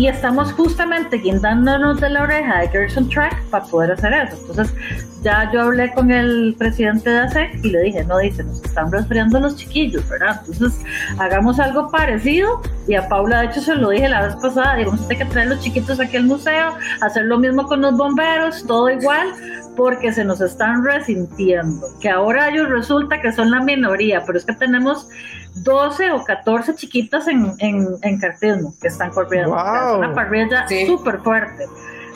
y 0.00 0.08
estamos 0.08 0.50
justamente 0.54 1.18
guindándonos 1.18 2.00
de 2.00 2.08
la 2.08 2.22
oreja 2.22 2.60
de 2.60 2.68
Gerson 2.68 3.06
Track 3.10 3.44
para 3.50 3.66
poder 3.66 3.92
hacer 3.92 4.14
eso. 4.14 4.34
Entonces, 4.48 4.74
ya 5.20 5.50
yo 5.52 5.60
hablé 5.60 5.92
con 5.92 6.10
el 6.10 6.54
presidente 6.56 7.10
de 7.10 7.18
ASEC 7.18 7.62
y 7.62 7.68
le 7.68 7.82
dije, 7.82 8.02
no, 8.04 8.16
dice, 8.16 8.42
nos 8.42 8.64
están 8.64 8.90
resfriando 8.90 9.38
los 9.38 9.56
chiquillos, 9.56 10.08
¿verdad? 10.08 10.40
Entonces, 10.46 10.82
hagamos 11.18 11.60
algo 11.60 11.90
parecido. 11.90 12.62
Y 12.88 12.94
a 12.94 13.10
Paula, 13.10 13.40
de 13.40 13.46
hecho, 13.48 13.60
se 13.60 13.74
lo 13.74 13.90
dije 13.90 14.08
la 14.08 14.28
vez 14.28 14.36
pasada, 14.36 14.76
digo, 14.76 14.92
usted 14.92 15.18
que 15.18 15.24
traer 15.26 15.48
los 15.48 15.60
chiquitos 15.60 16.00
aquí 16.00 16.16
al 16.16 16.24
museo, 16.24 16.72
hacer 17.02 17.26
lo 17.26 17.36
mismo 17.36 17.66
con 17.66 17.82
los 17.82 17.94
bomberos, 17.94 18.64
todo 18.66 18.88
igual, 18.88 19.34
porque 19.76 20.14
se 20.14 20.24
nos 20.24 20.40
están 20.40 20.82
resintiendo. 20.82 21.86
Que 22.00 22.08
ahora 22.08 22.48
ellos 22.48 22.70
resulta 22.70 23.20
que 23.20 23.32
son 23.32 23.50
la 23.50 23.60
minoría, 23.60 24.22
pero 24.24 24.38
es 24.38 24.46
que 24.46 24.54
tenemos 24.54 25.08
12 25.54 26.12
o 26.12 26.24
14 26.24 26.74
chiquitas 26.74 27.28
en, 27.28 27.54
en, 27.58 27.88
en 28.02 28.18
cartismo 28.18 28.74
que 28.80 28.88
están 28.88 29.10
corriendo. 29.10 29.56
Es 29.56 29.96
una 29.96 30.14
parrilla 30.14 30.66
súper 30.86 31.20
fuerte. 31.20 31.66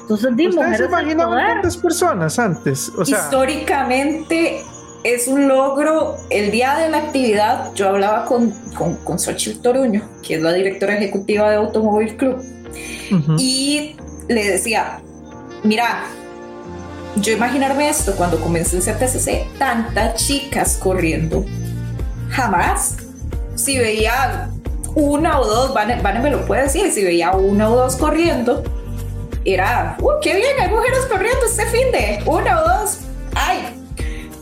Entonces, 0.01 0.37
di, 0.37 0.49
¿Ustedes 0.49 0.77
se 0.77 0.85
imaginan 0.85 1.29
cuántas 1.29 1.77
personas 1.77 2.39
antes? 2.39 2.91
O 2.91 3.05
sea, 3.05 3.19
Históricamente 3.19 4.63
es 5.03 5.29
un 5.29 5.49
logro. 5.49 6.17
El 6.29 6.51
día 6.51 6.77
de 6.77 6.91
la 6.91 6.99
actividad, 6.99 7.73
yo 7.75 7.89
hablaba 7.89 8.27
con, 8.27 8.51
con, 8.75 8.97
con 8.97 9.19
Xochitl 9.19 9.63
Toruño, 9.63 10.03
que 10.23 10.35
es 10.35 10.43
la 10.43 10.53
directora 10.53 10.97
ejecutiva 10.97 11.51
de 11.51 11.57
Automóvil 11.57 12.17
Club, 12.17 12.43
y 13.39 13.97
le 14.29 14.51
decía: 14.51 15.01
Mira, 15.63 16.05
yo 17.17 17.33
imaginarme 17.33 17.89
esto 17.89 18.15
cuando 18.17 18.39
comencé 18.41 18.77
en 18.77 18.83
CTCC, 18.83 19.59
tantas 19.59 20.17
chicas 20.17 20.79
corriendo, 20.83 21.47
jamás 22.29 23.04
si 23.55 23.79
veía 23.79 24.51
una 24.95 25.41
o 25.41 25.47
dos, 25.47 25.75
Vane, 25.75 25.97
me 26.21 26.31
lo 26.31 26.45
puede 26.47 26.63
decir, 26.63 26.91
si 26.93 27.03
veía 27.03 27.33
una 27.33 27.69
o 27.71 27.77
dos 27.77 27.97
corriendo, 27.97 28.63
era, 29.45 29.97
¡uh, 30.01 30.13
qué 30.23 30.35
bien! 30.35 30.53
Hay 30.61 30.71
mujeres 30.71 31.07
corriendo 31.11 31.45
este 31.47 31.67
fin 31.67 31.91
de 31.93 32.23
una 32.27 32.61
o 32.61 32.69
dos, 32.69 32.99
¡ay! 33.35 33.59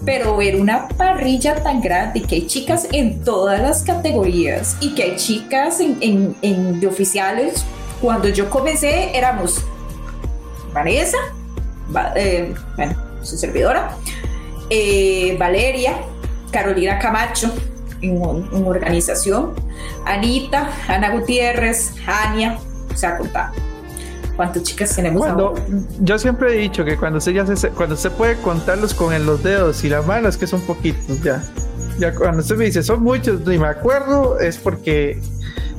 Pero 0.04 0.36
ver 0.36 0.56
una 0.56 0.88
parrilla 0.88 1.62
tan 1.62 1.80
grande 1.80 2.20
y 2.20 2.22
que 2.22 2.34
hay 2.36 2.46
chicas 2.46 2.88
en 2.92 3.22
todas 3.24 3.60
las 3.60 3.82
categorías 3.82 4.76
y 4.80 4.94
que 4.94 5.04
hay 5.04 5.16
chicas 5.16 5.80
en, 5.80 6.36
en, 6.42 6.80
de 6.80 6.86
oficiales, 6.86 7.64
cuando 8.00 8.28
yo 8.28 8.50
comencé 8.50 9.16
éramos 9.16 9.64
Vanessa, 10.72 11.18
eh, 12.16 12.52
bueno, 12.76 12.94
su 13.22 13.36
servidora, 13.36 13.96
eh, 14.70 15.36
Valeria, 15.38 15.98
Carolina 16.50 16.98
Camacho, 16.98 17.52
en, 18.02 18.22
organización. 18.66 19.52
Anita, 20.04 20.70
Ana 20.88 21.10
Gutiérrez, 21.10 21.94
Ania, 22.06 22.58
o 22.92 22.96
sea, 22.96 23.16
contá. 23.16 23.52
¿Cuántas 24.36 24.62
chicas 24.62 24.96
tenemos 24.96 25.20
cuando, 25.20 25.54
Yo 26.00 26.18
siempre 26.18 26.54
he 26.54 26.58
dicho 26.58 26.84
que 26.84 26.96
cuando 26.96 27.20
se, 27.20 27.32
ya 27.34 27.44
se, 27.44 27.68
cuando 27.70 27.96
se 27.96 28.10
puede 28.10 28.36
contarlos 28.36 28.94
con 28.94 29.26
los 29.26 29.42
dedos 29.42 29.84
y 29.84 29.90
las 29.90 30.06
manos, 30.06 30.36
que 30.36 30.46
son 30.46 30.60
poquitos 30.62 31.22
ya. 31.22 31.42
Ya 31.98 32.14
cuando 32.14 32.40
usted 32.40 32.56
me 32.56 32.64
dice 32.64 32.82
son 32.82 33.02
muchos, 33.02 33.46
ni 33.46 33.58
me 33.58 33.66
acuerdo, 33.66 34.40
es 34.40 34.56
porque 34.56 35.20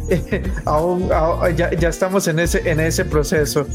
aún, 0.66 1.10
ya, 1.56 1.72
ya, 1.72 1.90
estamos 1.90 2.28
en 2.28 2.40
ese, 2.40 2.70
en 2.70 2.80
ese 2.80 3.06
proceso. 3.06 3.66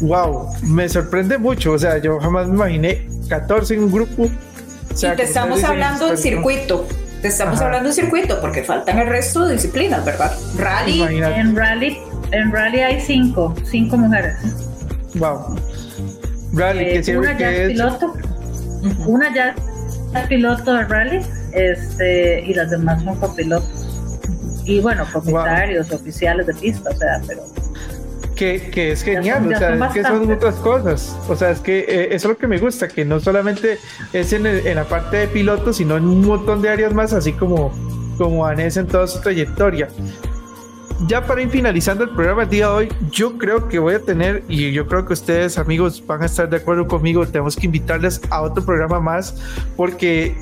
Wow, 0.00 0.48
me 0.62 0.88
sorprende 0.88 1.38
mucho. 1.38 1.72
O 1.72 1.78
sea, 1.78 1.98
yo 1.98 2.18
jamás 2.18 2.48
me 2.48 2.54
imaginé 2.54 3.06
14 3.28 3.74
en 3.74 3.84
un 3.84 3.92
grupo. 3.92 4.24
y 4.26 5.16
te 5.16 5.22
estamos 5.22 5.62
hablando 5.64 6.08
en 6.08 6.18
circuito. 6.18 6.86
Te 7.22 7.28
estamos 7.28 7.60
hablando 7.60 7.88
de 7.88 7.94
circuito 7.94 8.40
porque 8.40 8.64
faltan 8.64 8.98
el 8.98 9.06
resto 9.06 9.46
de 9.46 9.52
disciplinas, 9.52 10.04
¿verdad? 10.04 10.36
Rally. 10.56 11.02
En 11.02 11.54
rally, 11.54 11.96
en 12.32 12.50
rally 12.50 12.80
hay 12.80 13.00
cinco, 13.00 13.54
cinco 13.64 13.96
mujeres. 13.96 14.34
Wow. 15.14 15.56
Rally, 16.52 16.84
eh, 16.84 17.02
que 17.02 17.16
una 17.16 17.38
ya 17.38 17.52
es 17.52 17.68
piloto. 17.70 18.12
Una 19.06 19.32
ya 19.32 19.54
es 20.16 20.26
piloto 20.26 20.74
de 20.74 20.84
rally, 20.84 21.24
este, 21.52 22.40
y 22.40 22.54
las 22.54 22.70
demás 22.70 23.00
son 23.04 23.14
copilotos. 23.20 23.70
Y 24.64 24.80
bueno, 24.80 25.06
comisarios, 25.12 25.92
oficiales 25.92 26.48
de 26.48 26.54
pista, 26.54 26.90
o 26.90 26.96
sea, 26.96 27.20
pero 27.24 27.44
que, 28.70 28.92
es 28.92 29.02
genial, 29.02 29.46
o 29.46 29.56
sea, 29.56 29.74
es 29.74 29.92
que 29.92 30.02
son 30.02 30.30
otras 30.30 30.56
cosas. 30.56 31.16
O 31.28 31.36
sea, 31.36 31.50
es 31.50 31.60
que 31.60 31.80
eh, 31.80 32.08
eso 32.14 32.28
es 32.28 32.34
lo 32.34 32.36
que 32.36 32.46
me 32.46 32.58
gusta, 32.58 32.88
que 32.88 33.04
no 33.04 33.20
solamente 33.20 33.78
es 34.12 34.32
en, 34.32 34.74
la 34.74 34.84
parte 34.84 35.18
de 35.18 35.28
piloto, 35.28 35.72
sino 35.72 35.96
en 35.96 36.04
un 36.04 36.26
montón 36.26 36.62
de 36.62 36.68
áreas 36.68 36.92
más, 36.92 37.12
así 37.12 37.32
como, 37.32 37.72
como 38.18 38.42
Vanessa 38.42 38.80
en 38.80 38.86
toda 38.86 39.06
su 39.06 39.20
trayectoria. 39.20 39.88
Ya 41.06 41.26
para 41.26 41.42
ir 41.42 41.50
finalizando 41.50 42.04
el 42.04 42.10
programa 42.10 42.44
el 42.44 42.48
día 42.48 42.68
de 42.68 42.72
hoy, 42.72 42.88
yo 43.10 43.36
creo 43.36 43.68
que 43.68 43.78
voy 43.78 43.94
a 43.94 44.00
tener, 44.00 44.44
y 44.48 44.72
yo 44.72 44.86
creo 44.86 45.04
que 45.04 45.12
ustedes 45.12 45.58
amigos 45.58 46.04
van 46.06 46.22
a 46.22 46.26
estar 46.26 46.48
de 46.48 46.56
acuerdo 46.56 46.86
conmigo, 46.86 47.26
tenemos 47.26 47.56
que 47.56 47.66
invitarles 47.66 48.20
a 48.30 48.42
otro 48.42 48.64
programa 48.64 49.00
más, 49.00 49.34
porque 49.76 50.36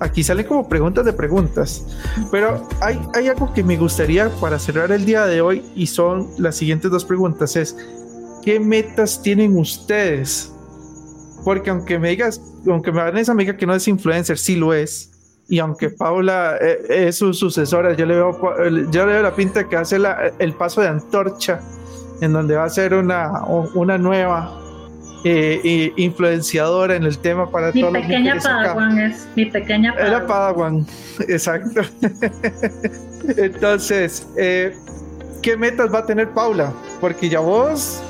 aquí 0.00 0.22
salen 0.22 0.46
como 0.46 0.68
preguntas 0.68 1.04
de 1.04 1.12
preguntas, 1.12 1.84
pero 2.30 2.66
hay, 2.80 3.00
hay 3.14 3.28
algo 3.28 3.52
que 3.52 3.62
me 3.62 3.76
gustaría 3.76 4.28
para 4.40 4.58
cerrar 4.58 4.92
el 4.92 5.04
día 5.04 5.26
de 5.26 5.40
hoy 5.40 5.64
y 5.74 5.86
son 5.86 6.28
las 6.38 6.56
siguientes 6.56 6.90
dos 6.90 7.04
preguntas. 7.04 7.56
Es, 7.56 7.76
¿qué 8.42 8.60
metas 8.60 9.22
tienen 9.22 9.56
ustedes? 9.58 10.52
Porque 11.44 11.70
aunque 11.70 11.98
me 11.98 12.10
digas, 12.10 12.40
aunque 12.66 12.92
me 12.92 13.20
esa 13.20 13.32
amiga 13.32 13.56
que 13.56 13.66
no 13.66 13.74
es 13.74 13.86
influencer, 13.88 14.38
sí 14.38 14.56
lo 14.56 14.74
es. 14.74 15.12
Y 15.48 15.60
aunque 15.60 15.90
Paula 15.90 16.56
eh, 16.60 17.06
es 17.06 17.18
su 17.18 17.32
sucesora, 17.32 17.92
yo 17.94 18.04
le 18.04 18.14
veo, 18.14 18.40
yo 18.90 19.06
le 19.06 19.12
veo 19.12 19.22
la 19.22 19.34
pinta 19.34 19.68
que 19.68 19.76
hace 19.76 19.96
el 20.40 20.52
paso 20.54 20.80
de 20.80 20.88
antorcha, 20.88 21.60
en 22.20 22.32
donde 22.32 22.56
va 22.56 22.64
a 22.64 22.68
ser 22.68 22.94
una, 22.94 23.44
una 23.74 23.96
nueva 23.96 24.65
eh, 25.24 25.92
influenciadora 25.96 26.94
en 26.94 27.04
el 27.04 27.18
tema 27.18 27.50
para 27.50 27.72
mi 27.72 27.82
pequeña 27.82 28.36
Padawan 28.36 28.98
es 28.98 29.26
mi 29.34 29.46
pequeña 29.46 29.92
Padawan. 29.92 30.14
Era 30.14 30.26
Padawan, 30.26 30.86
exacto. 31.28 31.80
Entonces, 33.36 34.26
eh, 34.36 34.74
¿qué 35.42 35.56
metas 35.56 35.92
va 35.92 36.00
a 36.00 36.06
tener 36.06 36.30
Paula? 36.30 36.72
Porque 37.00 37.28
ya 37.28 37.40
vos 37.40 38.00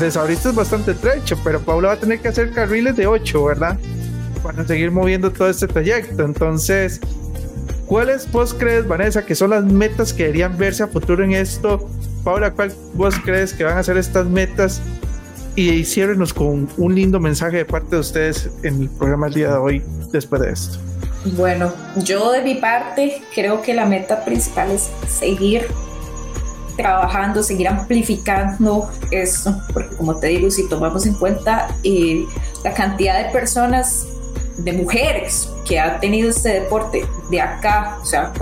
les 0.00 0.16
abriste 0.16 0.50
bastante 0.50 0.94
trecho, 0.94 1.38
pero 1.44 1.60
Paula 1.60 1.88
va 1.88 1.94
a 1.94 1.98
tener 1.98 2.20
que 2.20 2.28
hacer 2.28 2.50
carriles 2.52 2.96
de 2.96 3.06
8, 3.06 3.44
¿verdad? 3.44 3.78
Para 4.42 4.64
seguir 4.66 4.90
moviendo 4.90 5.30
todo 5.30 5.48
este 5.48 5.66
trayecto. 5.68 6.24
Entonces, 6.24 7.00
¿cuáles 7.86 8.30
vos 8.30 8.52
crees, 8.54 8.86
Vanessa, 8.86 9.24
que 9.24 9.34
son 9.34 9.50
las 9.50 9.64
metas 9.64 10.12
que 10.12 10.24
deberían 10.24 10.56
verse 10.58 10.82
a 10.82 10.88
futuro 10.88 11.22
en 11.22 11.32
esto? 11.32 11.88
Paula, 12.24 12.50
¿cuál 12.50 12.72
vos 12.94 13.14
crees 13.24 13.52
que 13.52 13.64
van 13.64 13.78
a 13.78 13.82
ser 13.82 13.96
estas 13.96 14.26
metas 14.26 14.82
y 15.56 15.84
ciérrenos 15.84 16.34
con 16.34 16.68
un 16.76 16.94
lindo 16.94 17.20
mensaje 17.20 17.58
de 17.58 17.64
parte 17.64 17.96
de 17.96 18.00
ustedes 18.00 18.50
en 18.62 18.82
el 18.82 18.88
programa 18.88 19.28
el 19.28 19.34
día 19.34 19.48
de 19.50 19.56
hoy 19.56 19.82
después 20.10 20.42
de 20.42 20.50
esto. 20.50 20.78
Bueno, 21.36 21.72
yo 21.96 22.32
de 22.32 22.42
mi 22.42 22.56
parte 22.56 23.22
creo 23.34 23.62
que 23.62 23.72
la 23.72 23.86
meta 23.86 24.24
principal 24.24 24.70
es 24.70 24.90
seguir 25.08 25.66
trabajando, 26.76 27.42
seguir 27.42 27.68
amplificando 27.68 28.90
esto, 29.10 29.56
porque 29.72 29.96
como 29.96 30.16
te 30.16 30.26
digo, 30.28 30.50
si 30.50 30.68
tomamos 30.68 31.06
en 31.06 31.14
cuenta 31.14 31.68
eh, 31.82 32.24
la 32.62 32.74
cantidad 32.74 33.24
de 33.24 33.32
personas 33.32 34.06
de 34.58 34.72
mujeres 34.72 35.48
que 35.66 35.80
ha 35.80 35.98
tenido 35.98 36.30
este 36.30 36.60
deporte 36.60 37.06
de 37.30 37.40
acá, 37.40 37.98
o 38.02 38.04
sea, 38.04 38.32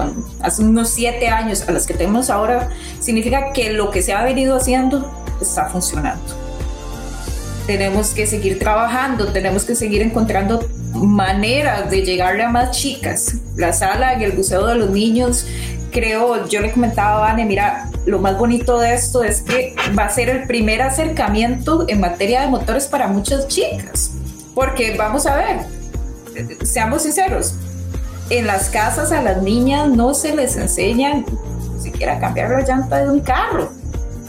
hace 0.41 0.63
unos 0.63 0.89
siete 0.89 1.29
años 1.29 1.67
a 1.69 1.73
las 1.73 1.87
que 1.87 1.95
tenemos 1.95 2.31
ahora, 2.31 2.69
significa 3.01 3.53
que 3.53 3.73
lo 3.73 3.91
que 3.91 4.03
se 4.03 4.13
ha 4.13 4.25
venido 4.25 4.57
haciendo 4.57 5.11
está 5.41 5.67
funcionando. 5.67 6.42
Tenemos 7.67 8.11
que 8.11 8.27
seguir 8.27 8.59
trabajando, 8.59 9.33
tenemos 9.33 9.65
que 9.65 9.75
seguir 9.75 10.03
encontrando 10.03 10.69
maneras 10.95 11.91
de 11.91 12.03
llegarle 12.03 12.43
a 12.43 12.49
más 12.49 12.77
chicas. 12.77 13.37
La 13.57 13.73
sala 13.73 14.19
y 14.19 14.25
el 14.25 14.33
buceo 14.33 14.67
de 14.67 14.75
los 14.75 14.91
niños, 14.91 15.47
creo, 15.91 16.49
yo 16.49 16.61
le 16.61 16.73
comentaba 16.73 17.17
a 17.17 17.21
Vane, 17.21 17.45
mira, 17.45 17.89
lo 18.05 18.19
más 18.19 18.37
bonito 18.37 18.79
de 18.81 18.95
esto 18.95 19.23
es 19.23 19.43
que 19.43 19.75
va 19.97 20.05
a 20.05 20.11
ser 20.11 20.29
el 20.29 20.47
primer 20.47 20.83
acercamiento 20.83 21.85
en 21.89 22.01
materia 22.01 22.41
de 22.41 22.49
motores 22.49 22.87
para 22.87 23.07
muchas 23.07 23.47
chicas. 23.49 24.11
Porque 24.55 24.97
vamos 24.97 25.27
a 25.27 25.37
ver, 25.37 25.59
seamos 26.65 27.03
sinceros, 27.03 27.55
en 28.31 28.47
las 28.47 28.71
casas 28.71 29.13
a 29.13 29.23
las 29.23 29.43
niñas 29.43 29.89
no 29.89 30.15
se 30.15 30.35
les 30.35 30.57
enseña 30.57 31.15
ni 31.15 31.81
siquiera 31.81 32.19
cambiar 32.19 32.51
la 32.51 32.63
llanta 32.63 33.05
de 33.05 33.11
un 33.11 33.21
carro. 33.21 33.71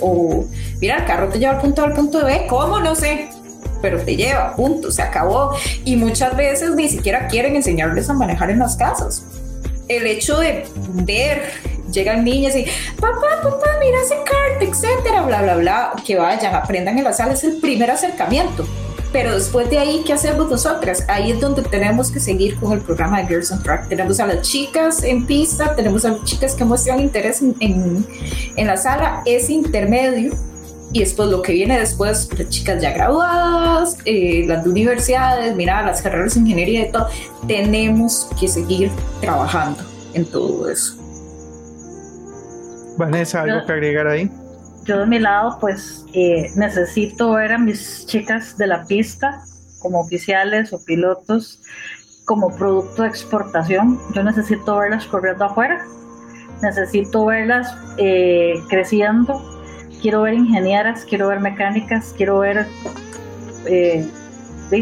O, 0.05 0.45
mira, 0.81 0.97
el 0.97 1.05
carro 1.05 1.29
te 1.29 1.39
lleva 1.39 1.53
al 1.53 1.61
punto 1.61 1.81
A 1.81 1.85
al 1.85 1.93
punto 1.93 2.25
B, 2.25 2.45
¿cómo? 2.49 2.79
No 2.79 2.93
sé, 2.93 3.29
pero 3.81 3.99
te 3.99 4.17
lleva, 4.17 4.53
punto, 4.55 4.91
se 4.91 5.01
acabó. 5.01 5.55
Y 5.85 5.95
muchas 5.95 6.35
veces 6.35 6.71
ni 6.75 6.89
siquiera 6.89 7.27
quieren 7.27 7.55
enseñarles 7.55 8.09
a 8.09 8.13
manejar 8.13 8.51
en 8.51 8.59
las 8.59 8.75
casas. 8.75 9.23
El 9.87 10.05
hecho 10.05 10.39
de 10.39 10.65
ver, 10.93 11.43
llegan 11.89 12.25
niñas 12.25 12.55
y, 12.55 12.65
papá, 12.99 13.41
papá, 13.41 13.67
mira 13.79 13.97
ese 14.01 14.15
kart, 14.25 14.61
etcétera, 14.61 15.21
bla, 15.21 15.41
bla, 15.41 15.55
bla, 15.55 15.93
que 16.05 16.17
vayan, 16.17 16.53
aprendan 16.53 16.97
en 16.97 17.05
la 17.05 17.13
sala, 17.13 17.33
es 17.33 17.43
el 17.45 17.57
primer 17.61 17.89
acercamiento 17.91 18.67
pero 19.13 19.35
después 19.35 19.69
de 19.69 19.77
ahí, 19.77 20.03
¿qué 20.03 20.13
hacemos 20.13 20.49
nosotras? 20.49 21.05
Ahí 21.07 21.31
es 21.31 21.39
donde 21.39 21.61
tenemos 21.61 22.11
que 22.11 22.19
seguir 22.19 22.55
con 22.59 22.73
el 22.73 22.79
programa 22.79 23.21
de 23.21 23.27
Girls 23.27 23.51
on 23.51 23.61
Track. 23.61 23.87
Tenemos 23.87 24.19
a 24.19 24.25
las 24.25 24.41
chicas 24.41 25.03
en 25.03 25.27
pista, 25.27 25.75
tenemos 25.75 26.03
a 26.03 26.13
las 26.13 26.23
chicas 26.23 26.55
que 26.55 26.65
muestran 26.65 26.99
interés 26.99 27.39
en, 27.43 27.55
en, 27.59 28.67
la 28.67 28.75
sala, 28.75 29.21
es 29.27 29.51
intermedio. 29.51 30.33
Y 30.91 31.01
después 31.01 31.29
lo 31.29 31.43
que 31.43 31.53
viene 31.53 31.79
después, 31.79 32.27
las 32.37 32.49
chicas 32.49 32.81
ya 32.81 32.91
graduadas, 32.91 33.97
eh, 34.05 34.45
las 34.47 34.63
de 34.63 34.71
universidades, 34.71 35.55
mira, 35.55 35.83
las 35.83 36.01
carreras 36.01 36.33
de 36.33 36.39
ingeniería 36.41 36.87
y 36.87 36.91
todo, 36.91 37.07
tenemos 37.47 38.29
que 38.39 38.47
seguir 38.47 38.89
trabajando 39.21 39.83
en 40.15 40.25
todo 40.25 40.69
eso. 40.69 40.95
Vanessa, 42.97 43.41
¿algo 43.43 43.65
que 43.65 43.71
agregar 43.73 44.07
ahí? 44.07 44.29
Yo 44.83 44.99
de 44.99 45.05
mi 45.05 45.19
lado, 45.19 45.57
pues 45.59 46.05
eh, 46.13 46.51
necesito 46.55 47.31
ver 47.33 47.53
a 47.53 47.57
mis 47.57 48.05
chicas 48.05 48.57
de 48.57 48.67
la 48.67 48.85
pista 48.85 49.41
como 49.79 49.99
oficiales 49.99 50.73
o 50.73 50.83
pilotos 50.83 51.61
como 52.25 52.55
producto 52.55 53.03
de 53.03 53.09
exportación. 53.09 53.99
Yo 54.13 54.23
necesito 54.23 54.77
verlas 54.77 55.05
corriendo 55.05 55.45
afuera, 55.45 55.85
necesito 56.61 57.25
verlas 57.25 57.75
eh, 57.97 58.55
creciendo. 58.69 59.41
Quiero 60.01 60.23
ver 60.23 60.33
ingenieras, 60.33 61.05
quiero 61.05 61.29
ver 61.29 61.39
mecánicas, 61.39 62.13
quiero 62.17 62.39
ver 62.39 62.67
eh, 63.65 64.05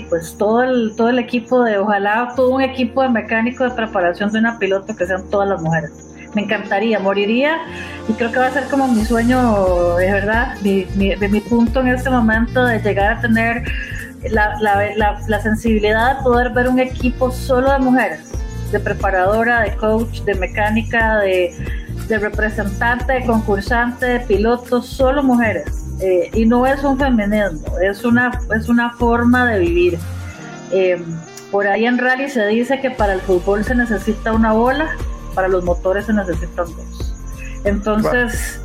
pues 0.10 0.36
todo 0.38 0.64
el, 0.64 0.96
todo 0.96 1.10
el 1.10 1.20
equipo 1.20 1.64
de, 1.64 1.78
ojalá 1.78 2.34
todo 2.36 2.56
un 2.56 2.62
equipo 2.62 3.04
de 3.04 3.10
mecánico 3.10 3.64
de 3.64 3.72
preparación 3.72 4.32
de 4.32 4.40
una 4.40 4.58
piloto 4.58 4.96
que 4.96 5.06
sean 5.06 5.30
todas 5.30 5.50
las 5.50 5.62
mujeres 5.62 6.11
me 6.34 6.44
encantaría, 6.44 7.00
moriría 7.00 7.60
y 8.08 8.14
creo 8.14 8.32
que 8.32 8.40
va 8.40 8.48
a 8.48 8.52
ser 8.52 8.66
como 8.70 8.88
mi 8.88 9.06
sueño, 9.06 10.00
es 10.00 10.12
verdad, 10.12 10.56
mi, 10.62 10.86
mi, 10.96 11.16
mi 11.16 11.40
punto 11.42 11.82
en 11.82 11.90
este 11.90 12.10
momento 12.10 12.66
de 12.66 12.80
llegar 12.80 13.18
a 13.18 13.22
tener 13.22 13.64
la, 14.30 14.58
la, 14.62 15.20
la, 15.28 15.42
sensibilidad 15.42 16.18
de 16.18 16.24
poder 16.24 16.52
ver 16.52 16.68
un 16.68 16.80
equipo 16.80 17.32
solo 17.32 17.72
de 17.72 17.80
mujeres, 17.80 18.32
de 18.72 18.80
preparadora, 18.80 19.62
de 19.62 19.76
coach, 19.76 20.22
de 20.22 20.36
mecánica, 20.36 21.18
de, 21.18 21.56
de 22.08 22.20
representante, 22.20 23.14
de 23.14 23.26
concursante, 23.26 24.06
de 24.06 24.20
piloto, 24.20 24.82
solo 24.82 25.24
mujeres. 25.24 25.86
Eh, 26.02 26.30
y 26.34 26.46
no 26.46 26.66
es 26.66 26.84
un 26.84 26.98
feminismo, 26.98 27.78
es 27.80 28.04
una, 28.04 28.32
es 28.58 28.70
una 28.70 28.92
forma 28.92 29.52
de 29.52 29.60
vivir. 29.60 30.00
Eh, 30.72 31.04
por 31.52 31.68
ahí 31.68 31.86
en 31.86 31.98
rally 31.98 32.30
se 32.30 32.46
dice 32.48 32.80
que 32.80 32.92
para 32.92 33.14
el 33.14 33.22
fútbol 33.22 33.64
se 33.64 33.76
necesita 33.76 34.34
una 34.34 34.54
bola, 34.54 34.96
para 35.34 35.48
los 35.48 35.64
motores 35.64 36.06
se 36.06 36.14
necesitan 36.14 36.66
dos. 36.76 37.16
Entonces, 37.64 38.62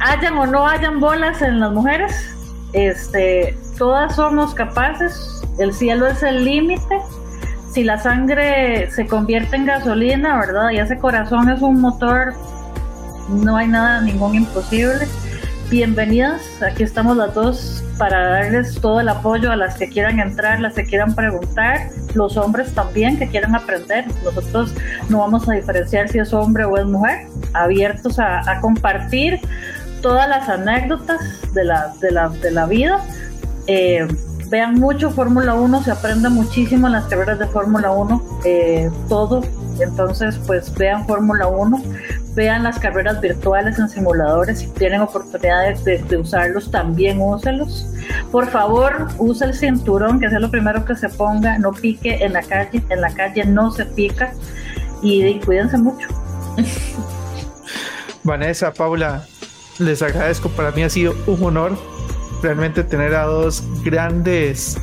hayan 0.00 0.36
o 0.36 0.46
no 0.46 0.66
hayan 0.66 1.00
bolas 1.00 1.42
en 1.42 1.60
las 1.60 1.72
mujeres, 1.72 2.34
este, 2.72 3.56
todas 3.78 4.16
somos 4.16 4.54
capaces, 4.54 5.42
el 5.58 5.72
cielo 5.72 6.06
es 6.06 6.22
el 6.22 6.44
límite. 6.44 7.00
Si 7.70 7.82
la 7.82 7.98
sangre 7.98 8.90
se 8.90 9.06
convierte 9.06 9.56
en 9.56 9.66
gasolina, 9.66 10.38
¿verdad? 10.38 10.70
Y 10.70 10.78
ese 10.78 10.98
corazón 10.98 11.48
es 11.48 11.60
un 11.60 11.80
motor, 11.80 12.34
no 13.28 13.56
hay 13.56 13.66
nada, 13.68 14.00
ningún 14.00 14.34
imposible. 14.34 15.08
Bienvenidas, 15.74 16.40
aquí 16.62 16.84
estamos 16.84 17.16
las 17.16 17.34
dos 17.34 17.82
para 17.98 18.28
darles 18.28 18.80
todo 18.80 19.00
el 19.00 19.08
apoyo 19.08 19.50
a 19.50 19.56
las 19.56 19.74
que 19.74 19.88
quieran 19.88 20.20
entrar, 20.20 20.60
las 20.60 20.74
que 20.74 20.84
quieran 20.84 21.16
preguntar, 21.16 21.88
los 22.14 22.36
hombres 22.36 22.72
también 22.74 23.18
que 23.18 23.26
quieran 23.26 23.56
aprender. 23.56 24.04
Nosotros 24.22 24.72
no 25.08 25.18
vamos 25.18 25.48
a 25.48 25.54
diferenciar 25.54 26.08
si 26.08 26.20
es 26.20 26.32
hombre 26.32 26.64
o 26.64 26.76
es 26.76 26.86
mujer, 26.86 27.26
abiertos 27.54 28.20
a, 28.20 28.60
compartir 28.60 29.40
todas 30.00 30.28
las 30.28 30.48
anécdotas 30.48 31.20
de 31.54 31.64
la, 31.64 31.92
de 32.00 32.12
la, 32.12 32.28
de 32.28 32.52
la 32.52 32.66
vida. 32.66 33.04
Eh, 33.66 34.06
vean 34.48 34.74
mucho 34.76 35.10
Fórmula 35.10 35.54
1, 35.54 35.82
se 35.82 35.90
aprende 35.90 36.28
muchísimo 36.28 36.86
en 36.86 36.92
las 36.92 37.06
carreras 37.06 37.40
de 37.40 37.48
Fórmula 37.48 37.90
1, 37.90 38.40
eh, 38.44 38.90
todo. 39.08 39.42
Entonces, 39.80 40.38
pues 40.46 40.72
vean 40.74 41.04
Fórmula 41.04 41.48
1, 41.48 41.82
vean 42.34 42.64
las 42.64 42.78
carreras 42.78 43.20
virtuales 43.20 43.78
en 43.78 43.88
simuladores, 43.88 44.58
si 44.60 44.66
tienen 44.68 45.00
oportunidades 45.00 45.84
de, 45.84 46.16
usarlos, 46.16 46.70
también 46.70 47.20
úselos. 47.20 47.86
Por 48.30 48.48
favor, 48.48 49.08
use 49.18 49.44
el 49.44 49.54
cinturón, 49.54 50.18
que 50.20 50.26
es 50.26 50.32
lo 50.32 50.50
primero 50.50 50.84
que 50.84 50.96
se 50.96 51.08
ponga, 51.08 51.58
no 51.58 51.72
pique 51.72 52.24
en 52.24 52.32
la 52.32 52.42
calle, 52.42 52.82
en 52.88 53.00
la 53.00 53.14
calle 53.14 53.44
no 53.44 53.70
se 53.70 53.84
pica 53.86 54.32
y, 55.02 55.38
cuídense 55.40 55.78
mucho. 55.78 56.08
Vanessa, 58.24 58.72
Paula, 58.72 59.24
les 59.78 60.02
agradezco, 60.02 60.48
para 60.48 60.70
mí 60.72 60.82
ha 60.82 60.90
sido 60.90 61.14
un 61.26 61.42
honor 61.44 61.78
realmente 62.42 62.84
tener 62.84 63.14
a 63.14 63.24
dos 63.24 63.62
grandes 63.84 64.78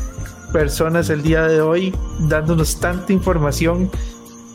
personas 0.53 1.09
el 1.09 1.23
día 1.23 1.43
de 1.43 1.61
hoy 1.61 1.95
dándonos 2.19 2.79
tanta 2.79 3.13
información 3.13 3.89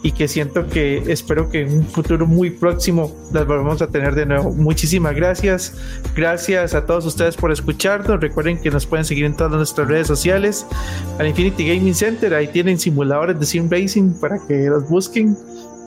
y 0.03 0.13
que 0.13 0.29
siento 0.29 0.67
que 0.69 0.99
espero 1.11 1.49
que 1.49 1.63
en 1.63 1.79
un 1.79 1.87
futuro 1.87 2.27
muy 2.27 2.51
próximo 2.51 3.13
las 3.33 3.47
volvamos 3.47 3.83
a 3.83 3.89
tener 3.89 4.15
de 4.15 4.27
nuevo. 4.27 4.53
Muchísimas 4.53 5.15
gracias. 5.15 5.75
Gracias 6.15 6.75
a 6.75 6.87
todos 6.87 7.07
ustedes 7.07 7.37
por 7.37 7.51
escucharnos. 7.51 8.21
Recuerden 8.21 8.61
que 8.61 8.71
nos 8.71 8.87
pueden 8.87 9.05
seguir 9.05 9.25
en 9.25 9.37
todas 9.37 9.53
nuestras 9.53 9.89
redes 9.89 10.07
sociales. 10.07 10.67
Al 11.19 11.27
Infinity 11.27 11.69
Gaming 11.69 11.95
Center, 11.95 12.35
ahí 12.35 12.49
tienen 12.49 12.79
simuladores 12.79 13.39
de 13.41 13.47
sim 13.47 13.69
racing 13.71 14.13
para 14.21 14.39
que 14.47 14.67
los 14.67 14.89
busquen 14.89 15.37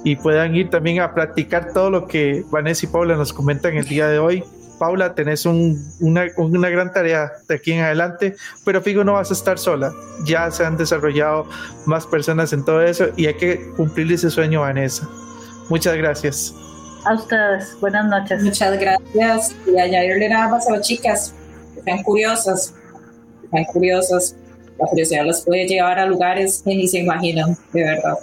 y 0.04 0.16
puedan 0.16 0.56
ir 0.56 0.70
también 0.70 1.02
a 1.02 1.14
practicar 1.14 1.74
todo 1.74 1.90
lo 1.90 2.08
que 2.08 2.44
Vanessa 2.50 2.86
y 2.86 2.90
Paula 2.90 3.16
nos 3.16 3.34
comentan 3.34 3.76
el 3.76 3.86
día 3.86 4.08
de 4.08 4.20
hoy. 4.20 4.44
Paula, 4.80 5.14
tenés 5.14 5.46
una, 5.46 6.28
una, 6.38 6.70
gran 6.70 6.92
tarea 6.92 7.32
de 7.48 7.56
aquí 7.56 7.74
en 7.74 7.82
adelante, 7.82 8.36
pero 8.66 8.82
Figo 8.82 9.04
no 9.04 9.14
vas 9.14 9.30
a 9.30 9.34
estar 9.34 9.60
sola. 9.60 9.94
Ya 10.26 10.50
se 10.50 10.66
han 10.66 10.78
desarrollado 10.78 11.48
más 11.86 12.08
personas 12.08 12.54
en 12.54 12.66
todo 12.66 12.82
eso 12.82 13.08
y 13.16 13.28
hay 13.28 13.36
que 13.36 13.72
cumplir 13.76 14.12
ese 14.12 14.30
sueño, 14.30 14.62
Vanessa. 14.62 15.08
Muchas 15.70 15.96
gracias. 15.98 16.56
A 17.06 17.14
ustedes, 17.14 17.78
buenas 17.80 18.06
noches. 18.08 18.42
Muchas 18.44 18.80
gracias. 18.80 19.56
Y 19.68 19.78
añadirle 19.78 20.30
nada 20.30 20.50
más 20.50 20.68
a 20.68 20.78
las 20.78 20.88
chicas, 20.88 21.34
que 21.76 21.82
sean 21.84 22.02
curiosas, 22.04 22.74
que 23.42 23.50
sean 23.50 23.66
curiosas. 23.66 24.36
La 24.80 24.88
curiosidad 24.88 25.26
las 25.26 25.42
puede 25.42 25.68
llevar 25.68 26.00
a 26.00 26.06
lugares 26.06 26.62
que 26.64 26.74
ni 26.74 26.88
se 26.88 27.00
imaginan, 27.00 27.58
de 27.74 27.84
verdad. 27.84 28.18